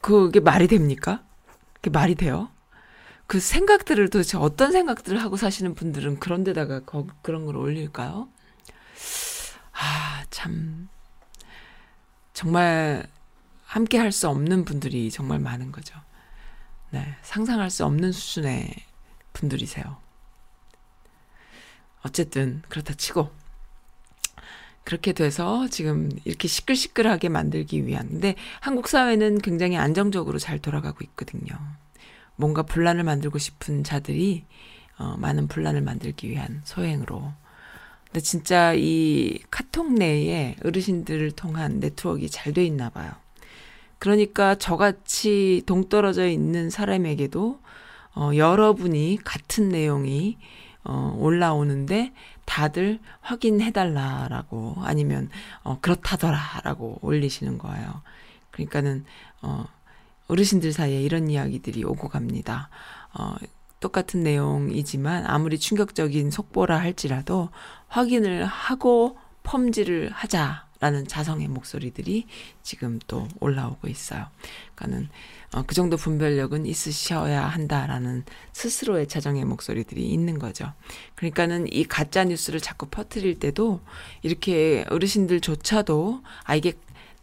그게 0.00 0.40
말이 0.40 0.68
됩니까? 0.68 1.22
그게 1.74 1.90
말이 1.90 2.14
돼요? 2.14 2.50
그 3.26 3.40
생각들을 3.40 4.08
도대체 4.10 4.38
어떤 4.38 4.72
생각들을 4.72 5.20
하고 5.22 5.36
사시는 5.36 5.74
분들은 5.74 6.20
그런 6.20 6.44
데다가 6.44 6.80
거, 6.80 7.06
그런 7.22 7.44
걸 7.46 7.56
올릴까요? 7.56 8.28
아, 9.72 10.24
참. 10.30 10.88
정말 12.32 13.06
함께 13.64 13.98
할 13.98 14.12
수 14.12 14.28
없는 14.28 14.64
분들이 14.64 15.10
정말 15.10 15.38
많은 15.38 15.72
거죠. 15.72 15.98
네. 16.90 17.16
상상할 17.22 17.70
수 17.70 17.84
없는 17.84 18.12
수준의 18.12 18.74
분들이세요. 19.32 19.96
어쨌든, 22.02 22.62
그렇다 22.68 22.94
치고. 22.94 23.30
그렇게 24.84 25.12
돼서 25.12 25.66
지금 25.68 26.08
이렇게 26.24 26.46
시끌시끌하게 26.46 27.28
만들기 27.28 27.86
위한. 27.86 28.08
근데 28.08 28.36
한국 28.60 28.86
사회는 28.88 29.38
굉장히 29.38 29.76
안정적으로 29.76 30.38
잘 30.38 30.60
돌아가고 30.60 30.98
있거든요. 31.02 31.58
뭔가 32.36 32.62
분란을 32.62 33.02
만들고 33.02 33.38
싶은 33.38 33.82
자들이 33.82 34.44
어, 34.98 35.16
많은 35.18 35.48
분란을 35.48 35.80
만들기 35.82 36.30
위한 36.30 36.62
소행으로. 36.64 37.32
근데 38.04 38.20
진짜 38.20 38.72
이 38.74 39.40
카톡 39.50 39.92
내에 39.92 40.56
어르신들을 40.64 41.32
통한 41.32 41.80
네트워크가 41.80 42.28
잘 42.30 42.52
돼 42.52 42.64
있나 42.64 42.88
봐요. 42.90 43.12
그러니까 44.06 44.54
저같이 44.54 45.64
동떨어져 45.66 46.28
있는 46.28 46.70
사람에게도 46.70 47.58
어, 48.14 48.30
여러분이 48.36 49.18
같은 49.24 49.68
내용이 49.68 50.38
어, 50.84 51.16
올라오는데 51.18 52.12
다들 52.44 53.00
확인해달라라고 53.20 54.76
아니면 54.84 55.28
어, 55.64 55.78
그렇다더라라고 55.80 57.00
올리시는 57.02 57.58
거예요. 57.58 58.02
그러니까는 58.52 59.04
어, 59.42 59.64
어르신들 60.28 60.72
사이에 60.72 61.02
이런 61.02 61.28
이야기들이 61.28 61.82
오고 61.82 62.08
갑니다. 62.08 62.68
어, 63.12 63.34
똑같은 63.80 64.22
내용이지만 64.22 65.26
아무리 65.26 65.58
충격적인 65.58 66.30
속보라 66.30 66.78
할지라도 66.78 67.48
확인을 67.88 68.44
하고 68.44 69.18
펌지를 69.42 70.10
하자 70.12 70.65
라는 70.80 71.06
자성의 71.06 71.48
목소리들이 71.48 72.26
지금 72.62 72.98
또 73.06 73.26
올라오고 73.40 73.88
있어요. 73.88 74.26
그러니까는 74.74 75.08
어, 75.54 75.62
그 75.66 75.74
정도 75.74 75.96
분별력은 75.96 76.66
있으셔야 76.66 77.46
한다라는 77.46 78.24
스스로의 78.52 79.08
자정의 79.08 79.44
목소리들이 79.44 80.06
있는 80.06 80.38
거죠. 80.38 80.72
그러니까는 81.14 81.72
이 81.72 81.84
가짜 81.84 82.24
뉴스를 82.24 82.60
자꾸 82.60 82.86
퍼뜨릴 82.86 83.38
때도 83.38 83.80
이렇게 84.22 84.84
어르신들조차도 84.90 86.22
아 86.44 86.54
이게 86.54 86.74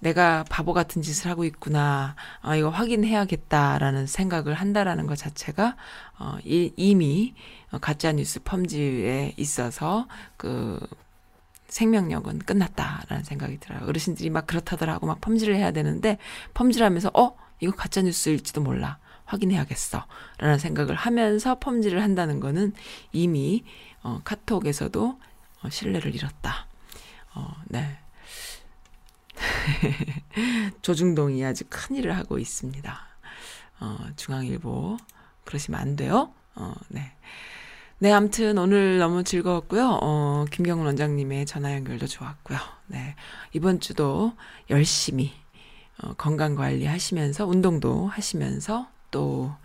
내가 0.03 0.43
바보 0.49 0.73
같은 0.73 1.01
짓을 1.01 1.31
하고 1.31 1.45
있구나. 1.45 2.15
아, 2.41 2.55
이거 2.57 2.69
확인해야겠다라는 2.69 4.05
생각을 4.05 4.53
한다라는 4.53 5.07
것 5.07 5.17
자체가, 5.17 5.77
어, 6.19 6.37
이, 6.43 6.73
이미 6.75 7.33
가짜 7.79 8.11
뉴스 8.11 8.43
펌지에 8.43 9.33
있어서 9.37 10.07
그 10.35 10.77
생명력은 11.73 12.39
끝났다라는 12.39 13.23
생각이 13.23 13.59
들어요. 13.59 13.81
어르신들이 13.87 14.29
막 14.29 14.45
그렇다더라고 14.45 15.07
막 15.07 15.19
펌지를 15.21 15.55
해야 15.55 15.71
되는데, 15.71 16.19
펌지를 16.53 16.85
하면서, 16.85 17.09
어? 17.15 17.35
이거 17.59 17.71
가짜 17.75 18.01
뉴스일지도 18.01 18.61
몰라. 18.61 18.99
확인해야겠어. 19.25 20.05
라는 20.37 20.59
생각을 20.59 20.95
하면서 20.95 21.55
펌지를 21.55 22.03
한다는 22.03 22.39
거는 22.39 22.73
이미, 23.11 23.63
어, 24.03 24.21
카톡에서도 24.23 25.19
어, 25.63 25.69
신뢰를 25.69 26.13
잃었다. 26.13 26.67
어, 27.33 27.55
네. 27.65 27.97
조중동이 30.83 31.43
아주 31.43 31.63
큰 31.69 31.95
일을 31.95 32.15
하고 32.15 32.37
있습니다. 32.37 33.07
어, 33.79 33.97
중앙일보. 34.15 34.97
그러시면 35.45 35.79
안 35.79 35.95
돼요. 35.95 36.31
어, 36.53 36.73
네. 36.89 37.13
네, 38.03 38.11
아무튼 38.11 38.57
오늘 38.57 38.97
너무 38.97 39.23
즐거웠고요. 39.23 39.99
어, 40.01 40.43
김경훈 40.51 40.85
원장님의 40.87 41.45
전화 41.45 41.73
연결도 41.73 42.05
좋았고요. 42.05 42.59
네. 42.87 43.15
이번 43.53 43.79
주도 43.79 44.33
열심히 44.69 45.31
어, 45.99 46.13
건강 46.15 46.55
관리 46.55 46.85
하시면서 46.85 47.45
운동도 47.45 48.07
하시면서 48.07 48.89
또 49.09 49.55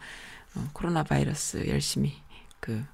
어, 0.54 0.68
코로나 0.72 1.02
바이러스 1.02 1.66
열심히 1.66 2.14
그 2.60 2.84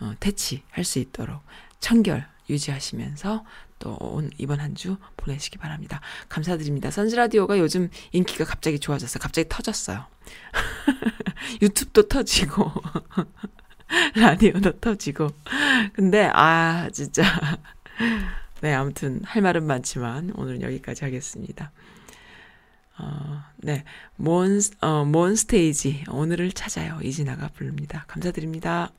어, 0.00 0.14
퇴치할 0.18 0.82
수 0.82 0.98
있도록 0.98 1.42
청결 1.78 2.26
유지하시면서 2.50 3.44
또 3.78 3.96
온, 4.00 4.32
이번 4.36 4.58
한 4.58 4.74
주 4.74 4.96
보내시기 5.16 5.58
바랍니다. 5.58 6.00
감사드립니다. 6.28 6.90
선즈라디오가 6.90 7.56
요즘 7.60 7.88
인기가 8.10 8.44
갑자기 8.44 8.80
좋아졌어요. 8.80 9.20
갑자기 9.20 9.48
터졌어요. 9.48 10.06
유튜브도 11.62 12.08
터지고, 12.08 12.72
라디오도 14.16 14.80
터지고. 14.80 15.30
근데, 15.92 16.30
아, 16.32 16.88
진짜. 16.92 17.22
네, 18.60 18.74
아무튼 18.74 19.22
할 19.24 19.42
말은 19.42 19.64
많지만 19.64 20.32
오늘은 20.34 20.62
여기까지 20.62 21.04
하겠습니다. 21.04 21.72
어, 22.98 23.44
네. 23.58 23.84
몬, 24.16 24.60
어, 24.80 25.04
몬 25.04 25.36
스테이지. 25.36 26.04
오늘을 26.10 26.52
찾아요. 26.52 26.98
이진아가 27.02 27.48
부릅니다. 27.48 28.04
감사드립니다. 28.08 28.90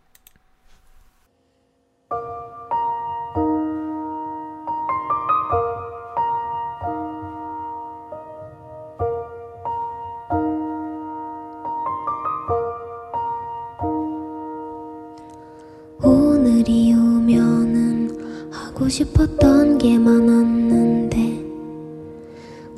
싶었던 18.90 19.78
게 19.78 19.98
많았는데 19.98 21.46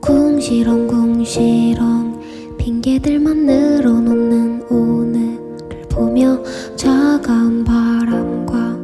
궁시렁 0.01 0.87
궁시렁 0.87 2.19
핑계들만 2.57 3.45
늘어놓는 3.45 4.63
오늘을 4.69 5.83
보며 5.89 6.41
차가운 6.75 7.63
바람과 7.63 8.77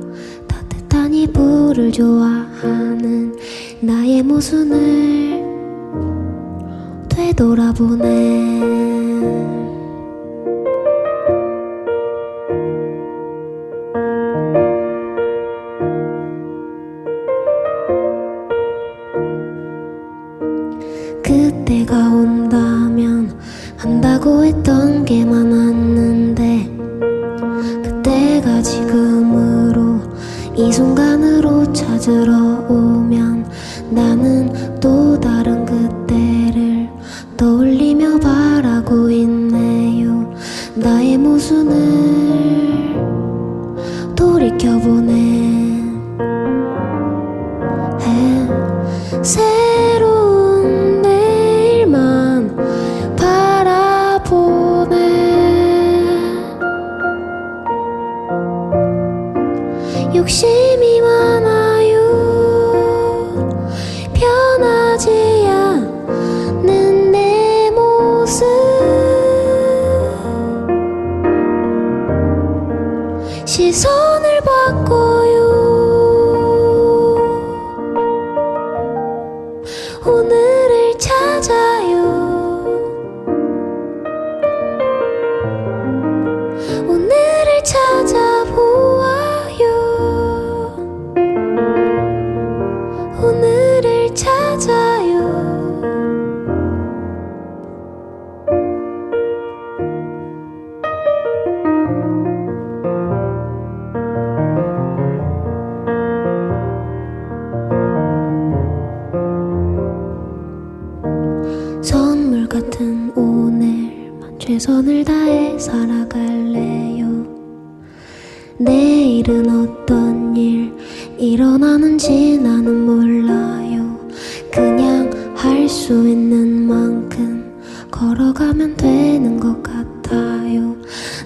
따뜻한 0.47 1.13
이불을 1.13 1.91
좋아하는 1.91 3.35
나의 3.81 4.23
모순을 4.23 5.43
되돌아보네 7.09 8.86
게 25.07 25.23
많았는데 25.23 26.69
그때가 27.81 28.61
지금으로 28.61 30.01
이 30.53 30.69
순간으로 30.69 31.71
찾으러 31.71 32.56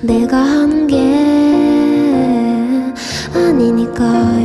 내가 0.03 0.37
하는 0.37 0.87
게 0.87 0.97
아니니까 3.35 4.40